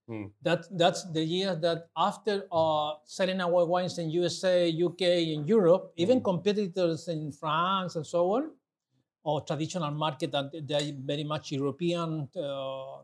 Hmm. 0.09 0.27
That, 0.43 0.67
that's 0.77 1.05
the 1.13 1.23
year 1.23 1.55
that 1.55 1.89
after 1.97 2.45
uh, 2.51 2.95
selling 3.05 3.41
our 3.41 3.65
wines 3.65 3.99
in 3.99 4.11
USA, 4.11 4.69
UK, 4.69 5.03
and 5.35 5.49
Europe, 5.49 5.93
even 5.97 6.19
Hmm. 6.19 6.25
competitors 6.25 7.09
in 7.09 7.33
France 7.33 7.97
and 7.97 8.07
so 8.07 8.31
on, 8.33 8.51
or 9.25 9.41
traditional 9.43 9.91
market 9.93 10.33
that 10.33 10.51
they 10.67 10.75
are 10.75 10.93
very 11.07 11.23
much 11.25 11.53
European 11.53 12.29
uh, 12.37 12.99
uh, 12.99 13.03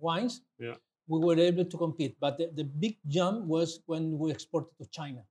wines, 0.00 0.40
Yeah. 0.58 0.76
we 1.06 1.18
were 1.20 1.38
able 1.38 1.66
to 1.66 1.76
compete. 1.76 2.16
But 2.18 2.38
the, 2.38 2.46
the 2.54 2.64
big 2.64 2.96
jump 3.06 3.44
was 3.44 3.80
when 3.86 4.18
we 4.18 4.30
exported 4.30 4.72
to 4.80 4.86
China. 4.90 5.22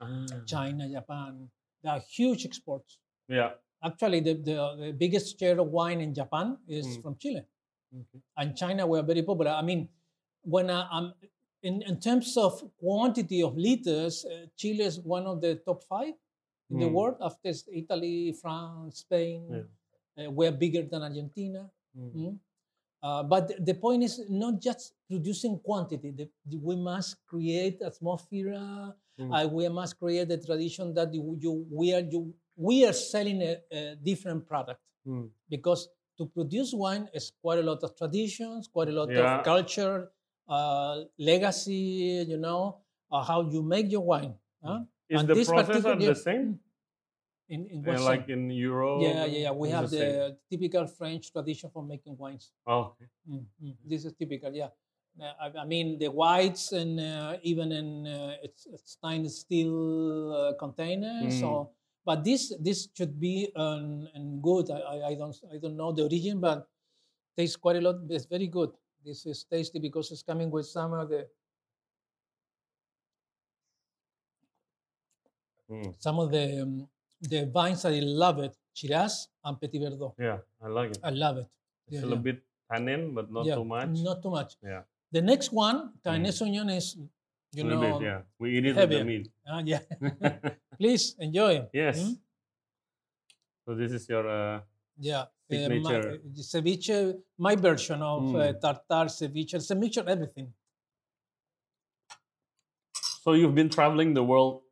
Ah. 0.00 0.24
China, 0.46 0.88
Japan. 0.88 1.50
They 1.82 1.90
are 1.90 2.00
huge 2.00 2.46
exports. 2.46 2.96
Yeah. 3.28 3.50
Actually, 3.84 4.20
the, 4.20 4.34
the, 4.34 4.56
the 4.86 4.92
biggest 4.92 5.38
share 5.38 5.58
of 5.60 5.68
wine 5.68 6.00
in 6.00 6.14
Japan 6.14 6.56
is 6.66 6.86
Mm. 6.86 7.02
from 7.02 7.16
Chile. 7.18 7.44
Okay. 7.94 8.20
And 8.38 8.56
China 8.56 8.86
were 8.86 9.02
very 9.02 9.22
popular. 9.22 9.50
I 9.52 9.62
mean, 9.62 9.88
when 10.42 10.70
I, 10.70 10.86
I'm 10.90 11.12
in, 11.62 11.82
in 11.82 12.00
terms 12.00 12.36
of 12.36 12.62
quantity 12.78 13.42
of 13.42 13.56
liters, 13.56 14.24
uh, 14.24 14.46
Chile 14.56 14.84
is 14.84 14.98
one 15.00 15.26
of 15.26 15.40
the 15.40 15.56
top 15.56 15.84
five 15.84 16.14
in 16.70 16.78
the 16.78 16.86
Mm. 16.86 16.92
world 16.92 17.16
after 17.20 17.52
Italy, 17.72 18.32
France, 18.40 19.00
Spain. 19.00 19.66
Uh, 20.18 20.30
we're 20.30 20.52
bigger 20.52 20.82
than 20.82 21.02
Argentina. 21.02 21.68
Mm. 21.98 22.14
Mm. 22.14 22.38
Uh, 23.02 23.22
but 23.24 23.64
the- 23.64 23.74
point 23.74 24.02
is 24.04 24.20
not 24.28 24.60
just 24.60 24.94
producing 25.08 25.58
quantity. 25.58 26.10
The, 26.10 26.28
the- 26.46 26.58
we 26.58 26.76
must 26.76 27.16
create 27.26 27.80
atmosphere. 27.82 28.54
Mm. 29.18 29.44
Uh, 29.44 29.48
we 29.48 29.68
must 29.68 29.98
create 29.98 30.28
the 30.28 30.38
tradition 30.38 30.94
that 30.94 31.12
you, 31.12 31.36
you, 31.40 31.66
we, 31.70 31.92
are, 31.92 32.00
you, 32.00 32.32
we 32.56 32.86
are 32.86 32.92
selling 32.92 33.42
a, 33.42 33.56
a 33.72 33.96
different 33.96 34.46
product 34.46 34.80
Mm. 35.08 35.30
because 35.48 35.88
to 36.18 36.26
produce 36.26 36.74
wine 36.74 37.08
is 37.14 37.32
quite 37.40 37.58
a 37.58 37.62
lot 37.62 37.82
of 37.82 37.96
traditions, 37.96 38.68
quite 38.68 38.88
a 38.88 38.92
lot 38.92 39.10
Yeah. 39.10 39.38
of 39.38 39.44
culture, 39.44 40.10
uh, 40.50 41.06
legacy. 41.18 42.26
You 42.26 42.36
know 42.36 42.82
uh, 43.10 43.22
how 43.22 43.46
you 43.46 43.62
make 43.62 43.90
your 43.90 44.02
wine. 44.02 44.34
huh? 44.64 44.82
Is 45.08 45.20
And 45.20 45.28
the 45.28 45.34
this 45.34 45.48
process 45.48 45.84
are 45.86 45.96
the 45.96 46.14
same? 46.14 46.58
In, 47.50 47.66
in 47.66 47.82
Uh, 47.82 47.98
like 48.06 48.30
in 48.30 48.46
Europe? 48.50 49.02
yeah, 49.02 49.26
yeah, 49.26 49.50
yeah. 49.50 49.52
We 49.52 49.70
have 49.74 49.90
the 49.90 49.98
the 49.98 50.38
typical 50.46 50.86
French 50.86 51.32
tradition 51.34 51.66
for 51.74 51.82
making 51.82 52.14
wines. 52.14 52.54
Oh, 52.62 52.94
okay. 52.94 53.10
Mm, 53.26 53.42
mm. 53.58 53.74
This 53.82 54.06
is 54.06 54.14
typical, 54.14 54.54
yeah. 54.54 54.70
Uh, 55.18 55.34
I, 55.42 55.46
I 55.62 55.64
mean, 55.66 55.98
the 55.98 56.06
whites 56.14 56.70
and 56.70 57.02
uh, 57.02 57.42
even 57.42 57.74
in 57.74 58.06
uh, 58.06 58.38
it's, 58.46 58.70
it's 58.70 58.94
stainless 58.94 59.42
steel 59.42 59.74
uh, 60.30 60.54
container. 60.62 61.26
Mm. 61.26 61.34
So, 61.42 61.74
but 62.06 62.22
this 62.22 62.54
this 62.62 62.86
should 62.94 63.18
be 63.18 63.50
um, 63.58 64.06
and 64.14 64.38
good. 64.38 64.70
I, 64.70 64.78
I, 64.78 64.96
I 65.10 65.12
don't 65.18 65.34
I 65.50 65.58
don't 65.58 65.74
know 65.74 65.90
the 65.90 66.06
origin, 66.06 66.38
but 66.38 66.70
tastes 67.34 67.58
quite 67.58 67.76
a 67.76 67.82
lot. 67.82 67.98
It's 68.06 68.30
very 68.30 68.46
good. 68.46 68.70
This 69.04 69.24
is 69.26 69.44
tasty 69.44 69.78
because 69.78 70.10
it's 70.12 70.22
coming 70.22 70.50
with 70.50 70.66
some 70.66 70.92
of 70.92 71.08
the 71.08 71.26
Mm. 75.70 75.94
some 76.02 76.18
of 76.18 76.30
the 76.34 76.62
um, 76.66 76.88
the 77.22 77.46
vines. 77.46 77.84
I 77.86 78.00
love 78.02 78.40
it. 78.42 78.50
Shiraz 78.74 79.28
and 79.44 79.54
Petit 79.60 79.78
Verdot. 79.78 80.14
Yeah, 80.18 80.38
I 80.60 80.66
like 80.66 80.90
it. 80.90 80.98
I 81.02 81.10
love 81.10 81.38
it. 81.38 81.46
It's 81.86 81.94
yeah, 81.94 82.00
a 82.00 82.10
little 82.10 82.16
yeah. 82.26 82.32
bit 82.34 82.38
tannin, 82.70 83.14
but 83.14 83.30
not 83.30 83.46
Yeah, 83.46 83.54
too 83.54 83.64
much. 83.64 83.88
Not 84.02 84.18
too 84.22 84.30
much. 84.30 84.56
Yeah. 84.62 84.82
The 85.12 85.22
next 85.22 85.52
one, 85.52 85.94
Cabernet 86.02 86.34
Sauvignon, 86.34 86.74
is 86.74 86.96
you 87.54 87.62
know 87.62 87.78
bit, 87.80 88.02
yeah. 88.02 88.22
We 88.38 88.58
eat 88.58 88.66
it 88.66 88.74
with 88.74 88.82
heavier. 88.82 88.98
the 88.98 89.04
meat. 89.04 89.30
Ah, 89.46 89.62
yeah. 89.62 89.82
Please 90.78 91.14
enjoy. 91.18 91.66
yes. 91.72 91.98
Mm. 92.02 92.18
So 93.66 93.74
this 93.78 93.92
is 93.92 94.08
your 94.10 94.26
uh, 94.26 94.60
Yeah. 94.98 95.26
Uh, 95.52 95.56
Signature. 95.56 96.20
my, 96.24 96.42
ceviche, 96.42 97.20
my 97.38 97.56
version 97.56 98.00
of 98.02 98.22
Mm. 98.22 98.60
tartar 98.60 99.06
ceviche. 99.08 99.54
It's 99.54 99.70
a 99.70 99.74
mixture 99.74 100.00
of 100.02 100.08
everything. 100.08 100.52
So 103.22 103.32
you've 103.32 103.54
been 103.54 103.68
traveling 103.68 104.14
the 104.14 104.22
world 104.22 104.62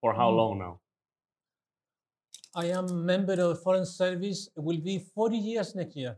for 0.00 0.14
how 0.14 0.30
Mm. 0.32 0.36
long 0.36 0.58
now? 0.58 0.80
I 2.54 2.66
am 2.78 3.04
member 3.06 3.34
of 3.34 3.48
the 3.50 3.54
Foreign 3.56 3.86
Service. 3.86 4.48
It 4.56 4.60
will 4.62 4.80
be 4.80 4.98
40 4.98 5.36
years 5.38 5.74
next 5.74 5.94
year. 5.96 6.16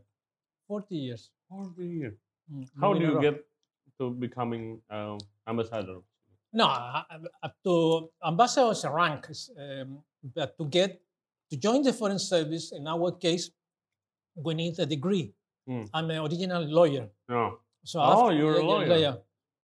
40 0.67 0.95
years. 0.95 1.31
Forty 1.49 1.85
years. 1.87 2.13
Mm, 2.51 2.65
How 2.79 2.93
do 2.93 3.01
you 3.05 3.19
get 3.21 3.45
to 3.99 4.11
becoming 4.11 4.81
uh, 4.89 5.17
ambassador? 5.47 5.99
No, 6.53 6.65
up 7.43 7.55
to 7.63 8.09
ambassador 8.25 8.71
is 8.71 8.83
a 8.83 8.91
rank, 8.91 9.27
um, 9.57 10.03
but 10.23 10.57
to 10.57 10.65
get 10.65 11.01
to 11.49 11.57
join 11.57 11.81
the 11.81 11.91
foreign 11.93 12.19
service, 12.19 12.71
in 12.71 12.87
our 12.87 13.11
case, 13.11 13.49
we 14.35 14.53
need 14.53 14.79
a 14.79 14.85
degree. 14.85 15.33
Mm. 15.67 15.89
I'm 15.93 16.09
an 16.09 16.17
original 16.19 16.63
lawyer, 16.63 17.09
No. 17.27 17.59
so 17.83 17.99
Oh, 17.99 18.03
after, 18.29 18.37
you're 18.37 18.53
a 18.53 18.55
yeah, 18.55 18.61
yeah, 18.61 18.67
lawyer. 18.67 18.97
yeah. 18.97 19.15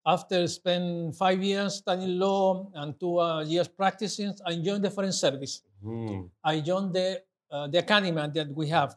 After 0.07 0.47
spend 0.47 1.15
five 1.17 1.41
years 1.41 1.75
studying 1.81 2.19
law 2.19 2.69
and 2.75 2.99
two 2.99 3.19
uh, 3.19 3.41
years 3.43 3.67
practicing, 3.67 4.33
I 4.45 4.55
joined 4.57 4.83
the 4.85 4.91
foreign 4.91 5.11
service. 5.13 5.63
Hmm. 5.81 6.27
I 6.43 6.59
joined 6.61 6.93
the 6.93 7.23
uh, 7.49 7.67
the 7.67 7.79
academy 7.79 8.11
that 8.33 8.49
we 8.53 8.67
have, 8.69 8.95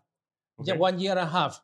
yeah, 0.65 0.73
Okay. 0.75 0.79
one 0.81 0.99
year 0.99 1.13
and 1.13 1.21
a 1.21 1.27
half. 1.27 1.63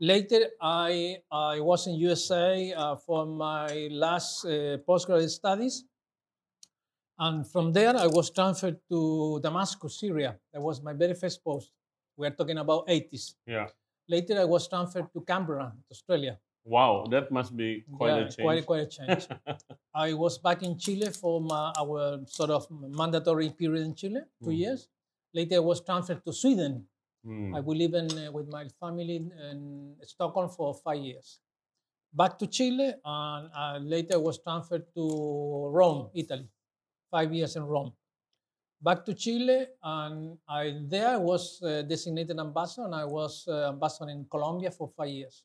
Later, 0.00 0.50
I 0.62 1.18
I 1.30 1.58
was 1.60 1.86
in 1.88 1.94
USA 1.94 2.72
uh, 2.72 2.94
for 2.96 3.26
my 3.26 3.88
last 3.90 4.44
uh, 4.46 4.78
postgraduate 4.86 5.30
studies, 5.32 5.82
and 7.18 7.46
from 7.46 7.72
there 7.72 7.96
I 7.96 8.06
was 8.06 8.30
transferred 8.30 8.78
to 8.90 9.40
Damascus, 9.42 9.98
Syria. 9.98 10.38
That 10.52 10.62
was 10.62 10.80
my 10.82 10.92
very 10.92 11.14
first 11.14 11.42
post. 11.42 11.72
We 12.18 12.26
are 12.26 12.34
talking 12.34 12.58
about 12.58 12.88
80s. 12.88 13.34
Yeah. 13.46 13.68
Later, 14.08 14.40
I 14.40 14.44
was 14.44 14.66
transferred 14.68 15.06
to 15.14 15.20
Canberra, 15.22 15.72
Australia. 15.90 16.38
Wow, 16.64 17.06
that 17.10 17.30
must 17.30 17.56
be 17.56 17.84
quite 17.96 18.08
Yeah, 18.08 18.16
a 18.26 18.30
change. 18.30 18.44
Quite, 18.44 18.66
quite 18.66 18.80
a 18.82 18.86
change. 18.86 19.28
I 19.94 20.12
was 20.12 20.36
back 20.38 20.62
in 20.64 20.76
Chile 20.76 21.10
for 21.10 21.40
my, 21.40 21.72
our 21.78 22.20
sort 22.26 22.50
of 22.50 22.66
mandatory 22.70 23.50
period 23.50 23.84
in 23.86 23.94
Chile, 23.94 24.20
two 24.42 24.50
Mhm. 24.50 24.58
years. 24.58 24.88
Later, 25.32 25.56
I 25.56 25.64
was 25.70 25.80
transferred 25.80 26.24
to 26.26 26.32
Sweden. 26.32 26.88
Hmm. 27.24 27.54
I 27.54 27.60
will 27.60 27.76
live 27.76 27.94
in, 27.94 28.08
uh, 28.18 28.32
with 28.32 28.48
my 28.48 28.66
family 28.80 29.16
in, 29.16 29.30
in 29.50 29.96
Stockholm 30.02 30.48
for 30.50 30.74
five 30.74 30.98
years. 30.98 31.38
Back 32.12 32.38
to 32.40 32.46
Chile, 32.46 32.94
and 33.04 33.50
uh, 33.54 33.78
later 33.80 34.18
was 34.18 34.38
transferred 34.42 34.86
to 34.94 35.04
Rome, 35.70 36.10
Italy. 36.14 36.48
Five 37.10 37.32
years 37.32 37.54
in 37.56 37.64
Rome. 37.64 37.92
Back 38.80 39.04
to 39.06 39.14
Chile, 39.14 39.66
and 39.82 40.38
I 40.46 40.78
there 40.86 41.08
I 41.08 41.16
was 41.18 41.58
uh, 41.62 41.82
designated 41.82 42.38
ambassador, 42.38 42.86
and 42.86 42.94
I 42.94 43.04
was 43.04 43.42
uh, 43.50 43.74
ambassador 43.74 44.10
in 44.10 44.24
Colombia 44.30 44.70
for 44.70 44.86
five 44.94 45.10
years. 45.10 45.42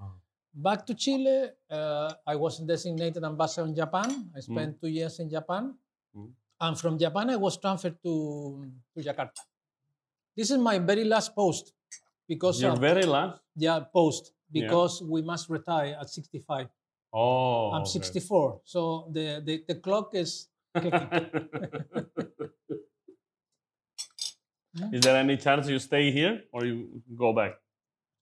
Wow. 0.00 0.16
Back 0.54 0.86
to 0.88 0.94
Chile, 0.96 1.52
uh, 1.70 2.08
I 2.26 2.36
was 2.36 2.56
designated 2.64 3.22
ambassador 3.22 3.68
in 3.68 3.74
Japan. 3.76 4.32
I 4.34 4.40
spent 4.40 4.80
two 4.80 4.88
years 4.88 5.20
in 5.20 5.28
Japan, 5.28 5.76
Mm. 6.16 6.32
and 6.60 6.74
from 6.80 6.98
Japan 6.98 7.30
I 7.30 7.36
was 7.36 7.54
transferred 7.60 8.00
to 8.02 8.64
to 8.96 8.98
Jakarta. 9.04 9.44
This 10.34 10.50
is 10.50 10.56
my 10.58 10.80
very 10.80 11.04
last 11.04 11.36
post 11.36 11.70
because 12.26 12.58
Your 12.64 12.74
very 12.80 13.04
last? 13.04 13.38
yeah 13.54 13.78
post 13.92 14.32
Yeah. 14.50 14.66
because 14.66 15.04
we 15.04 15.20
must 15.22 15.46
retire 15.52 15.94
at 16.00 16.08
65. 16.10 16.66
Oh. 17.12 17.70
I'm 17.76 17.82
okay. 17.82 18.00
64, 18.02 18.62
so 18.64 19.06
the, 19.12 19.42
the, 19.44 19.62
the 19.68 19.76
clock 19.78 20.14
is. 20.18 20.49
Is 24.92 25.00
there 25.02 25.16
any 25.16 25.36
chance 25.36 25.68
you 25.68 25.78
stay 25.78 26.10
here 26.12 26.42
or 26.52 26.64
you 26.64 27.02
go 27.16 27.32
back? 27.32 27.54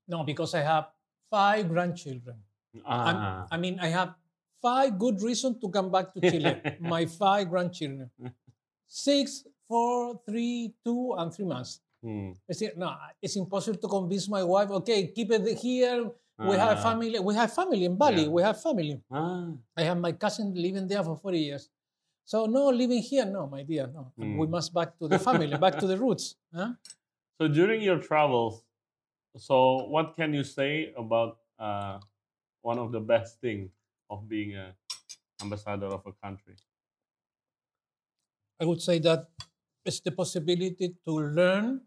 no 0.09 0.25
because 0.25 0.55
I 0.55 0.61
have 0.65 0.89
five 1.31 1.69
grandchildren. 1.69 2.37
Ah. 2.87 3.45
I 3.53 3.59
mean, 3.61 3.77
I 3.79 3.89
have 3.89 4.15
five 4.63 4.99
good 4.99 5.21
reasons 5.21 5.61
to 5.61 5.69
come 5.69 5.93
back 5.93 6.15
to 6.15 6.21
Chile. 6.25 6.57
my 6.81 7.05
five 7.05 7.51
grandchildren. 7.51 8.09
Six, 8.87 9.45
four, 9.69 10.19
three, 10.25 10.73
two, 10.83 11.13
and 11.19 11.29
three 11.35 11.45
months. 11.45 11.81
Hmm. 12.03 12.31
I 12.49 12.55
said, 12.55 12.73
no, 12.81 12.95
it's 13.21 13.37
impossible 13.37 13.77
to 13.77 13.89
convince 13.89 14.31
my 14.31 14.43
wife. 14.43 14.71
Okay, 14.81 15.09
keep 15.13 15.31
it 15.31 15.45
here. 15.59 16.09
We 16.39 16.57
have 16.57 16.79
Ah. 16.79 16.83
family. 16.89 17.19
We 17.21 17.35
have 17.35 17.53
family 17.53 17.85
in 17.85 17.97
Bali. 17.97 18.23
Yeah. 18.23 18.29
We 18.33 18.41
have 18.41 18.57
family. 18.63 18.97
Ah. 19.13 19.53
I 19.77 19.83
have 19.83 19.99
my 20.01 20.13
cousin 20.13 20.55
living 20.57 20.89
there 20.89 21.05
for 21.05 21.17
40 21.21 21.39
years. 21.39 21.69
So 22.29 22.45
no, 22.45 22.69
living 22.69 23.01
here, 23.01 23.25
no, 23.25 23.47
my 23.47 23.63
dear, 23.63 23.87
no. 23.87 24.13
We 24.19 24.47
Mm. 24.47 24.51
must 24.53 24.75
back 24.75 24.99
to 25.01 25.09
the 25.09 25.19
family, 25.19 25.57
back 25.57 25.79
to 25.81 25.87
the 25.87 25.97
roots. 26.05 26.37
Huh? 26.53 26.75
So 27.41 27.49
during 27.49 27.81
your 27.81 27.99
travels, 28.05 28.65
so 29.39 29.87
what 29.89 30.15
can 30.15 30.35
you 30.35 30.45
say 30.45 30.93
about 30.93 31.41
uh, 31.59 32.01
one 32.61 32.79
of 32.79 32.93
the 32.93 33.01
best 33.01 33.41
thing 33.41 33.71
of 34.11 34.29
being 34.29 34.55
an 34.57 34.75
ambassador 35.41 35.87
of 35.87 36.05
a 36.05 36.13
country? 36.13 36.57
I 38.61 38.67
would 38.67 38.83
say 38.83 38.99
that 38.99 39.29
it's 39.87 40.01
the 40.01 40.13
possibility 40.13 40.97
to 41.07 41.13
learn 41.13 41.81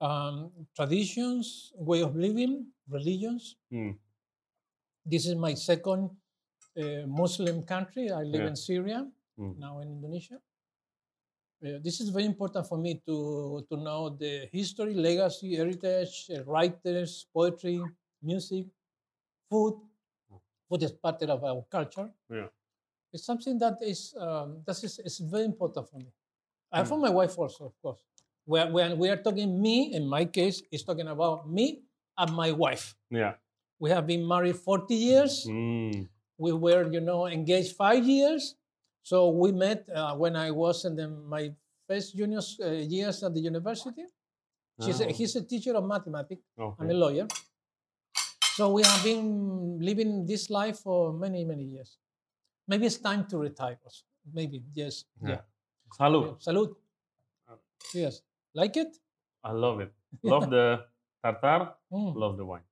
um, 0.00 0.52
traditions, 0.74 1.72
way 1.76 2.02
of 2.02 2.14
living, 2.16 2.66
religions. 2.88 3.56
Hmm. 3.70 3.90
This 5.04 5.26
is 5.26 5.34
my 5.36 5.54
second 5.54 6.10
uh, 6.76 7.06
Muslim 7.06 7.62
country. 7.62 8.10
I 8.10 8.22
live 8.22 8.42
Yeah. 8.42 8.48
in 8.48 8.56
Syria, 8.56 9.10
Hmm. 9.36 9.52
now 9.58 9.80
in 9.80 9.88
Indonesia. 9.92 10.40
Uh, 11.64 11.80
this 11.82 12.00
is 12.00 12.08
very 12.10 12.24
important 12.24 12.66
for 12.68 12.76
me 12.78 13.00
to, 13.06 13.64
to 13.70 13.76
know 13.76 14.10
the 14.10 14.48
history, 14.52 14.94
legacy, 14.94 15.56
heritage, 15.56 16.28
uh, 16.30 16.44
writers, 16.44 17.26
poetry, 17.32 17.80
music, 18.22 18.66
food. 19.48 19.74
Food 20.68 20.82
is 20.82 20.92
part 20.92 21.22
of 21.22 21.44
our 21.44 21.64
culture. 21.70 22.10
Yeah. 22.28 22.48
It's 23.12 23.24
something 23.24 23.58
that 23.58 23.78
is 23.80 24.14
um, 24.18 24.60
that 24.66 24.82
is, 24.82 24.98
is 24.98 25.18
very 25.20 25.44
important 25.44 25.88
for 25.88 25.98
me. 25.98 26.12
And 26.72 26.84
Mm. 26.84 26.88
for 26.88 26.98
my 26.98 27.08
wife 27.10 27.38
also, 27.38 27.66
of 27.66 27.74
course. 27.80 28.02
When, 28.44 28.72
when 28.72 28.98
we 28.98 29.08
are 29.08 29.16
talking 29.16 29.60
me, 29.60 29.94
in 29.94 30.06
my 30.06 30.24
case, 30.24 30.62
is 30.70 30.82
talking 30.82 31.08
about 31.08 31.48
me 31.48 31.82
and 32.18 32.34
my 32.34 32.52
wife. 32.52 32.96
Yeah. 33.10 33.34
We 33.78 33.90
have 33.90 34.06
been 34.06 34.26
married 34.26 34.56
40 34.56 34.94
years. 34.94 35.46
Mm. 35.46 36.08
We 36.36 36.52
were, 36.52 36.90
you 36.90 37.00
know, 37.00 37.26
engaged 37.26 37.76
five 37.76 38.04
years. 38.04 38.56
So 39.06 39.30
we 39.30 39.52
met 39.52 39.86
uh, 39.94 40.16
when 40.16 40.34
I 40.34 40.50
was 40.50 40.84
in 40.84 40.96
the, 40.96 41.06
my 41.06 41.54
first 41.86 42.16
junior 42.18 42.40
uh, 42.60 42.70
years 42.70 43.22
at 43.22 43.32
the 43.34 43.40
university. 43.40 44.02
She's 44.82 45.00
a, 45.00 45.04
he's 45.12 45.36
a 45.36 45.44
teacher 45.44 45.74
of 45.76 45.84
mathematics. 45.86 46.42
I'm 46.80 46.90
a 46.90 46.92
lawyer. 46.92 47.26
So 48.58 48.72
we 48.72 48.82
have 48.82 49.04
been 49.04 49.78
living 49.78 50.26
this 50.26 50.50
life 50.50 50.80
for 50.80 51.12
many, 51.12 51.44
many 51.44 51.62
years. 51.62 51.98
Maybe 52.66 52.86
it's 52.86 52.98
time 52.98 53.26
to 53.28 53.38
retire. 53.38 53.78
also. 53.84 54.02
Maybe, 54.34 54.64
yes. 54.74 55.04
Yeah. 55.22 55.28
Yeah. 55.28 55.40
Salud. 56.00 56.42
Salute. 56.42 56.74
Uh, 57.48 57.54
Yes. 57.94 58.22
Like 58.54 58.76
it? 58.76 58.90
I 59.44 59.52
love 59.52 59.78
it. 59.78 59.92
Love 60.24 60.50
the 60.50 60.84
tartar. 61.22 61.74
Mm. 61.92 62.16
Love 62.16 62.36
the 62.38 62.44
wine. 62.44 62.66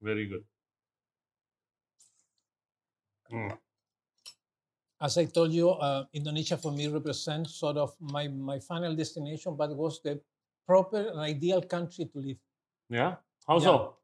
Very 0.00 0.26
good. 0.28 0.44
Mm. 3.32 3.58
As 5.02 5.18
I 5.18 5.24
told 5.26 5.52
you, 5.52 5.70
uh, 5.70 6.06
Indonesia 6.14 6.56
for 6.56 6.70
me 6.70 6.86
represents 6.86 7.56
sort 7.58 7.76
of 7.76 7.90
my, 7.98 8.28
my 8.28 8.60
final 8.60 8.94
destination, 8.94 9.56
but 9.56 9.74
was 9.76 10.00
the 10.00 10.20
proper 10.64 11.10
and 11.10 11.18
ideal 11.18 11.60
country 11.60 12.06
to 12.06 12.18
live 12.22 12.38
Yeah. 12.88 13.16
How 13.48 13.58
Yeah. 13.58 13.66
so? 13.66 13.96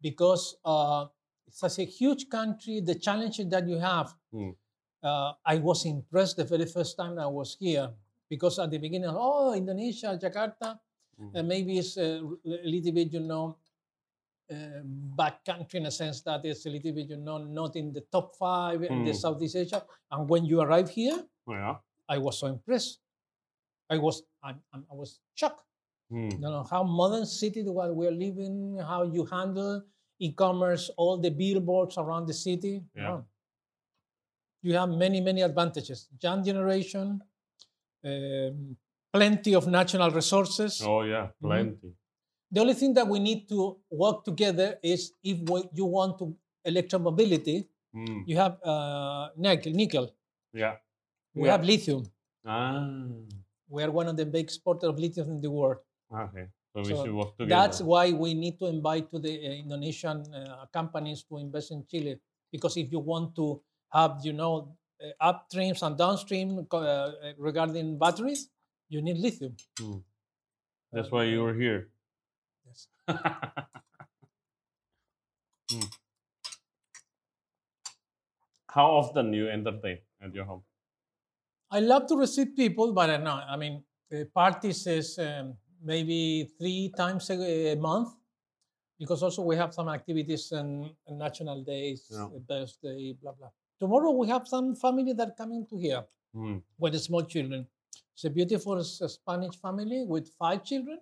because 0.00 0.56
uh, 0.64 1.06
it's 1.46 1.60
such 1.60 1.78
a 1.78 1.84
huge 1.84 2.28
country. 2.32 2.80
The 2.80 2.96
challenges 2.96 3.46
that 3.52 3.68
you 3.68 3.76
have, 3.78 4.16
Mm. 4.32 4.56
uh, 5.04 5.34
I 5.44 5.58
was 5.58 5.84
impressed 5.84 6.38
the 6.40 6.44
very 6.48 6.64
first 6.66 6.96
time 6.96 7.18
I 7.20 7.26
was 7.28 7.54
here 7.60 7.92
because 8.28 8.58
at 8.58 8.70
the 8.72 8.78
beginning, 8.78 9.12
oh, 9.12 9.52
Indonesia, 9.52 10.16
Jakarta, 10.16 10.80
Mm. 11.20 11.36
uh, 11.36 11.42
maybe 11.44 11.76
it's 11.78 11.96
a 12.00 12.24
little 12.42 12.92
bit, 12.96 13.12
you 13.12 13.20
know, 13.20 13.58
uh, 14.52 14.82
back 15.20 15.44
country 15.44 15.80
in 15.80 15.86
a 15.86 15.90
sense 15.90 16.20
that 16.22 16.44
it's 16.44 16.66
a 16.66 16.70
little 16.70 16.92
bit, 16.92 17.08
you 17.08 17.16
know, 17.16 17.38
not 17.38 17.74
in 17.76 17.92
the 17.92 18.02
top 18.12 18.36
five 18.36 18.82
in 18.82 19.04
the 19.04 19.12
Mm. 19.12 19.16
Southeast 19.24 19.56
Asia. 19.56 19.80
And 20.10 20.28
when 20.28 20.44
you 20.44 20.60
arrive 20.60 20.88
here, 20.90 21.18
Yeah. 21.48 21.76
I 22.08 22.18
was 22.18 22.38
so 22.38 22.46
impressed. 22.46 23.00
I 23.90 23.98
was, 23.98 24.22
I, 24.42 24.50
I 24.74 24.94
was 25.00 25.20
shocked. 25.34 25.64
Mm. 26.12 26.32
You 26.32 26.38
know 26.40 26.62
how 26.70 26.82
modern 26.84 27.26
city 27.26 27.62
what 27.64 27.94
we're 27.94 28.10
living, 28.26 28.78
how 28.92 29.02
you 29.04 29.24
handle 29.24 29.82
e-commerce, 30.18 30.90
all 30.96 31.16
the 31.18 31.30
billboards 31.30 31.96
around 31.98 32.26
the 32.26 32.34
city. 32.34 32.74
Yeah. 32.94 33.10
Wow. 33.10 33.24
You 34.62 34.74
have 34.76 34.90
many, 34.90 35.20
many 35.20 35.42
advantages. 35.42 36.08
Young 36.22 36.44
generation, 36.44 37.20
um, 38.04 38.76
plenty 39.12 39.54
of 39.54 39.66
natural 39.66 40.10
resources. 40.10 40.82
Oh 40.84 41.02
yeah, 41.02 41.28
Mm-hmm. 41.42 41.88
The 42.52 42.60
only 42.60 42.74
thing 42.74 42.92
that 42.94 43.08
we 43.08 43.18
need 43.18 43.48
to 43.48 43.78
work 43.90 44.24
together 44.24 44.78
is 44.82 45.12
if 45.24 45.38
we, 45.48 45.64
you 45.72 45.86
want 45.86 46.18
to 46.18 46.36
electromobility, 46.66 47.66
Mm. 47.94 48.24
you 48.26 48.36
have 48.38 48.56
uh, 48.64 49.28
nickel, 49.36 49.70
nickel. 49.72 50.06
Yeah. 50.54 50.76
We 51.34 51.44
Yeah. 51.44 51.52
have 51.52 51.62
lithium. 51.64 52.04
Ah. 52.42 52.88
We 53.68 53.82
are 53.82 53.90
one 53.90 54.08
of 54.08 54.16
the 54.16 54.24
big 54.24 54.44
exporters 54.44 54.88
of 54.88 54.98
lithium 54.98 55.28
in 55.28 55.40
the 55.42 55.50
world. 55.50 55.76
Okay. 56.10 56.46
So 56.72 56.80
we 56.80 56.88
should 56.88 57.12
work 57.12 57.36
together. 57.36 57.50
That's 57.50 57.82
why 57.82 58.12
we 58.12 58.32
need 58.32 58.58
to 58.60 58.66
invite 58.76 59.10
to 59.10 59.18
the 59.18 59.28
uh, 59.36 59.52
Indonesian 59.64 60.24
uh, 60.34 60.64
companies 60.72 61.22
to 61.24 61.36
invest 61.36 61.70
in 61.70 61.84
Chile. 61.86 62.18
Because 62.50 62.78
if 62.78 62.90
you 62.90 62.98
want 62.98 63.36
to 63.36 63.60
have, 63.92 64.20
you 64.24 64.32
know, 64.32 64.74
uh, 65.04 65.12
upstreams 65.32 65.82
and 65.82 65.96
downstream 65.98 66.66
uh, 66.72 66.76
uh, 66.76 67.12
regarding 67.36 67.98
batteries, 67.98 68.48
you 68.88 69.02
need 69.02 69.18
lithium. 69.18 69.54
Mm. 69.80 70.02
That's 70.92 71.08
Uh, 71.08 71.16
why 71.16 71.24
you 71.24 71.42
were 71.44 71.52
here. 71.64 71.88
Hmm. 73.08 73.14
How 78.68 78.86
often 78.90 79.30
do 79.30 79.36
you 79.38 79.48
entertain 79.48 79.98
at 80.20 80.34
your 80.34 80.44
home? 80.44 80.62
I 81.70 81.80
love 81.80 82.06
to 82.08 82.16
receive 82.16 82.54
people, 82.54 82.92
but 82.92 83.10
I 83.10 83.16
know, 83.16 83.40
I 83.48 83.56
mean, 83.56 83.82
uh, 84.12 84.24
parties 84.34 84.86
is 84.86 85.18
um, 85.18 85.54
maybe 85.82 86.50
three 86.58 86.92
times 86.96 87.30
a, 87.30 87.74
month. 87.76 88.08
Because 88.98 89.22
also 89.22 89.42
we 89.42 89.56
have 89.56 89.72
some 89.74 89.88
activities 89.88 90.52
and, 90.52 90.90
and 91.06 91.18
national 91.18 91.64
days, 91.64 92.06
Yeah. 92.10 92.24
uh, 92.24 92.38
birthday, 92.46 93.14
blah 93.20 93.32
blah. 93.32 93.48
Tomorrow 93.80 94.12
we 94.12 94.28
have 94.28 94.46
some 94.46 94.76
family 94.76 95.12
that 95.14 95.36
coming 95.36 95.66
to 95.70 95.78
here. 95.78 96.04
Hmm. 96.34 96.58
with 96.78 96.98
small 96.98 97.22
children. 97.24 97.66
It's 98.14 98.24
a 98.24 98.30
beautiful 98.30 98.82
Spanish 98.82 99.54
family 99.60 100.02
with 100.06 100.30
five 100.38 100.64
children. 100.64 100.98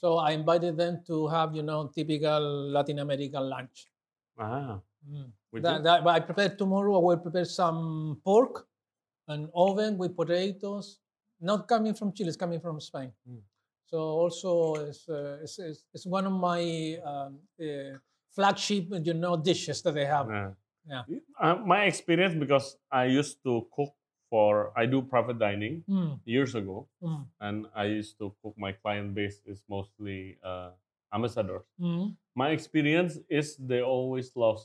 So 0.00 0.16
I 0.18 0.30
invited 0.30 0.76
them 0.76 1.02
to 1.08 1.26
have, 1.26 1.56
you 1.56 1.62
know, 1.64 1.90
typical 1.92 2.70
Latin 2.70 3.00
American 3.00 3.42
lunch. 3.50 3.90
Ah. 4.38 4.78
Mm. 5.02 5.32
That, 5.58 5.82
that- 5.82 6.04
but 6.04 6.14
I 6.14 6.20
prepared 6.20 6.56
tomorrow. 6.56 6.94
I 6.94 7.02
will 7.02 7.18
prepare 7.18 7.44
some 7.44 8.20
pork, 8.24 8.66
an 9.26 9.50
oven 9.54 9.98
with 9.98 10.14
potatoes. 10.14 11.00
Not 11.40 11.66
coming 11.66 11.94
from 11.94 12.12
Chile, 12.12 12.28
it's 12.28 12.36
coming 12.36 12.60
from 12.60 12.80
Spain. 12.80 13.10
Mm. 13.28 13.42
So 13.86 13.98
also 13.98 14.74
it's, 14.86 15.08
uh, 15.08 15.38
it's, 15.42 15.58
it's, 15.58 15.84
it's 15.94 16.06
one 16.06 16.26
of 16.26 16.32
my 16.32 16.98
um, 17.04 17.38
uh, 17.60 17.98
flagship, 18.30 18.86
you 19.02 19.14
know, 19.14 19.36
dishes 19.36 19.82
that 19.82 19.96
I 19.98 20.04
have. 20.04 20.28
Yeah. 20.28 20.50
Yeah. 20.88 21.02
Uh, 21.40 21.56
my 21.66 21.84
experience 21.84 22.34
because 22.38 22.76
I 22.90 23.06
used 23.06 23.42
to 23.44 23.66
cook 23.74 23.92
for 24.30 24.72
I 24.76 24.86
do 24.86 25.02
private 25.02 25.38
dining 25.38 25.84
Mm, 25.88 26.20
years 26.24 26.54
ago, 26.54 26.88
mm, 27.02 27.24
and 27.40 27.66
I 27.74 27.84
used 27.86 28.18
to 28.18 28.34
cook. 28.42 28.54
My 28.58 28.72
client 28.72 29.14
base 29.14 29.40
is 29.46 29.62
mostly 29.68 30.38
uh, 30.44 30.70
ambassadors. 31.12 31.64
mm. 31.80 32.14
My 32.34 32.50
experience 32.50 33.18
is 33.28 33.56
they 33.56 33.82
always 33.82 34.30
love, 34.36 34.60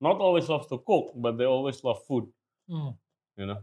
not 0.00 0.20
always 0.20 0.48
love 0.48 0.68
to 0.68 0.78
cook, 0.78 1.12
but 1.16 1.38
they 1.38 1.44
always 1.46 1.82
love 1.84 2.04
food. 2.06 2.28
Mm. 2.70 2.94
You 3.36 3.46
know, 3.46 3.60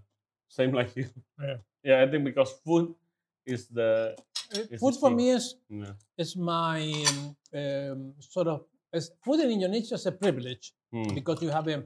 same 0.49 0.71
like 0.79 0.95
you. 0.95 1.07
Yeah. 1.39 1.57
Yeah, 1.83 2.01
I 2.03 2.07
think 2.09 2.23
because 2.25 2.51
food 2.65 2.93
is 3.45 3.67
the 3.67 4.15
Uh, 4.53 4.69
It's 4.69 4.77
Food 4.81 4.95
for 5.01 5.09
me 5.09 5.33
is 5.33 5.57
yeah. 5.69 5.97
is 6.17 6.37
my 6.37 6.77
um, 7.57 8.13
sort 8.21 8.47
of 8.47 8.65
is, 8.93 9.09
food 9.25 9.39
in 9.41 9.49
Indonesia 9.57 9.95
is 9.97 10.05
a 10.05 10.11
privilege 10.13 10.73
Hmm. 10.93 11.09
because 11.17 11.41
you 11.41 11.49
have 11.49 11.65
a. 11.67 11.81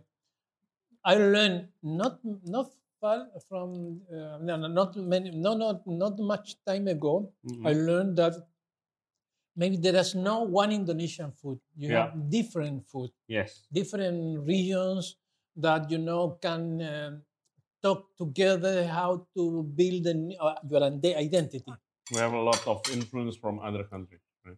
I 1.04 1.16
learned 1.16 1.70
not 1.82 2.20
not 2.46 2.72
far 3.00 3.28
from 3.50 4.02
uh, 4.12 4.38
no, 4.42 4.56
no, 4.58 4.68
not 4.68 4.96
many 4.96 5.32
no 5.32 5.54
not 5.56 5.86
not 5.88 6.18
much 6.20 6.56
time 6.66 6.88
ago. 6.88 7.32
Mhm. 7.46 7.66
I 7.66 7.74
learned 7.74 8.18
that 8.18 8.34
maybe 9.56 9.78
there 9.78 9.96
is 9.96 10.16
no 10.16 10.42
one 10.44 10.72
Indonesian 10.72 11.32
food. 11.32 11.60
You 11.76 11.90
Yeah. 11.90 12.02
have 12.06 12.30
different 12.30 12.86
food, 12.92 13.12
Yes. 13.28 13.68
different 13.72 14.46
regions 14.46 15.18
that 15.56 15.90
you 15.92 15.98
know 15.98 16.38
can 16.42 16.82
um, 16.82 17.14
talk 17.82 18.16
together 18.18 18.86
how 18.88 19.28
to 19.36 19.64
build 19.80 20.06
an, 20.08 20.34
uh, 20.40 20.56
your 20.70 20.84
identity. 20.84 21.74
We 22.12 22.18
have 22.20 22.34
a 22.34 22.42
lot 22.42 22.62
of 22.68 22.82
influence 22.98 23.36
from 23.36 23.60
other 23.60 23.84
countries. 23.84 24.22
Right? 24.46 24.58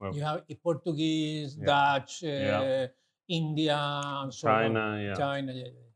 Well, 0.00 0.14
You 0.14 0.22
have 0.22 0.42
Portuguese, 0.62 1.56
Yeah. 1.56 1.66
Dutch, 1.70 2.24
uh, 2.24 2.28
Yeah. 2.28 2.86
India, 3.28 3.78
and 4.22 4.32
so 4.32 4.48
on. 4.48 4.54
China, 4.54 4.84
yeah. 5.02 5.14
China, 5.24 5.52
yeah, 5.52 5.64
yeah. 5.64 5.72
yeah. 5.84 5.87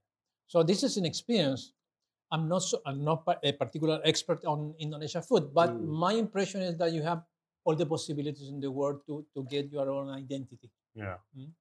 So 0.52 0.60
this 0.62 0.84
is 0.84 1.00
an 1.00 1.08
experience. 1.08 1.72
I'm 2.30 2.44
not 2.46 2.60
so, 2.60 2.84
I'm 2.84 3.00
not 3.00 3.24
a 3.42 3.52
particular 3.56 4.04
expert 4.04 4.44
on 4.44 4.76
Indonesia 4.76 5.24
food, 5.24 5.48
but 5.56 5.72
Mm. 5.72 5.88
my 5.88 6.12
impression 6.12 6.60
is 6.60 6.76
that 6.76 6.92
you 6.92 7.00
have 7.00 7.24
all 7.64 7.72
the 7.72 7.88
possibilities 7.88 8.52
in 8.52 8.60
the 8.60 8.68
world 8.68 9.00
to, 9.08 9.24
to 9.32 9.48
get 9.48 9.72
your 9.72 9.88
own 9.88 10.12
identity. 10.12 10.68
Yeah. 10.92 11.16
Mm. 11.32 11.56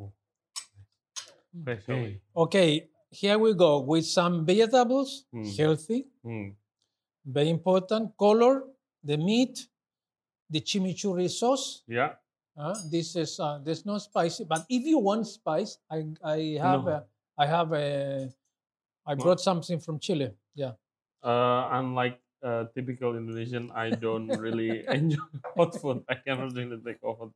Mm. 0.00 1.68
Okay. 1.68 2.20
Okay, 2.32 2.70
here 3.12 3.36
we 3.36 3.52
go 3.52 3.84
with 3.84 4.08
some 4.08 4.48
vegetables, 4.48 5.28
Mm. 5.28 5.52
healthy, 5.60 6.08
Hmm. 6.24 6.56
very 7.28 7.52
important. 7.52 8.16
Color, 8.16 8.72
the 9.04 9.20
meat, 9.20 9.68
the 10.48 10.64
chimichurri 10.64 11.28
sauce. 11.28 11.84
Yeah. 11.84 12.16
Uh, 12.56 12.72
this 12.88 13.16
is 13.20 13.36
uh, 13.36 13.60
there's 13.60 13.84
no 13.84 14.00
spicy, 14.00 14.48
but 14.48 14.64
if 14.72 14.80
you 14.80 14.96
want 14.96 15.28
spice, 15.28 15.76
I 15.92 16.08
I 16.24 16.56
have 16.56 16.88
No. 16.88 16.96
a, 16.96 17.11
I 17.42 17.46
have 17.46 17.72
a 17.72 18.30
I 19.10 19.14
brought 19.14 19.40
something 19.40 19.78
from 19.80 19.98
Chile. 19.98 20.30
Yeah. 20.54 20.72
Uh, 21.22 21.68
unlike 21.78 22.20
uh, 22.42 22.64
typical 22.74 23.16
Indonesian, 23.16 23.70
I 23.74 23.90
don't 23.90 24.28
really 24.44 24.84
enjoy 24.98 25.26
hot 25.56 25.74
food. 25.80 26.04
I 26.08 26.14
cannot 26.24 26.54
really 26.54 26.78
take 26.86 27.00
hot. 27.02 27.30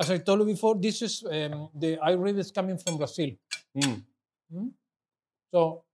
As 0.00 0.10
I 0.10 0.18
told 0.18 0.40
you 0.40 0.46
before, 0.46 0.74
this 0.76 1.02
is 1.02 1.22
um, 1.24 1.68
the 1.74 1.98
iRib 2.10 2.38
is 2.38 2.50
coming 2.50 2.78
from 2.78 2.96
Brazil. 2.96 3.30
Hmm. 3.76 4.68
So 5.52 5.84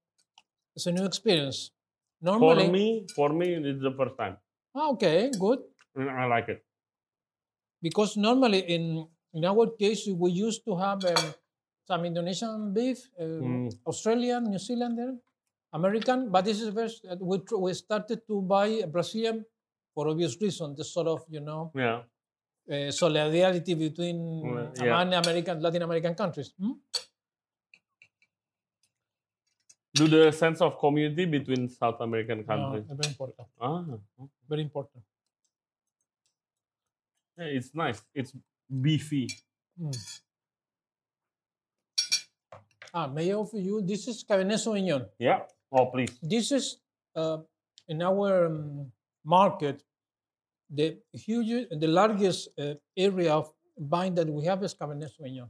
it's 0.75 0.85
a 0.85 0.91
new 0.91 1.05
experience. 1.05 1.71
Normally, 2.21 2.65
For 2.65 2.71
me, 2.71 3.05
for 3.15 3.29
me, 3.29 3.47
it's 3.55 3.81
the 3.81 3.91
first 3.99 4.17
time. 4.17 4.37
Ah, 4.75 4.89
okay, 4.91 5.31
good. 5.37 5.59
And 5.95 6.09
I 6.09 6.25
like 6.25 6.47
it. 6.47 6.63
Because 7.81 8.15
normally 8.15 8.59
in 8.59 9.07
in 9.33 9.43
our 9.43 9.67
case 9.81 10.07
we 10.07 10.31
used 10.31 10.63
to 10.65 10.77
have 10.77 11.03
um, 11.03 11.33
some 11.87 12.03
Indonesian 12.05 12.73
beef, 12.73 12.99
um, 13.19 13.25
Mm. 13.41 13.69
Australian, 13.85 14.43
New 14.49 14.59
Zealander, 14.59 15.15
American, 15.73 16.29
but 16.31 16.45
this 16.45 16.61
is 16.61 16.73
first 16.73 17.05
uh, 17.05 17.15
we 17.19 17.37
tr- 17.39 17.57
we 17.65 17.73
started 17.73 18.19
to 18.27 18.41
buy 18.41 18.81
Brazilian 18.95 19.45
for 19.93 20.07
obvious 20.07 20.35
reason. 20.41 20.75
The 20.75 20.83
sort 20.83 21.07
of 21.07 21.25
you 21.29 21.41
know 21.41 21.71
Yeah. 21.75 22.03
uh, 22.73 22.91
solidarity 22.91 23.73
between 23.75 24.17
Well, 24.41 24.71
yeah. 24.81 25.01
among 25.01 25.13
American 25.13 25.61
Latin 25.61 25.81
American 25.83 26.15
countries. 26.15 26.53
Hmm? 26.59 26.73
Do 29.95 30.07
the 30.09 30.31
sense 30.31 30.59
of 30.61 30.77
community 30.77 31.25
between 31.25 31.69
South 31.69 32.01
American 32.01 32.39
Uh, 32.41 32.47
countries. 32.51 32.85
very 32.89 33.09
important. 33.13 33.47
Ah, 33.61 33.85
Very 34.49 34.61
important. 34.63 35.03
yeah, 37.37 37.45
it's 37.57 37.71
nice. 37.73 38.01
It's 38.13 38.33
beefy. 38.69 39.27
Mm. 39.79 39.95
Ah, 42.95 43.07
may 43.11 43.29
I 43.29 43.35
offer 43.35 43.59
you? 43.59 43.81
This 43.83 44.07
is 44.07 44.23
Cabernet 44.23 44.55
Sauvignon. 44.55 45.03
Yeah. 45.19 45.43
Oh, 45.69 45.87
please. 45.91 46.15
This 46.23 46.53
is 46.55 46.79
uh, 47.13 47.39
in 47.89 48.01
our 48.01 48.45
um, 48.47 48.89
market 49.25 49.83
the 50.71 50.97
huge, 51.11 51.67
the 51.69 51.87
largest 51.87 52.49
uh, 52.57 52.75
area 52.95 53.33
of 53.35 53.51
vine 53.77 54.15
that 54.15 54.29
we 54.31 54.45
have 54.45 54.63
is 54.63 54.73
Cabernet 54.73 55.11
Sauvignon. 55.11 55.49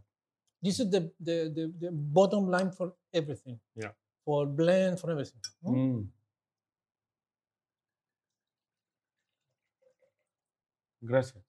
This 0.59 0.79
is 0.79 0.89
the, 0.89 1.11
the, 1.21 1.53
the, 1.53 1.73
the 1.79 1.91
bottom 1.91 2.49
line 2.49 2.71
for 2.71 2.93
everything. 3.13 3.59
Yeah. 3.75 3.93
For 4.25 4.47
blend, 4.47 4.99
for 4.99 5.11
everything. 5.11 5.39
Hmm? 5.63 5.75
Mm. 5.75 6.07
Gracias. 11.05 11.43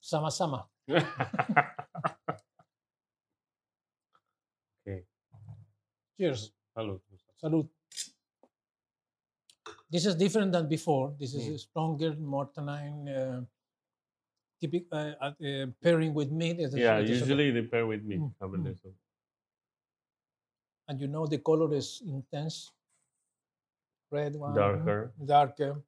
Sama-sama. 0.00 0.68
okay. 4.86 5.04
Cheers. 6.16 6.52
Salud. 6.76 7.00
Salud. 7.42 7.68
This 9.90 10.06
is 10.06 10.14
different 10.16 10.52
than 10.52 10.68
before. 10.68 11.14
This 11.18 11.34
is 11.34 11.46
Mm. 11.48 11.54
a 11.54 11.58
stronger, 11.58 12.14
more 12.16 12.46
tannin, 12.54 13.08
uh, 13.08 13.44
typic, 14.60 14.86
uh, 14.90 15.12
uh, 15.20 15.34
uh, 15.48 15.66
pairing 15.82 16.14
with 16.14 16.30
meat. 16.30 16.58
It 16.58 16.64
is- 16.72 16.74
Yeah, 16.74 16.98
it 16.98 17.10
is 17.10 17.10
okay. 17.10 17.18
usually 17.20 17.50
they 17.50 17.66
pair 17.68 17.86
with 17.86 18.02
meat. 18.04 18.20
Mm, 18.20 18.34
Cabernet 18.40 18.76
Sauvignon. 18.80 18.98
and 20.88 21.00
you 21.00 21.06
know 21.08 21.26
the 21.26 21.38
color 21.38 21.72
is 21.74 22.02
intense. 22.04 22.72
Red 24.10 24.34
one. 24.36 24.54
Darker. 24.54 25.12
Darker. 25.24 25.82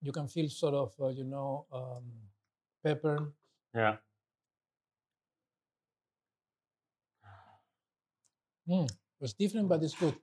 You 0.00 0.12
can 0.12 0.28
feel 0.28 0.48
sort 0.48 0.74
of, 0.74 0.94
uh, 1.00 1.08
you 1.08 1.24
know, 1.24 1.66
um, 1.72 2.04
pepper. 2.84 3.32
Yeah. 3.74 3.96
It's 9.20 9.32
different, 9.32 9.68
but 9.68 9.82
it's 9.82 9.94
good. 9.94 10.14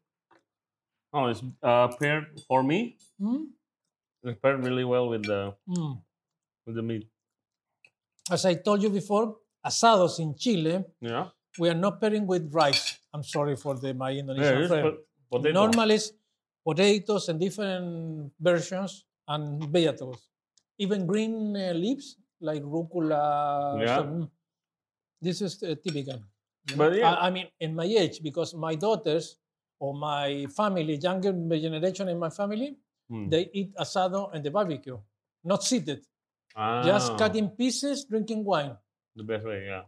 Oh, 1.13 1.27
it's 1.27 1.41
uh, 1.63 1.87
paired 1.99 2.27
for 2.47 2.63
me. 2.63 2.97
Mm? 3.21 3.47
It's 4.23 4.39
paired 4.41 4.63
really 4.63 4.83
well 4.83 5.09
with 5.09 5.23
the 5.23 5.53
Mm. 5.69 6.01
with 6.65 6.75
the 6.75 6.81
meat. 6.81 7.07
As 8.31 8.45
I 8.45 8.55
told 8.55 8.81
you 8.83 8.89
before, 8.89 9.37
asados 9.65 10.19
in 10.19 10.35
Chile, 10.35 10.83
Yeah. 11.01 11.29
we 11.59 11.69
are 11.69 11.77
not 11.77 12.01
pairing 12.01 12.25
with 12.27 12.51
rice. 12.53 12.99
I'm 13.13 13.23
sorry 13.23 13.55
for 13.55 13.75
the 13.77 13.93
my 13.93 14.11
Indonesian 14.11 14.57
it's 14.61 14.67
friend. 14.67 14.83
po- 14.83 15.01
potato. 15.31 15.53
Normally, 15.53 15.95
it's 15.95 16.11
potatoes 16.65 17.29
and 17.29 17.39
different 17.39 18.31
versions 18.39 19.05
and 19.27 19.63
vegetables. 19.71 20.27
Even 20.77 21.05
green 21.07 21.55
uh, 21.55 21.71
leaves 21.73 22.17
like 22.41 22.61
rucola. 22.63 23.79
Yeah. 23.81 23.97
some- 23.97 24.31
this 25.21 25.41
is 25.41 25.61
uh, 25.63 25.75
typical. 25.83 26.19
You 26.69 26.75
know. 26.75 26.89
But 26.89 26.97
yeah. 26.97 27.13
I, 27.13 27.27
I 27.27 27.29
mean, 27.29 27.47
in 27.59 27.75
my 27.75 27.85
age, 27.85 28.21
because 28.23 28.53
my 28.53 28.75
daughters 28.75 29.37
or 29.79 29.93
my 29.93 30.45
family, 30.55 30.95
younger 30.97 31.31
generation 31.59 32.09
in 32.09 32.19
my 32.19 32.29
family, 32.29 32.77
Hmm. 33.07 33.29
they 33.29 33.47
eat 33.53 33.69
asado 33.77 34.33
and 34.33 34.43
the 34.43 34.49
barbecue, 34.49 34.97
not 35.43 35.61
seated, 35.63 36.01
Ah, 36.55 36.81
just 36.83 37.15
cutting 37.19 37.49
pieces, 37.53 38.05
drinking 38.09 38.43
wine. 38.43 38.73
The 39.15 39.21
best 39.23 39.45
way, 39.45 39.67
yeah. 39.69 39.83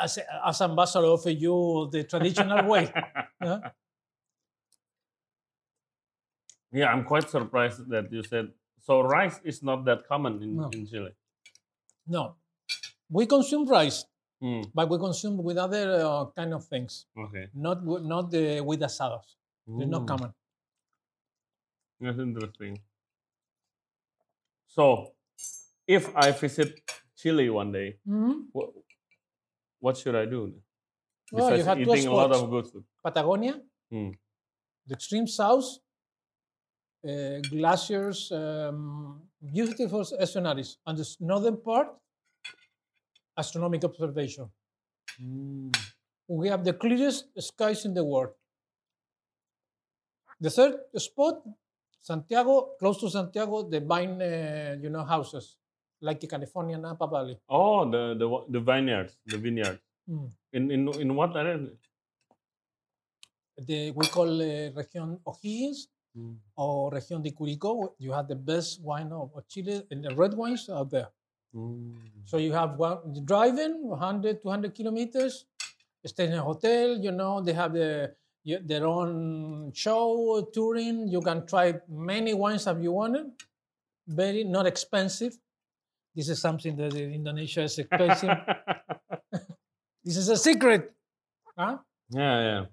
As, 0.00 0.16
as 0.46 0.62
ambassador 0.62 1.04
of 1.12 1.26
you 1.28 1.90
the 1.92 2.04
traditional 2.04 2.64
way. 2.64 2.88
Yeah. 3.44 3.58
Yeah, 6.72 6.86
I'm 6.86 7.04
quite 7.04 7.28
surprised 7.28 7.88
that 7.90 8.10
you 8.10 8.22
said 8.22 8.48
so. 8.80 9.00
Rice 9.02 9.38
is 9.44 9.62
not 9.62 9.84
that 9.84 10.08
common 10.08 10.42
in, 10.42 10.56
No. 10.56 10.70
in 10.72 10.86
Chile. 10.86 11.12
No, 12.06 12.36
we 13.10 13.26
consume 13.26 13.66
rice, 13.68 14.04
Hmm, 14.44 14.60
but 14.74 14.90
we 14.90 14.98
consume 14.98 15.38
with 15.42 15.56
other 15.56 15.84
uh, 16.04 16.26
kind 16.36 16.52
of 16.52 16.62
things, 16.66 17.06
Okay. 17.16 17.48
not 17.54 17.82
with, 17.82 18.02
not 18.02 18.30
the, 18.30 18.60
with 18.60 18.80
asados. 18.80 19.36
They're 19.76 19.86
not 19.86 20.02
Mm, 20.02 20.06
common. 20.06 20.34
That's 22.00 22.18
interesting. 22.18 22.78
So, 24.66 25.12
if 25.86 26.14
I 26.16 26.30
visit 26.32 26.80
Chile 27.16 27.48
one 27.50 27.72
day, 27.72 27.98
Mhm. 28.06 28.48
what, 28.52 28.70
what 29.80 29.96
should 29.96 30.14
I 30.14 30.24
do? 30.26 30.40
Well, 31.32 31.56
you 31.56 31.64
have 31.64 31.80
eating 31.80 32.06
a 32.06 32.14
lot 32.14 32.32
of 32.32 32.50
good 32.50 32.66
food. 32.66 32.84
Patagonia, 33.02 33.60
Hmm. 33.90 34.10
the 34.86 34.94
extreme 34.94 35.26
south, 35.26 35.78
uh, 37.06 37.40
glaciers, 37.50 38.32
um, 38.32 39.22
beautiful 39.52 40.04
sceneries, 40.04 40.78
and 40.86 40.98
the 40.98 41.16
northern 41.20 41.56
part, 41.60 41.88
astronomical 43.36 43.90
observation. 43.90 44.50
Mm. 45.20 45.76
We 46.28 46.48
have 46.48 46.64
the 46.64 46.72
clearest 46.72 47.26
skies 47.38 47.84
in 47.84 47.94
the 47.94 48.04
world. 48.04 48.30
The 50.40 50.50
third 50.50 50.74
spot, 50.96 51.42
Santiago, 52.00 52.70
close 52.78 52.98
to 53.00 53.10
Santiago, 53.10 53.68
the 53.68 53.80
vine, 53.80 54.20
uh, 54.20 54.76
you 54.80 54.90
know, 54.90 55.04
houses, 55.04 55.56
like 56.00 56.20
the 56.20 56.26
California 56.26 56.76
Napa 56.78 57.06
Valley. 57.06 57.38
Oh, 57.48 57.88
the, 57.88 58.14
the 58.18 58.26
the 58.48 58.60
vineyards, 58.60 59.16
the 59.26 59.38
vineyards. 59.38 59.80
Mm. 60.08 60.30
In 60.52 60.70
in 60.70 60.88
in 61.00 61.14
what 61.14 61.36
area? 61.36 61.68
The, 63.56 63.92
we 63.92 64.06
call 64.08 64.28
uh, 64.42 64.70
Región 64.72 65.20
O'Higgins 65.26 65.88
Mm. 66.16 66.36
or 66.56 66.92
Región 66.92 67.22
de 67.22 67.32
Curicó. 67.32 67.96
You 67.98 68.12
have 68.12 68.28
the 68.28 68.36
best 68.36 68.80
wine 68.80 69.10
of 69.10 69.34
of 69.34 69.48
Chile, 69.48 69.82
and 69.90 70.04
the 70.04 70.14
red 70.14 70.34
wines 70.34 70.68
are 70.68 70.84
there. 70.84 71.08
Mm. 71.54 71.94
So 72.24 72.36
you 72.38 72.52
have 72.52 72.76
one 72.78 72.98
driving 73.24 73.88
100, 73.88 74.42
200 74.42 74.74
kilometers, 74.74 75.46
stay 76.06 76.26
in 76.26 76.32
a 76.34 76.42
hotel, 76.42 76.96
you 76.98 77.12
know, 77.12 77.40
they 77.40 77.52
have 77.52 77.72
the, 77.72 78.14
their 78.44 78.86
own 78.86 79.72
show, 79.74 80.48
touring. 80.52 81.08
You 81.08 81.20
can 81.20 81.46
try 81.46 81.74
many 81.88 82.34
wines 82.34 82.66
if 82.66 82.82
you 82.82 82.92
want 82.92 83.16
it. 83.16 83.26
Very 84.06 84.44
not 84.44 84.66
expensive. 84.66 85.36
This 86.14 86.28
is 86.28 86.40
something 86.40 86.76
that 86.76 86.94
in 86.94 87.12
Indonesia 87.12 87.62
is 87.62 87.78
expensive. 87.78 88.30
this 90.04 90.16
is 90.16 90.28
a 90.28 90.36
secret. 90.36 90.92
Huh? 91.56 91.78
Yeah, 92.10 92.40
yeah. 92.42 92.64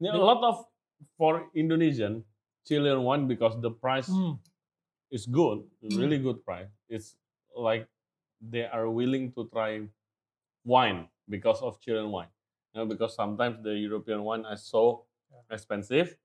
yeah 0.00 0.16
a 0.16 0.18
lot 0.18 0.42
of 0.42 0.64
for 1.18 1.50
Indonesian 1.54 2.24
Chilean 2.66 3.02
wine 3.02 3.26
because 3.28 3.60
the 3.60 3.70
price 3.70 4.08
Mm. 4.08 4.38
is 5.10 5.26
good, 5.26 5.62
Mm. 5.82 5.98
really 5.98 6.18
good 6.18 6.44
price. 6.44 6.70
It's 6.88 7.16
like 7.54 7.86
they 8.42 8.66
are 8.66 8.90
willing 8.90 9.32
to 9.32 9.48
try 9.52 9.80
wine 10.64 11.08
because 11.28 11.62
of 11.62 11.80
Chilean 11.80 12.10
wine. 12.10 12.28
You 12.74 12.80
know, 12.80 12.86
because 12.86 13.14
sometimes 13.14 13.62
the 13.62 13.74
European 13.78 14.22
wine 14.24 14.44
is 14.52 14.62
so 14.64 15.06
Yeah. 15.30 15.54
expensive. 15.54 16.18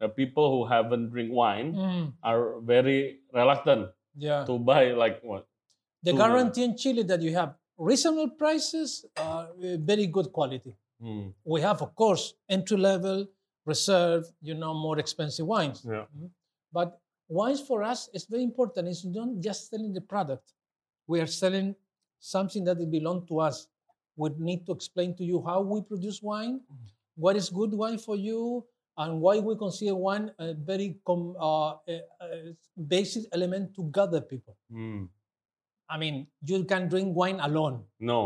The 0.00 0.08
people 0.08 0.50
who 0.50 0.64
haven't 0.66 1.10
drink 1.10 1.30
wine 1.32 1.74
Mm, 1.76 2.12
are 2.22 2.58
very 2.60 3.20
reluctant 3.32 3.90
yeah. 4.16 4.44
to 4.44 4.58
buy 4.58 4.92
like 4.92 5.22
what? 5.22 5.46
The 6.02 6.12
guarantee 6.12 6.64
in 6.64 6.76
Chile 6.76 7.02
that 7.04 7.22
you 7.22 7.32
have 7.36 7.54
reasonable 7.78 8.30
prices, 8.34 9.04
uh, 9.16 9.46
very 9.78 10.06
good 10.06 10.32
quality. 10.32 10.74
Hmm, 11.00 11.30
We 11.44 11.60
have, 11.60 11.82
of 11.82 11.94
course, 11.94 12.34
entry 12.48 12.76
level, 12.78 13.26
reserve, 13.64 14.24
you 14.40 14.54
know, 14.54 14.74
more 14.74 14.98
expensive 14.98 15.46
wines. 15.46 15.84
yeah. 15.84 16.06
But 16.72 16.98
wines 17.28 17.60
for 17.60 17.82
us 17.82 18.08
is 18.12 18.24
very 18.26 18.42
important. 18.42 18.88
It's 18.88 19.04
not 19.04 19.28
just 19.40 19.70
selling 19.70 19.92
the 19.92 20.00
product. 20.00 20.52
We 21.12 21.20
are 21.20 21.26
selling 21.42 21.74
something 22.34 22.64
that 22.68 22.78
belongs 22.96 23.28
to 23.30 23.40
us. 23.48 23.56
We 24.16 24.30
need 24.38 24.60
to 24.66 24.72
explain 24.72 25.14
to 25.20 25.24
you 25.30 25.38
how 25.48 25.60
we 25.72 25.78
produce 25.82 26.18
wine, 26.22 26.60
what 27.24 27.36
is 27.40 27.48
good 27.60 27.72
wine 27.82 27.98
for 27.98 28.16
you, 28.16 28.64
and 28.96 29.20
why 29.24 29.34
we 29.46 29.52
consider 29.64 29.94
wine 30.06 30.26
a 30.38 30.54
very 30.70 30.88
com- 31.08 31.34
uh, 31.48 31.72
a- 31.94 32.04
a 32.24 32.28
basic 32.94 33.24
element 33.32 33.74
to 33.76 33.82
gather 33.98 34.20
people. 34.32 34.56
Hmm. 34.70 35.04
I 35.88 35.98
mean, 36.02 36.26
you 36.50 36.64
can 36.72 36.88
drink 36.88 37.08
wine 37.22 37.40
alone. 37.40 37.76
No. 38.12 38.20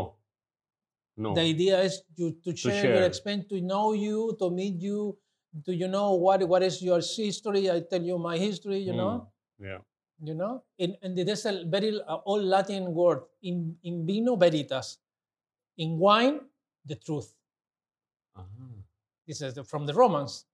No. 1.17 1.33
The 1.35 1.41
idea 1.53 1.81
is 1.87 1.93
to, 2.17 2.31
to 2.45 2.55
share, 2.55 2.81
share. 2.81 2.95
your 2.97 3.05
experience, 3.11 3.45
to 3.53 3.59
know 3.71 3.85
you, 3.93 4.35
to 4.39 4.49
meet 4.59 4.75
you, 4.87 5.17
to 5.65 5.71
you 5.81 5.87
know 5.95 6.13
what 6.25 6.39
what 6.51 6.61
is 6.69 6.75
your 6.89 6.99
history. 7.01 7.63
I 7.75 7.81
tell 7.91 8.03
you 8.09 8.17
my 8.29 8.37
history. 8.47 8.79
You 8.87 8.93
know, 9.01 9.13
yeah. 9.69 9.79
You 10.23 10.33
know. 10.33 10.63
In 10.77 10.95
and 11.01 11.17
there's 11.17 11.45
a 11.45 11.65
very 11.65 11.99
uh, 12.01 12.19
old 12.25 12.43
Latin 12.43 12.93
word 12.93 13.21
in 13.41 13.75
in 13.83 14.05
vino 14.05 14.35
veritas, 14.35 14.97
in 15.77 15.97
wine 15.99 16.41
the 16.85 16.95
truth. 16.95 17.33
Ah. 18.35 18.45
This 19.27 19.41
is 19.41 19.53
the- 19.53 19.63
from 19.63 19.85
the 19.85 19.93
Romans. 19.93 20.45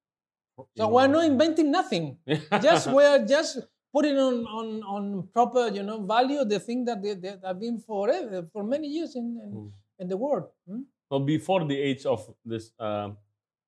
So 0.78 0.88
we're 0.88 1.08
not 1.08 1.26
inventing 1.26 1.72
nothing. 1.72 2.18
just 2.62 2.88
we're 2.90 3.26
just 3.26 3.60
putting 3.94 4.18
on 4.18 4.46
on 4.46 4.68
on 4.86 5.04
proper 5.34 5.70
you 5.70 5.82
know 5.84 6.02
value 6.06 6.46
the 6.46 6.60
thing 6.60 6.86
that 6.86 7.02
they, 7.02 7.14
they 7.14 7.38
have 7.44 7.60
been 7.60 7.80
forever 7.80 8.44
for 8.54 8.64
many 8.64 8.88
years 8.88 9.16
in 9.16 9.38
in, 9.44 9.50
Hmm. 9.52 9.68
in 10.00 10.08
the 10.10 10.18
world. 10.18 10.50
Hmm? 10.68 10.86
So 11.10 11.20
before 11.20 11.66
the 11.66 11.78
age 11.78 12.06
of 12.06 12.26
this 12.46 12.74
um, 12.80 13.18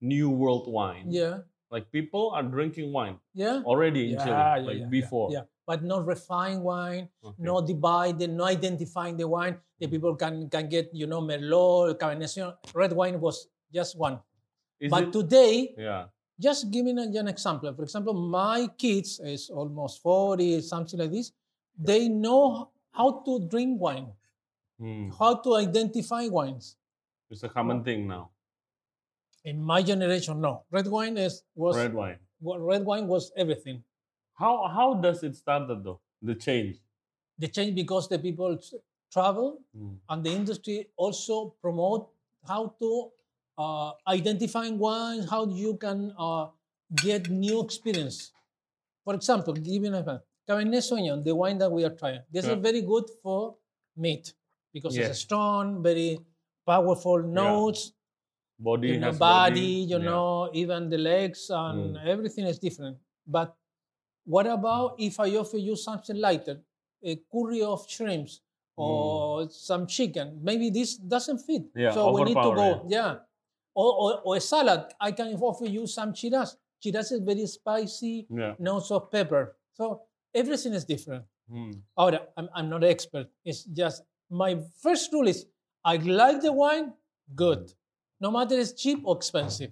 new 0.02 0.30
world 0.30 0.66
wine, 0.68 1.10
Yeah, 1.14 1.46
like 1.70 1.90
people 1.94 2.30
are 2.34 2.42
drinking 2.42 2.90
wine 2.94 3.18
yeah. 3.34 3.62
already 3.66 4.10
in 4.14 4.18
yeah, 4.18 4.24
Chile, 4.26 4.34
yeah, 4.38 4.66
like 4.66 4.80
yeah, 4.82 4.90
before. 4.90 5.28
Yeah, 5.32 5.46
but 5.66 5.84
not 5.84 6.06
refined 6.06 6.62
wine, 6.64 7.10
Okay. 7.24 7.42
not 7.44 7.66
divided, 7.66 8.30
not 8.32 8.50
identifying 8.52 9.18
the 9.18 9.28
wine. 9.28 9.58
The 9.80 9.88
people 9.88 10.16
can 10.16 10.50
can 10.50 10.70
get 10.70 10.94
you 10.94 11.08
know 11.08 11.22
Merlot, 11.22 11.98
Cabernet 12.00 12.30
Sauvignon. 12.30 12.56
Red 12.74 12.94
wine 12.94 13.20
was 13.20 13.48
just 13.74 13.98
one. 13.98 14.20
Is 14.80 14.92
but 14.92 15.10
it- 15.10 15.14
today, 15.14 15.74
yeah. 15.78 16.08
just 16.40 16.70
giving 16.72 16.98
an 17.00 17.28
example. 17.28 17.74
For 17.74 17.84
example, 17.84 18.14
my 18.14 18.68
kids 18.78 19.20
is 19.20 19.50
almost 19.50 20.02
forty, 20.02 20.62
something 20.62 21.00
like 21.00 21.12
this. 21.12 21.32
They 21.78 22.08
know 22.08 22.72
how 22.92 23.20
to 23.28 23.40
drink 23.48 23.82
wine, 23.82 24.14
Hmm. 24.80 25.10
how 25.20 25.36
to 25.44 25.56
identify 25.56 26.28
wines. 26.28 26.78
It's 27.30 27.44
a 27.44 27.50
common 27.50 27.84
thing 27.84 28.08
now. 28.08 28.30
In 29.44 29.62
my 29.62 29.82
generation, 29.84 30.40
no. 30.42 30.64
Red 30.72 30.88
wine 30.88 31.18
is 31.18 31.44
was 31.56 31.76
Red 31.78 31.94
wine. 31.94 32.20
red 32.42 32.86
wine 32.86 33.08
was 33.08 33.32
everything. 33.36 33.84
How 34.36 34.68
how 34.68 34.94
does 34.96 35.24
it 35.24 35.36
started 35.36 35.84
though? 35.84 36.00
The 36.22 36.36
change. 36.36 36.78
The 37.38 37.48
change 37.48 37.76
because 37.76 38.08
the 38.08 38.20
people 38.20 38.60
travel 39.12 39.62
Hmm. 39.76 39.96
and 40.10 40.24
the 40.26 40.32
industry 40.32 40.88
also 40.98 41.56
promote 41.62 42.10
how 42.48 42.76
to 42.80 43.12
uh, 43.58 43.92
identify 44.08 44.70
wines, 44.70 45.30
how 45.30 45.46
you 45.48 45.76
can 45.78 46.14
uh, 46.18 46.48
get 46.96 47.30
new 47.30 47.62
experience. 47.64 48.32
For 49.04 49.16
example, 49.16 49.54
give 49.54 49.84
you 49.84 49.88
an 49.88 49.96
example. 49.96 50.26
Cabernet 50.48 50.84
Sauvignon, 50.84 51.24
the 51.24 51.34
wine 51.36 51.58
that 51.60 51.72
we 51.72 51.84
are 51.86 51.96
trying, 51.96 52.22
this 52.32 52.46
Yeah. 52.46 52.54
is 52.56 52.62
very 52.62 52.82
good 52.82 53.06
for 53.24 53.56
meat 53.96 54.34
because 54.74 54.98
Yeah. 54.98 55.08
it's 55.10 55.20
strong, 55.20 55.82
very 55.84 56.20
powerful 56.66 57.20
notes. 57.24 57.94
Body 58.60 58.90
you 58.90 59.00
know, 59.00 59.08
has 59.08 59.20
body, 59.20 59.62
you 59.92 59.98
Yeah. 60.00 60.06
know, 60.10 60.50
even 60.54 60.90
the 60.90 60.98
legs 60.98 61.50
and 61.50 61.96
Mm. 61.96 62.06
everything 62.08 62.46
is 62.46 62.60
different. 62.60 62.98
But 63.28 63.56
what 64.26 64.48
about 64.48 64.96
if 64.98 65.20
I 65.20 65.30
offer 65.36 65.58
you 65.58 65.76
something 65.76 66.16
lighter, 66.18 66.62
a 67.04 67.16
curry 67.32 67.62
of 67.62 67.86
shrimps 67.90 68.42
or 68.76 69.50
some 69.50 69.88
chicken? 69.88 70.40
Maybe 70.42 70.70
this 70.70 70.96
doesn't 70.98 71.40
fit. 71.40 71.64
Mm. 71.74 71.82
Yeah, 71.82 71.92
so 71.92 72.12
we 72.12 72.24
need 72.24 72.34
to 72.36 72.54
go, 72.56 72.86
yeah. 72.90 73.16
Or, 73.74 73.94
or, 73.94 74.22
or 74.24 74.36
a 74.38 74.42
salad. 74.42 74.86
I 75.00 75.12
can 75.12 75.34
offer 75.36 75.66
you 75.66 75.86
some 75.88 76.14
Shiraz. 76.14 76.56
Shiraz 76.82 77.12
is 77.12 77.20
very 77.22 77.46
spicy, 77.46 78.26
Yeah. 78.30 78.54
notes 78.60 78.90
of 78.92 79.12
pepper. 79.12 79.56
So 79.74 80.02
everything 80.34 80.74
is 80.74 80.86
different. 80.86 81.26
Hmm. 81.52 81.72
Ahora, 81.98 82.22
I'm, 82.38 82.50
I'm 82.56 82.70
not 82.70 82.84
an 82.84 82.90
expert. 82.90 83.28
It's 83.44 83.64
just 83.66 84.04
my 84.30 84.58
first 84.82 85.12
rule 85.14 85.28
is 85.28 85.46
I 85.84 85.98
like 85.98 86.42
the 86.42 86.52
wine, 86.54 86.94
good. 87.36 87.72
No 88.20 88.32
matter 88.32 88.58
it's 88.58 88.72
cheap 88.74 89.02
or 89.04 89.18
expensive. 89.18 89.72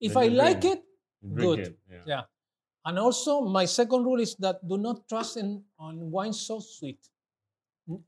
If 0.00 0.14
Then 0.14 0.22
I 0.24 0.26
like 0.28 0.60
drink. 0.60 0.76
it, 0.80 1.34
Good. 1.34 1.58
it. 1.60 1.78
Yeah. 1.90 1.98
yeah. 2.06 2.20
And 2.84 2.98
also 2.98 3.40
my 3.42 3.64
second 3.64 4.04
rule 4.04 4.20
is 4.20 4.34
that 4.36 4.66
do 4.68 4.76
not 4.76 5.08
trust 5.08 5.36
in 5.36 5.62
on 5.78 6.10
wine 6.10 6.32
so 6.32 6.60
sweet, 6.60 7.00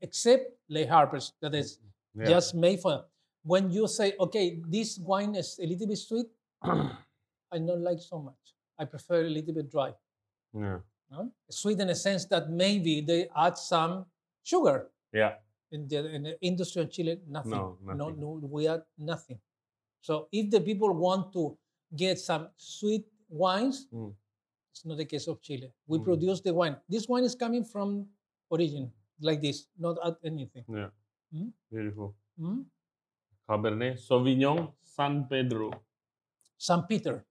except 0.01 0.51
late 0.69 0.89
harvest 0.89 1.33
that 1.41 1.55
is 1.55 1.79
Yeah. 2.13 2.25
just 2.29 2.55
made 2.55 2.79
for. 2.81 3.05
When 3.43 3.69
you 3.71 3.87
say, 3.87 4.13
okay, 4.19 4.59
this 4.67 4.97
wine 4.99 5.35
is 5.35 5.57
a 5.59 5.65
little 5.65 5.87
bit 5.87 5.97
sweet, 5.97 6.27
I 6.63 7.57
don't 7.57 7.81
like 7.83 7.99
so 8.01 8.19
much. 8.19 8.43
I 8.77 8.85
prefer 8.85 9.25
a 9.25 9.29
little 9.29 9.53
bit 9.53 9.69
dry. 9.71 9.93
yeah. 10.53 10.79
no? 11.11 11.31
Sweet 11.49 11.79
in 11.79 11.89
a 11.89 11.95
sense 11.95 12.25
that 12.25 12.49
maybe 12.49 13.01
they 13.01 13.29
add 13.35 13.57
some 13.57 14.05
sugar. 14.43 14.89
Yeah. 15.13 15.35
in 15.71 15.87
the, 15.87 15.99
in 16.15 16.23
the 16.23 16.35
industry 16.41 16.81
of 16.83 16.89
Chile, 16.91 17.19
nothing. 17.27 17.51
No, 17.51 17.77
No, 17.83 17.93
nothing. 17.93 18.19
no, 18.21 18.39
we 18.49 18.67
are 18.67 18.83
nothing. 18.97 19.39
So 20.01 20.27
if 20.31 20.49
the 20.51 20.61
people 20.61 20.91
want 20.93 21.33
to 21.33 21.57
get 21.95 22.19
some 22.19 22.49
sweet 22.55 23.05
wines, 23.29 23.87
Mm. 23.93 24.13
It's 24.77 24.85
not 24.85 24.97
the 24.97 25.05
case 25.05 25.25
of 25.27 25.41
Chile. 25.41 25.73
We 25.87 25.97
Mm. 25.97 26.03
produce 26.05 26.41
the 26.41 26.53
wine. 26.53 26.77
This 26.87 27.09
wine 27.09 27.23
is 27.25 27.33
coming 27.33 27.63
from 27.65 28.05
origin, 28.49 28.91
like 29.19 29.41
this, 29.41 29.65
not 29.77 29.97
add 30.05 30.15
anything. 30.23 30.65
Yeah. 30.69 30.89
Hmm? 31.33 31.49
Beautiful. 31.71 32.13
Mm? 32.39 32.65
Cabernet 33.49 33.97
Sauvignon 33.97 34.71
San 34.83 35.25
Pedro. 35.27 35.71
San 36.57 36.83
Peter, 36.85 37.25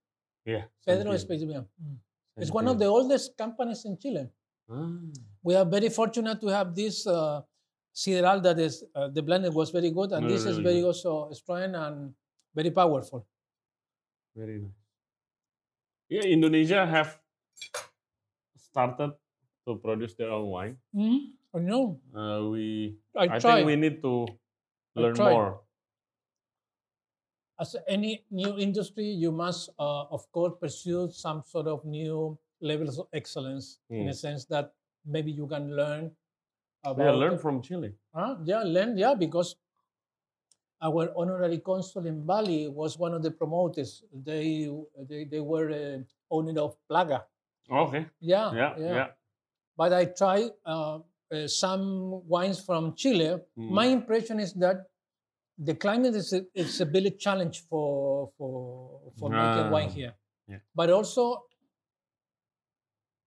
Yeah. 0.45 0.67
San 0.83 0.99
Pedro. 0.99 1.13
Especial. 1.13 1.67
Mm. 1.79 1.97
It's 2.37 2.51
one 2.51 2.67
of 2.69 2.79
the 2.79 2.87
oldest 2.87 3.37
companies 3.39 3.85
in 3.87 3.97
Chile. 3.97 4.29
Ah. 4.69 4.91
We 5.43 5.55
are 5.55 5.65
very 5.65 5.89
fortunate 5.89 6.41
to 6.43 6.49
have 6.51 6.75
this 6.75 7.07
uh, 7.07 7.43
Sideral 7.97 8.43
that 8.43 8.59
is, 8.59 8.85
uh, 8.95 9.09
the 9.09 9.23
blending 9.23 9.55
was 9.55 9.71
very 9.71 9.91
good, 9.91 10.13
and 10.13 10.27
Really, 10.27 10.37
this 10.37 10.45
is 10.45 10.59
really 10.59 10.83
very 10.83 10.85
also 10.85 11.31
strong 11.33 11.73
and 11.75 12.13
very 12.55 12.71
powerful. 12.71 13.25
Very 14.35 14.59
nice. 14.61 14.77
Yeah, 16.11 16.23
Indonesia 16.29 16.85
have 16.85 17.17
started 18.57 19.13
to 19.67 19.77
produce 19.77 20.15
their 20.15 20.31
own 20.31 20.47
wine. 20.47 20.77
Mm? 20.95 21.33
I 21.55 21.59
know. 21.59 21.99
Uh, 22.15 22.51
we, 22.51 22.97
I, 23.17 23.37
I, 23.37 23.39
think 23.39 23.67
we 23.67 23.77
need 23.77 24.03
to 24.03 24.27
learn 24.95 25.17
more. 25.17 25.61
As 27.59 27.75
any 27.89 28.25
new 28.31 28.59
industry, 28.59 29.07
you 29.07 29.33
must, 29.33 29.71
uh, 29.79 30.05
of 30.13 30.31
course, 30.31 30.53
pursue 30.61 31.09
some 31.11 31.43
sort 31.47 31.67
of 31.67 31.85
new 31.85 32.37
levels 32.61 32.99
of 32.99 33.09
excellence 33.13 33.79
in 33.89 34.07
Mm. 34.07 34.11
a 34.11 34.15
sense 34.15 34.45
that 34.47 34.75
maybe 35.05 35.33
you 35.33 35.47
can 35.47 35.75
learn 35.75 36.11
about. 36.85 37.05
Yeah, 37.05 37.13
learn 37.13 37.39
from 37.39 37.63
Chile. 37.63 37.95
Huh? 38.15 38.37
Yeah, 38.45 38.63
learn. 38.63 38.99
Yeah, 38.99 39.15
because 39.15 39.57
our 40.83 41.13
honorary 41.17 41.59
consul 41.59 42.07
in 42.07 42.25
Bali 42.25 42.69
was 42.69 42.99
one 42.99 43.15
of 43.15 43.23
the 43.23 43.31
promoters. 43.31 44.05
They 44.13 44.69
they, 45.09 45.25
they 45.25 45.41
were 45.41 45.71
uh, 45.73 46.05
owner 46.31 46.61
of 46.61 46.77
Plaga. 46.91 47.25
Okay. 47.71 48.07
Yeah, 48.21 48.53
Yeah, 48.55 48.73
yeah. 48.79 49.07
But 49.77 49.93
I 49.93 50.05
try 50.07 50.49
uh, 50.65 51.01
uh, 51.33 51.47
some 51.49 52.23
wines 52.29 52.61
from 52.65 52.95
Chile. 52.95 53.39
Mm. 53.59 53.71
My 53.71 53.87
impression 53.87 54.41
is 54.41 54.53
that 54.55 54.87
the 55.59 55.75
climate 55.75 56.15
is 56.15 56.33
a, 56.33 56.43
is 56.55 56.81
a 56.81 56.87
big 56.87 57.19
challenge 57.19 57.65
for 57.69 58.31
for 58.39 59.01
for 59.19 59.29
making 59.31 59.71
wine 59.71 59.89
Ah, 59.91 59.95
here. 59.99 60.15
yeah. 60.49 60.59
But 60.75 60.91
also 60.91 61.45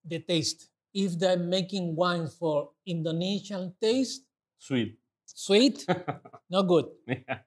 the 0.06 0.20
taste. 0.20 0.70
If 0.94 1.20
they're 1.20 1.38
making 1.38 1.96
wine 1.96 2.28
for 2.28 2.72
Indonesian 2.86 3.74
taste, 3.82 4.24
Sweet. 4.58 4.98
sweet, 5.26 5.86
not 6.50 6.64
good. 6.64 6.86
Yeah. 7.08 7.40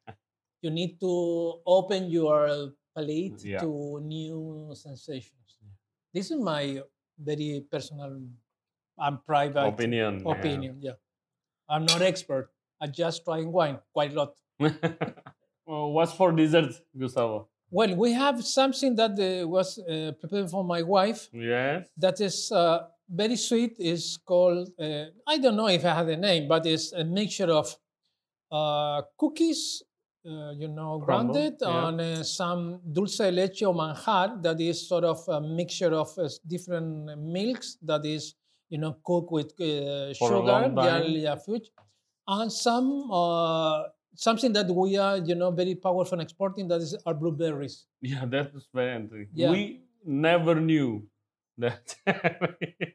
You 0.62 0.70
need 0.70 1.00
to 1.00 1.58
open 1.66 2.06
your 2.10 2.70
palate 2.94 3.42
Yeah. 3.42 3.58
to 3.66 3.98
new 4.04 4.70
sensations. 4.74 5.41
This 6.12 6.30
is 6.30 6.38
my 6.38 6.80
very 7.18 7.64
personal 7.70 8.20
and 8.98 9.26
private 9.26 9.66
Opinion. 9.66 10.22
opinion. 10.26 10.76
Yeah. 10.80 10.92
I'm 11.68 11.86
not 11.86 12.02
expert. 12.02 12.50
I 12.80 12.86
just 12.88 13.24
trying 13.24 13.50
wine 13.50 13.78
quite 13.92 14.12
a 14.12 14.14
lot. 14.14 14.34
well, 15.66 15.92
what's 15.92 16.12
for 16.12 16.32
dessert, 16.32 16.72
Gustavo? 16.98 17.48
Well, 17.70 17.94
we 17.96 18.12
have 18.12 18.44
something 18.44 18.94
that 18.96 19.12
uh, 19.12 19.48
was 19.48 19.78
uh, 19.78 20.12
prepared 20.20 20.50
for 20.50 20.62
my 20.62 20.82
wife. 20.82 21.28
Yes. 21.32 21.88
That 21.96 22.20
is 22.20 22.52
uh, 22.52 22.80
very 23.08 23.36
sweet. 23.36 23.76
is 23.78 24.18
called 24.26 24.68
uh, 24.78 25.04
I 25.26 25.38
don't 25.38 25.56
know 25.56 25.68
if 25.68 25.84
I 25.84 25.94
have 25.94 26.08
a 26.08 26.16
name, 26.16 26.48
but 26.48 26.66
it's 26.66 26.92
a 26.92 27.04
mixture 27.04 27.50
of 27.50 27.74
uh, 28.50 29.02
cookies, 29.16 29.82
uh, 30.26 30.52
you 30.52 30.68
know, 30.68 31.00
Crumble, 31.00 31.34
grounded, 31.34 31.54
yeah. 31.60 31.88
and 31.88 32.00
uh, 32.00 32.22
some 32.22 32.80
dulce 32.92 33.18
de 33.18 33.30
leche 33.30 33.62
or 33.62 33.74
manjar. 33.74 34.42
That 34.42 34.60
is 34.60 34.88
sort 34.88 35.04
of 35.04 35.20
a 35.28 35.40
mixture 35.40 35.94
of 35.94 36.08
uh, 36.18 36.28
different 36.46 37.18
milks. 37.18 37.78
That 37.82 38.04
is, 38.04 38.34
you 38.68 38.78
know, 38.78 38.96
cooked 39.04 39.32
with 39.32 39.52
uh, 39.60 40.14
sugar, 40.14 40.72
yeah, 40.76 41.02
yeah, 41.02 41.36
fruit, 41.36 41.68
and 42.26 42.52
some. 42.52 43.10
Uh, 43.10 43.84
Something 44.14 44.52
that 44.52 44.68
we 44.68 44.98
are, 44.98 45.16
you 45.16 45.34
know, 45.34 45.50
very 45.50 45.74
powerful 45.74 46.18
in 46.18 46.20
exporting. 46.20 46.68
That 46.68 46.82
is 46.82 46.94
our 47.06 47.14
blueberries. 47.14 47.86
Yeah, 48.02 48.26
that's 48.26 48.68
very 48.74 48.94
interesting. 48.94 49.28
Yeah. 49.32 49.50
We 49.50 49.84
never 50.04 50.60
knew 50.60 51.06
that. 51.56 51.96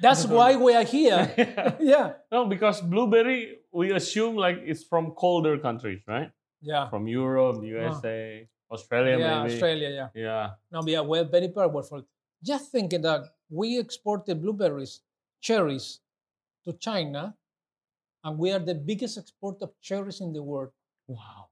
That's 0.00 0.26
why 0.26 0.56
we 0.56 0.74
are 0.74 0.84
here. 0.84 1.30
yeah, 1.80 2.12
no, 2.32 2.46
because 2.46 2.80
blueberry, 2.80 3.58
we 3.70 3.92
assume 3.92 4.36
like 4.36 4.58
it's 4.64 4.82
from 4.82 5.10
colder 5.10 5.58
countries, 5.58 6.00
right? 6.06 6.30
Yeah, 6.60 6.88
From 6.88 7.08
Europe, 7.08 7.62
USA, 7.64 8.46
Australia, 8.70 9.18
yeah. 9.18 9.42
maybe. 9.42 9.54
Australia, 9.54 9.88
yeah. 9.88 10.08
Yeah. 10.14 10.50
No, 10.70 10.80
we 10.82 10.94
are 10.96 11.04
we're 11.04 11.24
very 11.24 11.48
powerful. 11.48 12.02
Just 12.42 12.70
thinking 12.70 13.02
that 13.02 13.22
we 13.48 13.78
exported 13.78 14.40
blueberries, 14.40 15.00
cherries 15.40 16.00
to 16.64 16.72
China, 16.74 17.34
and 18.24 18.38
we 18.38 18.52
are 18.52 18.58
the 18.58 18.74
biggest 18.74 19.18
exporter 19.18 19.64
of 19.64 19.72
cherries 19.80 20.20
in 20.20 20.32
the 20.32 20.42
world. 20.42 20.70
Wow. 21.08 21.48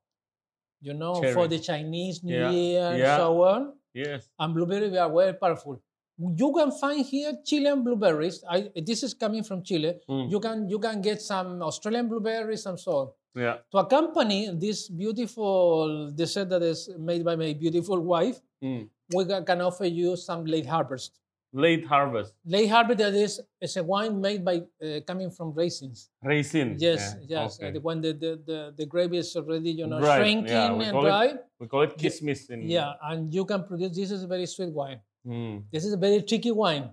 You 0.81 0.95
know, 0.95 1.15
for 1.33 1.49
the 1.49 1.59
Chinese 1.59 2.23
New 2.23 2.39
Yeah, 2.39 2.51
Year 2.51 2.83
and 2.91 2.99
yeah. 2.99 3.17
so 3.17 3.43
on. 3.43 3.73
Yes. 3.93 4.29
And 4.39 4.55
blueberry, 4.55 4.89
we 4.91 4.99
are 4.99 5.11
very 5.13 5.33
powerful. 5.35 5.83
You 6.19 6.53
can 6.53 6.71
find 6.73 7.05
here 7.05 7.33
Chilean 7.45 7.83
blueberries. 7.83 8.45
I, 8.49 8.71
this 8.77 9.03
is 9.03 9.15
coming 9.15 9.43
from 9.43 9.63
Chile. 9.63 9.95
Mm. 10.09 10.31
You 10.31 10.41
can 10.41 10.69
you 10.69 10.79
can 10.79 11.01
get 11.01 11.21
some 11.23 11.63
Australian 11.63 12.09
blueberries 12.09 12.67
and 12.67 12.79
so 12.79 12.93
on. 12.93 13.09
Yeah. 13.35 13.57
To 13.73 13.79
accompany 13.79 14.51
this 14.55 14.89
beautiful 14.89 16.11
dessert 16.15 16.49
that 16.51 16.63
is 16.63 16.91
made 16.99 17.25
by 17.25 17.37
my 17.37 17.53
beautiful 17.55 18.01
wife, 18.01 18.41
Mm. 18.63 18.89
we 19.15 19.25
can 19.25 19.61
offer 19.61 19.85
you 19.87 20.17
some 20.17 20.45
late 20.45 20.67
harvest. 20.67 21.21
Late 21.53 21.87
harvest. 21.87 22.35
Late 22.45 22.69
harvest 22.69 22.99
that 22.99 23.15
is, 23.15 23.41
is 23.61 23.77
a 23.77 23.83
wine 23.85 24.21
made 24.21 24.45
by 24.45 24.63
uh, 24.83 25.01
coming 25.07 25.31
from 25.31 25.53
raisins. 25.55 26.11
Raisin. 26.23 26.77
Yes, 26.79 27.15
Yeah, 27.23 27.43
yes. 27.43 27.59
okay. 27.63 27.79
uh, 27.79 27.81
when 27.81 28.01
the, 28.03 28.13
the, 28.13 28.31
the, 28.45 28.75
the 28.77 28.85
grape 28.87 29.15
is 29.15 29.35
already 29.37 29.71
you 29.71 29.87
know 29.87 30.01
Dried, 30.01 30.19
shrinking 30.21 30.53
yeah, 30.53 30.73
and 30.73 30.91
call 30.93 31.07
it- 31.07 31.09
dry. 31.09 31.35
We 31.61 31.67
call 31.69 31.83
it 31.83 31.97
kismis 31.97 32.51
in. 32.51 32.69
Yeah, 32.69 32.93
and 33.03 33.33
you 33.33 33.45
can 33.45 33.63
produce. 33.65 33.95
This 33.97 34.11
is 34.11 34.25
a 34.25 34.27
very 34.27 34.47
sweet 34.47 34.73
wine. 34.73 35.01
Mm. 35.27 35.63
This 35.73 35.85
is 35.87 35.93
a 35.93 35.97
very 35.97 36.21
tricky 36.23 36.51
wine. 36.53 36.91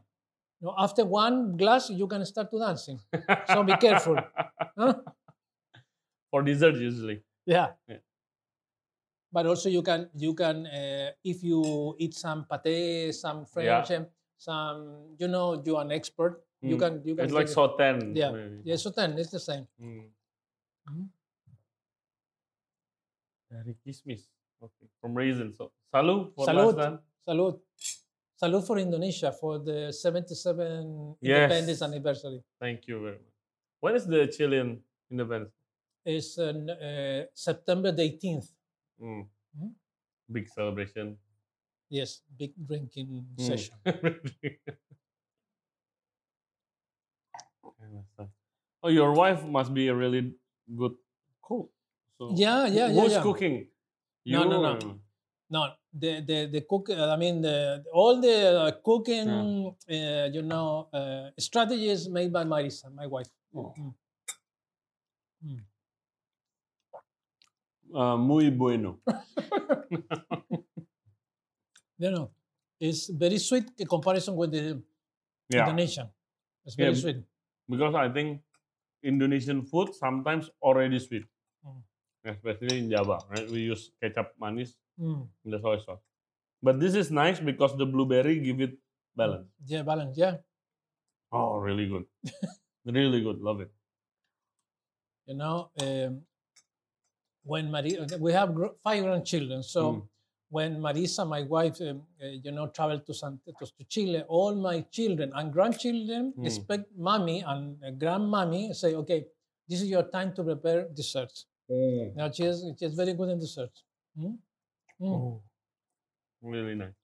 You 0.62 0.68
know, 0.68 0.76
after 0.78 1.04
one 1.04 1.58
glass, 1.58 1.90
you 1.90 2.08
can 2.08 2.24
start 2.26 2.50
to 2.52 2.60
dancing. 2.60 3.00
So 3.52 3.64
be 3.64 3.76
careful. 3.78 4.18
Huh? 4.78 4.94
For 6.36 6.44
dessert, 6.44 6.76
usually. 6.76 7.24
Yeah. 7.48 7.72
Yeah. 7.88 8.04
But 9.32 9.48
also 9.48 9.70
you 9.72 9.80
can 9.82 10.10
you 10.20 10.34
can 10.36 10.68
uh, 10.68 11.12
if 11.24 11.40
you 11.48 11.96
eat 11.98 12.12
some 12.14 12.44
pate, 12.44 13.16
some 13.16 13.46
French, 13.48 13.92
um, 13.96 14.08
some 14.36 15.16
you 15.18 15.30
know 15.32 15.64
you're 15.64 15.80
an 15.80 15.94
expert. 15.96 16.44
You 16.60 16.76
Mm. 16.76 16.80
can 16.84 16.94
you 17.08 17.16
can 17.16 17.24
It's 17.24 17.34
like 17.34 17.48
it- 17.48 17.56
Yeah. 18.20 18.32
maybe. 18.36 18.68
Yeah, 18.68 18.76
so 18.76 18.92
it's 18.92 19.32
the 19.32 19.40
same. 19.40 19.64
Mm. 19.80 20.12
Dari 23.48 23.76
kismis. 23.80 24.28
Okay. 24.60 24.88
From 25.00 25.16
raisin. 25.16 25.56
So, 25.56 25.72
salud 25.94 26.36
for 26.36 26.48
Salud. 26.52 26.76
last. 26.76 27.00
Salud. 27.24 27.56
Salud 28.36 28.64
for 28.68 28.76
Indonesia 28.80 29.32
for 29.32 29.60
the 29.64 29.94
77 29.96 31.16
Yes. 31.24 31.48
independence 31.48 31.82
anniversary. 31.82 32.44
Thank 32.60 32.88
you 32.92 33.00
very 33.00 33.20
much. 33.24 33.36
When 33.80 33.96
is 33.96 34.04
the 34.04 34.28
Chilean 34.28 34.84
independence? 35.08 35.56
It's 36.06 36.38
uh, 36.38 36.54
uh, 36.54 37.26
September 37.34 37.92
the 37.92 38.04
18th. 38.04 38.54
Mm. 39.02 39.26
Mhm. 39.58 39.72
Big 40.32 40.48
celebration. 40.50 41.18
Yes, 41.90 42.22
big 42.38 42.54
drinking 42.58 43.26
Mm. 43.38 43.42
session. 43.42 43.76
oh, 48.84 48.90
your 48.90 49.14
wife 49.14 49.44
must 49.44 49.74
be 49.74 49.88
a 49.88 49.96
really 49.96 50.34
good 50.78 50.94
cook. 51.42 51.70
So 52.18 52.34
Yeah, 52.36 52.68
yeah, 52.68 52.88
yeah, 52.88 53.02
Who's 53.02 53.12
yeah. 53.14 53.22
cooking? 53.24 53.68
No, 54.26 54.44
no, 54.46 54.62
no. 54.62 54.74
or- 54.78 55.00
No, 55.50 55.70
the 55.94 56.26
the 56.26 56.50
the 56.50 56.62
cook. 56.66 56.90
uh, 56.90 57.14
I 57.14 57.18
mean, 57.22 57.38
the 57.46 57.86
all 57.94 58.18
the 58.20 58.38
uh, 58.66 58.72
cooking, 58.82 59.30
uh, 59.30 60.26
you 60.34 60.42
know, 60.42 60.90
uh, 60.90 61.30
strategies 61.38 62.10
made 62.10 62.34
by 62.34 62.42
Marisa, 62.44 62.90
my 62.90 63.06
wife. 63.06 63.30
Oh. 63.54 63.70
Mm. 65.46 65.62
Uh, 67.96 68.18
muy 68.18 68.50
bueno. 68.50 69.00
You 71.98 72.12
know, 72.12 72.32
it's 72.80 73.08
very 73.08 73.38
sweet 73.40 73.72
in 73.78 73.88
comparison 73.88 74.36
with 74.36 74.52
the 74.52 74.82
yeah. 75.50 75.64
Indonesian. 75.64 76.10
It's 76.66 76.76
very 76.76 76.92
Yeah. 76.94 77.00
sweet. 77.02 77.18
because 77.70 77.96
I 77.96 78.10
think 78.14 78.42
Indonesian 79.02 79.64
food 79.66 79.94
sometimes 79.96 80.50
already 80.62 81.00
sweet, 81.00 81.26
Mm. 81.66 81.82
especially 82.26 82.78
in 82.80 82.90
Java, 82.92 83.18
right? 83.30 83.48
We 83.50 83.62
use 83.72 83.92
kecap 84.04 84.36
manis 84.40 84.76
Mm. 85.00 85.24
in 85.46 85.52
the 85.52 85.60
soy 85.64 85.78
sauce. 85.80 86.04
But 86.62 86.80
this 86.80 86.94
is 86.96 87.10
nice 87.12 87.40
because 87.40 87.78
the 87.78 87.86
blueberry 87.86 88.40
give 88.40 88.60
it 88.62 88.78
balance. 89.16 89.48
Yeah, 89.66 89.84
balance. 89.84 90.18
Yeah, 90.18 90.38
Oh, 91.32 91.58
really 91.58 91.88
good, 91.88 92.06
really 92.86 93.22
good. 93.24 93.40
Love 93.42 93.62
it. 93.62 93.72
you 95.26 95.34
know, 95.34 95.72
um, 95.82 96.22
when 97.46 97.72
Maria, 97.72 98.06
we 98.20 98.32
have 98.34 98.50
five 98.84 99.04
grandchildren, 99.04 99.64
so. 99.64 99.84
Mm. 99.94 100.02
when 100.58 100.74
Marisa, 100.80 101.24
my 101.28 101.42
wife, 101.54 101.78
um, 101.82 102.02
uh, 102.24 102.28
you 102.46 102.52
know, 102.58 102.66
traveled 102.78 103.04
to, 103.08 103.14
San, 103.20 103.40
to, 103.60 103.86
Chile, 103.94 104.22
all 104.36 104.54
my 104.56 104.76
children 104.98 105.32
and 105.38 105.52
grandchildren 105.56 106.24
Mm. 106.38 106.46
expect 106.50 106.86
mommy 107.08 107.38
and 107.54 107.64
uh, 107.84 107.90
grandmommy 108.04 108.62
say, 108.82 108.92
okay, 109.02 109.20
this 109.68 109.82
is 109.84 109.90
your 109.96 110.04
time 110.16 110.30
to 110.38 110.44
prepare 110.50 110.82
desserts. 111.00 111.48
Now 112.20 112.28
she 112.36 112.44
is, 112.52 112.58
she 112.80 112.86
is 112.90 112.94
very 113.02 113.14
good 113.20 113.30
in 113.34 113.40
desserts. 113.46 113.84
Mm? 114.18 114.38
Mm. 115.02 115.14
Oh, 115.16 115.42
really 116.54 116.76
nice. 116.84 116.96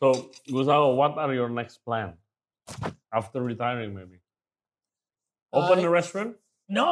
So, 0.00 0.30
Gustavo, 0.50 0.94
what 0.94 1.16
are 1.18 1.32
your 1.34 1.50
next 1.50 1.84
plan 1.84 2.14
after 3.12 3.42
retiring? 3.42 3.94
Maybe 3.94 4.18
open 5.52 5.78
I- 5.80 5.82
a 5.82 5.90
restaurant. 5.90 6.36
No, 6.68 6.86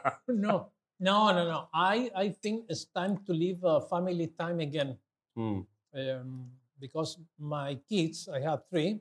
no, 0.28 0.54
no, 1.02 1.32
no, 1.32 1.42
no. 1.52 1.68
I, 1.74 2.10
I 2.14 2.26
think 2.30 2.66
it's 2.68 2.84
time 2.86 3.18
to 3.26 3.32
live 3.32 3.64
uh, 3.64 3.80
family 3.92 4.28
time 4.38 4.60
again. 4.60 4.96
Hmm. 5.36 5.60
um, 5.94 6.50
because 6.80 7.18
my 7.38 7.78
kids, 7.88 8.28
I 8.28 8.40
have 8.40 8.60
three. 8.70 9.00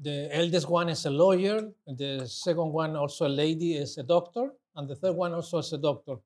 The 0.00 0.28
eldest 0.32 0.68
one 0.70 0.88
is 0.88 1.04
a 1.06 1.10
lawyer, 1.10 1.72
the 1.86 2.26
second 2.26 2.72
one 2.72 2.94
also 2.94 3.26
a 3.26 3.34
lady 3.44 3.74
is 3.74 3.98
a 3.98 4.04
doctor, 4.04 4.52
and 4.76 4.88
the 4.88 4.94
third 4.94 5.16
one 5.16 5.32
also 5.34 5.58
is 5.58 5.72
a 5.72 5.78
doctor. 5.78 6.16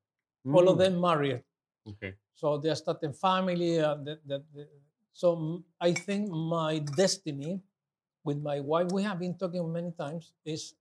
All 0.52 0.68
of 0.68 0.76
Hmm. 0.76 0.82
them 0.82 1.00
married, 1.00 1.42
Okay. 1.88 2.14
so 2.34 2.58
they 2.58 2.68
are 2.70 2.76
starting 2.76 3.14
family. 3.14 3.80
Uh, 3.80 3.94
that, 4.06 4.20
that, 4.28 4.42
that- 4.54 4.70
so 5.14 5.62
I 5.80 5.92
think 5.94 6.28
my 6.30 6.80
destiny 6.80 7.60
with 8.24 8.38
my 8.42 8.60
wife, 8.60 8.88
we 8.92 9.02
have 9.04 9.18
been 9.18 9.36
talking 9.38 9.64
many 9.72 9.92
times, 9.92 10.32
is 10.44 10.74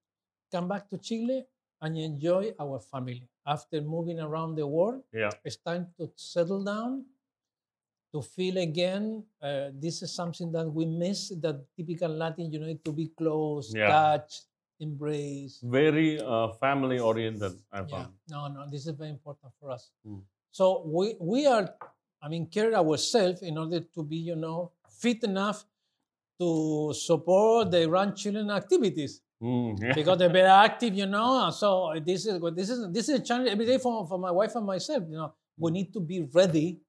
come 0.52 0.68
back 0.68 0.90
to 0.90 0.98
Chile 0.98 1.46
and 1.82 1.98
enjoy 1.98 2.54
our 2.60 2.80
family. 2.80 3.28
After 3.46 3.82
moving 3.82 4.20
around 4.20 4.56
the 4.56 4.68
world, 4.68 5.02
Yeah. 5.14 5.32
it's 5.44 5.58
time 5.58 5.88
to 5.98 6.12
settle 6.16 6.64
down 6.64 7.06
to 8.14 8.22
feel 8.22 8.58
again 8.58 9.24
uh, 9.42 9.70
this 9.74 10.02
is 10.04 10.12
something 10.14 10.52
that 10.52 10.68
we 10.68 10.86
miss 10.86 11.30
that 11.42 11.64
typical 11.78 12.10
latin 12.12 12.52
you 12.52 12.60
know 12.60 12.74
to 12.84 12.92
be 12.92 13.08
close 13.18 13.74
Yeah. 13.74 13.88
touch 13.88 14.42
embrace 14.80 15.60
Very 15.64 16.20
uh, 16.20 16.50
family 16.60 17.00
oriented. 17.00 17.54
I 17.72 17.80
yeah 17.82 17.86
found. 17.88 18.14
no 18.30 18.48
no 18.52 18.68
this 18.70 18.86
is 18.86 18.94
very 19.00 19.10
important 19.12 19.54
for 19.60 19.72
us 19.72 19.92
Mm. 20.06 20.22
so 20.52 20.84
we 20.86 21.16
we 21.20 21.48
are 21.48 21.66
i 22.22 22.28
mean 22.28 22.46
care 22.48 22.74
ourselves 22.76 23.42
in 23.42 23.58
order 23.58 23.80
to 23.80 24.04
be 24.04 24.18
you 24.18 24.36
know 24.36 24.72
fit 24.90 25.24
enough 25.24 25.64
to 26.40 26.92
support 26.94 27.72
the 27.72 27.88
grandchildren 27.88 28.50
activities 28.52 29.22
Hmm, 29.42 29.74
yeah. 29.82 29.94
because 29.98 30.20
they're 30.20 30.30
very 30.30 30.48
active, 30.50 30.94
you 30.94 31.08
know. 31.08 31.50
So 31.50 31.98
this 31.98 32.26
is 32.28 32.38
what 32.40 32.56
this 32.56 32.70
is 32.70 32.86
this 32.94 33.10
is 33.10 33.20
a 33.20 33.24
challenge 33.24 33.50
every 33.50 33.66
day 33.66 33.80
for, 33.80 34.06
for 34.06 34.20
my 34.20 34.30
wife 34.30 34.54
and 34.56 34.66
myself. 34.66 35.04
You 35.10 35.18
know, 35.18 35.34
we 35.58 35.72
need 35.72 35.92
to 35.94 36.00
be 36.00 36.22
ready 36.30 36.80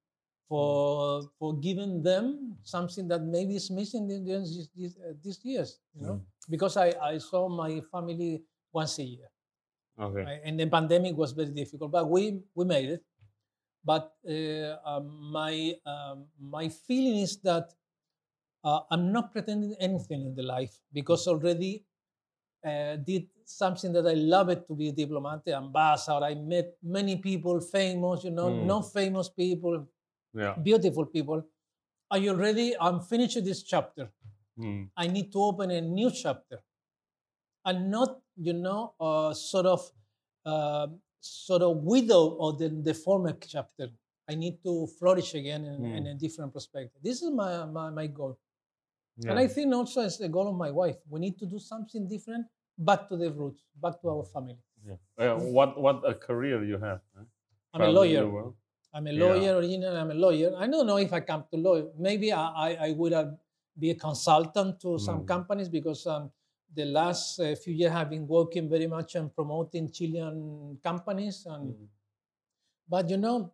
for 0.49 1.23
for 1.39 1.57
giving 1.57 2.03
them 2.03 2.59
something 2.63 3.09
that 3.09 3.23
maybe 3.25 3.57
is 3.57 3.71
missing 3.71 4.11
in 4.11 4.25
these 4.25 4.69
these, 4.77 4.97
uh, 5.01 5.15
these 5.25 5.41
years. 5.45 5.81
You 5.97 6.03
know, 6.05 6.21
because 6.51 6.77
I, 6.77 6.93
I 7.01 7.19
saw 7.19 7.49
my 7.49 7.81
family 7.91 8.45
once 8.71 8.99
a 8.99 9.05
year, 9.05 9.33
Okay. 9.99 10.25
right? 10.25 10.41
and 10.45 10.61
the 10.61 10.67
pandemic 10.69 11.17
was 11.17 11.33
very 11.33 11.51
difficult, 11.57 11.91
but 11.91 12.05
we 12.09 12.43
we 12.55 12.65
made 12.67 12.91
it. 13.01 13.03
But 13.85 14.13
uh, 14.29 14.77
um, 14.85 15.33
my 15.33 15.75
um, 15.87 16.29
my 16.39 16.69
feeling 16.69 17.19
is 17.25 17.41
that 17.49 17.73
uh, 18.65 18.81
I'm 18.91 19.13
not 19.13 19.33
pretending 19.33 19.75
anything 19.81 20.23
in 20.27 20.35
the 20.35 20.43
life 20.43 20.79
because 20.93 21.27
already 21.27 21.85
uh, 22.65 22.97
did 22.97 23.27
something 23.45 23.93
that 23.93 24.07
I 24.07 24.15
love 24.15 24.49
it 24.49 24.67
to 24.69 24.75
be 24.75 24.89
a 24.89 24.93
diplomat, 24.93 25.47
ambassador. 25.49 26.25
I 26.25 26.35
met 26.35 26.77
many 26.83 27.17
people, 27.17 27.61
famous, 27.61 28.25
you 28.25 28.31
know, 28.31 28.51
Mm. 28.51 28.67
not 28.67 28.93
famous 28.93 29.29
people, 29.29 29.87
Yeah. 30.35 30.55
beautiful 30.69 31.07
people. 31.07 31.43
Are 32.11 32.19
you 32.19 32.35
ready? 32.35 32.75
I'm 32.79 33.01
finished 33.01 33.43
this 33.45 33.63
chapter. 33.63 34.11
Hmm. 34.57 34.85
I 34.97 35.07
need 35.09 35.33
to 35.33 35.41
open 35.43 35.71
a 35.71 35.81
new 35.81 36.11
chapter, 36.11 36.59
and 37.65 37.91
not 37.91 38.21
you 38.37 38.53
know 38.53 38.95
uh, 39.01 39.33
sort 39.33 39.67
of 39.67 39.81
uh, 40.45 40.87
sort 41.21 41.63
of 41.63 41.77
widow 41.85 42.37
of 42.39 42.59
the, 42.59 42.69
the 42.69 42.95
former 42.95 43.33
chapter. 43.55 43.89
I 44.29 44.35
need 44.35 44.63
to 44.63 44.87
flourish 44.99 45.35
again 45.35 45.65
in, 45.65 45.85
in 45.97 46.07
a 46.07 46.15
different 46.15 46.53
perspective. 46.53 47.01
This 47.03 47.23
is 47.23 47.31
my 47.31 47.65
my, 47.65 47.91
my 47.91 48.07
goal, 48.09 48.39
and 49.29 49.39
I 49.39 49.47
think 49.47 49.75
also 49.75 50.01
as 50.03 50.19
the 50.19 50.29
goal 50.29 50.49
of 50.49 50.57
my 50.57 50.71
wife. 50.71 50.97
We 51.09 51.21
need 51.21 51.39
to 51.39 51.47
do 51.47 51.59
something 51.59 52.09
different, 52.09 52.47
back 52.79 53.09
to 53.09 53.17
the 53.17 53.31
roots, 53.31 53.63
back 53.81 54.01
to 54.03 54.09
our 54.09 54.25
family. 54.25 54.59
Yeah. 54.85 54.97
Uh, 55.19 55.37
what 55.39 55.81
what 55.81 56.03
a 56.09 56.15
career 56.15 56.65
you 56.65 56.79
have. 56.79 57.01
huh? 57.17 57.25
I'm 57.75 57.83
a 57.83 57.93
lawyer. 57.93 58.25
I'm 58.95 59.07
a 59.07 59.13
Yeah. 59.13 59.25
lawyer 59.25 59.57
originally. 59.57 59.97
I'm 59.97 60.11
a 60.11 60.15
lawyer. 60.15 60.55
I 60.57 60.67
don't 60.67 60.87
know 60.87 60.99
if 60.99 61.13
I 61.13 61.21
come 61.21 61.45
to 61.51 61.57
lawyer. 61.57 61.87
Maybe 61.97 62.33
I, 62.33 62.45
I, 62.67 62.69
I 62.89 62.93
would 62.93 63.13
have 63.13 63.39
be 63.79 63.91
a 63.91 63.95
consultant 63.95 64.81
to 64.81 64.99
some 64.99 65.23
Mm. 65.23 65.27
companies 65.27 65.69
because 65.69 66.07
um, 66.07 66.31
the 66.75 66.85
last 66.85 67.41
uh, 67.41 67.55
few 67.57 67.73
years 67.73 67.93
I've 67.93 68.11
been 68.11 68.27
working 68.27 68.69
very 68.69 68.87
much 68.87 69.17
on 69.17 69.31
promoting 69.31 69.91
Chilean 69.91 70.79
companies. 70.83 71.47
And 71.47 71.75
Mm. 71.75 71.89
but 72.89 73.09
you 73.11 73.17
know, 73.17 73.53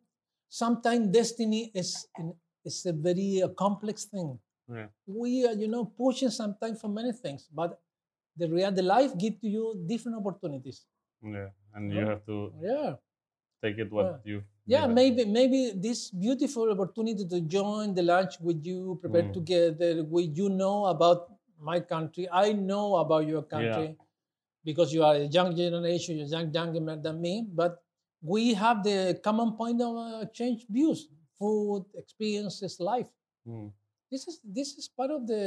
sometimes 0.48 1.08
destiny 1.08 1.70
is 1.74 2.06
in, 2.18 2.34
is 2.64 2.84
a 2.86 2.92
very 2.92 3.42
uh, 3.42 3.48
complex 3.48 4.04
thing. 4.06 4.38
Yeah. 4.68 4.88
We 5.06 5.46
are 5.46 5.54
you 5.54 5.68
know 5.68 5.84
pushing 5.86 6.30
sometimes 6.30 6.80
for 6.80 6.88
many 6.88 7.12
things, 7.12 7.48
but 7.52 7.80
the 8.36 8.48
real 8.48 8.70
the 8.72 8.82
life 8.82 9.16
gives 9.18 9.40
to 9.40 9.48
you 9.48 9.84
different 9.86 10.18
opportunities. 10.18 10.84
Yeah. 11.22 11.50
And 11.74 11.92
you 11.92 11.98
Yeah. 12.00 12.06
have 12.06 12.24
to 12.26 12.52
Yeah. 12.60 12.96
take 13.62 13.78
it 13.78 13.90
what 13.92 14.20
you. 14.24 14.42
Yeah, 14.66 14.86
maybe 14.86 15.24
maybe 15.24 15.72
this 15.74 16.10
beautiful 16.10 16.70
opportunity 16.70 17.24
to 17.26 17.40
join 17.40 17.94
the 17.94 18.02
lunch 18.02 18.38
with 18.40 18.64
you, 18.64 18.98
prepare 19.00 19.24
Mm. 19.24 19.32
together, 19.32 20.04
with 20.04 20.36
you 20.36 20.48
know 20.50 20.86
about 20.86 21.32
my 21.58 21.80
country. 21.80 22.28
I 22.30 22.52
know 22.52 22.96
about 22.96 23.26
your 23.26 23.42
country 23.42 23.96
because 24.64 24.92
you 24.92 25.02
are 25.04 25.16
a 25.16 25.24
young 25.26 25.56
generation, 25.56 26.18
you're 26.18 26.26
young, 26.28 26.52
younger 26.52 26.96
than 26.96 27.20
me. 27.20 27.46
But 27.48 27.82
we 28.22 28.54
have 28.54 28.84
the 28.84 29.18
common 29.24 29.52
point 29.56 29.80
of 29.82 29.96
uh, 29.96 30.26
change 30.26 30.66
views, 30.68 31.08
food, 31.38 31.86
experiences, 31.94 32.80
life. 32.80 33.08
Hmm. 33.46 33.68
This 34.10 34.26
is 34.28 34.40
this 34.44 34.68
is 34.78 34.88
part 34.88 35.10
of 35.10 35.26
the 35.26 35.42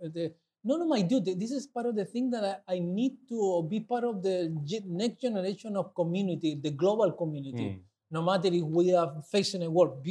the 0.00 0.32
none 0.62 0.80
of 0.82 0.88
my 0.88 1.00
duty. 1.02 1.34
This 1.34 1.50
is 1.52 1.66
part 1.66 1.86
of 1.86 1.94
the 1.96 2.04
thing 2.04 2.30
that 2.30 2.44
I, 2.68 2.76
I 2.76 2.78
need 2.78 3.16
to 3.28 3.62
be 3.68 3.80
part 3.80 4.04
of 4.04 4.22
the 4.22 4.52
next 4.86 5.20
generation 5.20 5.76
of 5.76 5.94
community, 5.94 6.54
the 6.54 6.70
global 6.70 7.12
community 7.12 7.68
Hmm. 7.74 7.80
no 8.10 8.22
matter 8.22 8.48
if 8.52 8.62
we 8.64 8.94
are 8.94 9.10
facing 9.32 9.62
a 9.64 9.70
world 9.70 10.04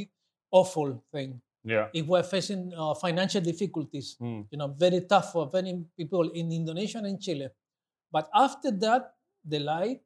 awful 0.52 1.02
thing, 1.14 1.40
Yeah. 1.64 1.88
if 1.94 2.06
we're 2.06 2.24
facing 2.36 2.74
uh, 2.76 2.94
financial 2.94 3.42
difficulties, 3.42 4.16
Hmm. 4.20 4.42
you 4.52 4.58
know, 4.58 4.68
very 4.86 5.02
tough 5.02 5.32
for 5.34 5.50
many 5.54 5.74
people 5.98 6.30
in 6.34 6.52
Indonesia 6.52 7.00
and 7.00 7.18
Chile. 7.22 7.50
But 8.12 8.30
after 8.34 8.70
that, 8.86 9.16
the 9.46 9.60
light 9.60 10.02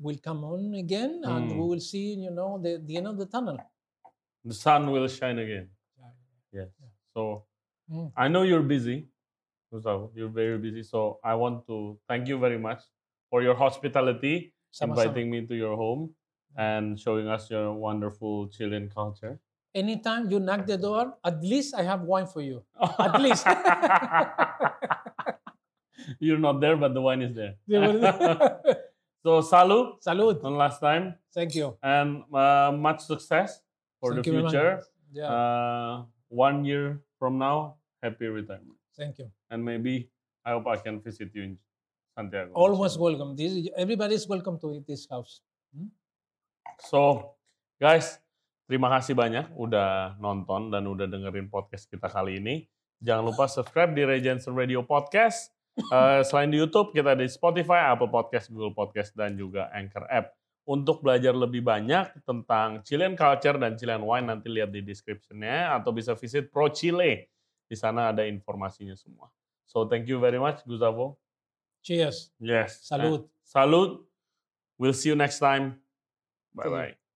will 0.00 0.18
come 0.18 0.42
on 0.44 0.74
again, 0.74 1.22
and 1.24 1.50
Mm. 1.50 1.58
we 1.58 1.64
will 1.70 1.80
see, 1.82 2.14
you 2.26 2.30
know, 2.30 2.58
the, 2.58 2.78
the 2.78 2.96
end 2.98 3.06
of 3.06 3.16
the 3.18 3.26
tunnel. 3.26 3.58
The 4.44 4.54
sun 4.54 4.90
will 4.90 5.06
shine 5.08 5.38
again. 5.38 5.66
Yes. 6.52 6.68
So 7.14 7.44
Mm. 7.88 8.12
I 8.14 8.28
know 8.28 8.42
you're 8.44 8.60
busy, 8.62 9.08
Gustavo. 9.72 10.12
You're 10.14 10.28
very 10.28 10.58
busy. 10.60 10.82
So 10.84 11.20
I 11.24 11.32
want 11.40 11.64
to 11.72 11.96
thank 12.06 12.28
you 12.28 12.36
very 12.36 12.58
much 12.60 12.84
for 13.32 13.40
your 13.40 13.56
hospitality, 13.56 14.52
Sama-sama. 14.70 15.08
inviting 15.08 15.30
me 15.32 15.46
to 15.48 15.56
your 15.56 15.72
home 15.74 16.12
and 16.52 17.00
showing 17.00 17.32
us 17.32 17.48
your 17.48 17.72
wonderful 17.72 18.52
Chilean 18.52 18.92
culture. 18.92 19.40
Anytime 19.72 20.28
you 20.28 20.36
knock 20.36 20.68
the 20.68 20.76
door, 20.76 21.16
at 21.24 21.40
least 21.40 21.72
I 21.72 21.80
have 21.88 22.04
wine 22.04 22.28
for 22.28 22.44
you. 22.44 22.60
At 22.76 23.16
least. 23.24 23.48
you're 26.20 26.38
not 26.38 26.60
there, 26.60 26.76
but 26.76 26.92
the 26.92 27.00
wine 27.00 27.22
is 27.22 27.34
there. 27.34 27.56
So 29.24 29.40
salud 29.42 29.98
Salud. 30.04 30.38
one 30.44 30.54
last 30.56 30.78
time 30.78 31.16
Thank 31.34 31.56
you. 31.58 31.74
and 31.82 32.22
uh, 32.32 32.70
much 32.70 33.02
success 33.02 33.58
for 33.98 34.14
Thank 34.14 34.24
the 34.24 34.30
you 34.30 34.32
very 34.38 34.44
much. 34.44 34.52
future. 34.52 34.74
Yeah. 35.12 35.26
Uh, 35.32 35.94
one 36.28 36.64
year 36.64 37.00
from 37.18 37.36
now, 37.36 37.76
happy 38.02 38.28
retirement. 38.28 38.78
Thank 38.96 39.18
you. 39.18 39.28
And 39.50 39.64
maybe 39.64 40.10
I 40.44 40.56
hope 40.56 40.68
I 40.68 40.76
can 40.76 41.00
visit 41.00 41.32
you 41.34 41.42
in 41.42 41.52
Santiago. 42.16 42.52
Almost 42.54 43.00
welcome. 43.00 43.36
This 43.36 43.52
is, 43.52 43.68
everybody 43.76 44.14
is 44.14 44.28
welcome 44.28 44.58
to 44.60 44.80
this 44.86 45.08
house. 45.10 45.40
So, 46.86 47.34
guys, 47.82 48.22
terima 48.70 48.86
kasih 48.94 49.18
banyak 49.18 49.50
udah 49.58 50.20
nonton 50.22 50.70
dan 50.70 50.86
udah 50.86 51.10
dengerin 51.10 51.50
podcast 51.50 51.90
kita 51.90 52.06
kali 52.06 52.38
ini. 52.38 52.70
Jangan 53.02 53.26
lupa 53.26 53.50
subscribe 53.50 53.94
di 53.94 54.02
Ray 54.06 54.22
Jensen 54.22 54.54
Radio 54.54 54.86
Podcast. 54.86 55.50
Eh, 55.78 56.20
selain 56.26 56.50
di 56.50 56.58
YouTube, 56.58 56.90
kita 56.90 57.14
di 57.14 57.30
Spotify, 57.30 57.94
Apple 57.94 58.10
Podcast, 58.10 58.50
Google 58.50 58.74
Podcast, 58.74 59.14
dan 59.14 59.38
juga 59.38 59.70
Anchor 59.70 60.06
App. 60.10 60.37
Untuk 60.68 61.00
belajar 61.00 61.32
lebih 61.32 61.64
banyak 61.64 62.28
tentang 62.28 62.84
Chilean 62.84 63.16
culture 63.16 63.56
dan 63.56 63.72
Chilean 63.80 64.04
wine, 64.04 64.28
nanti 64.28 64.52
lihat 64.52 64.68
di 64.68 64.84
description-nya 64.84 65.72
atau 65.80 65.96
bisa 65.96 66.12
visit 66.12 66.52
Pro 66.52 66.68
Chile. 66.68 67.32
Di 67.64 67.72
sana 67.72 68.12
ada 68.12 68.28
informasinya 68.28 68.92
semua. 68.92 69.32
So, 69.64 69.88
thank 69.88 70.04
you 70.04 70.20
very 70.20 70.36
much, 70.36 70.60
Gustavo. 70.68 71.16
Cheers. 71.80 72.36
Yes. 72.36 72.84
Salud. 72.84 73.24
Salud. 73.40 74.04
We'll 74.76 74.92
see 74.92 75.08
you 75.08 75.16
next 75.16 75.40
time. 75.40 75.80
See 76.52 76.60
you. 76.60 76.68
Bye-bye. 76.68 77.07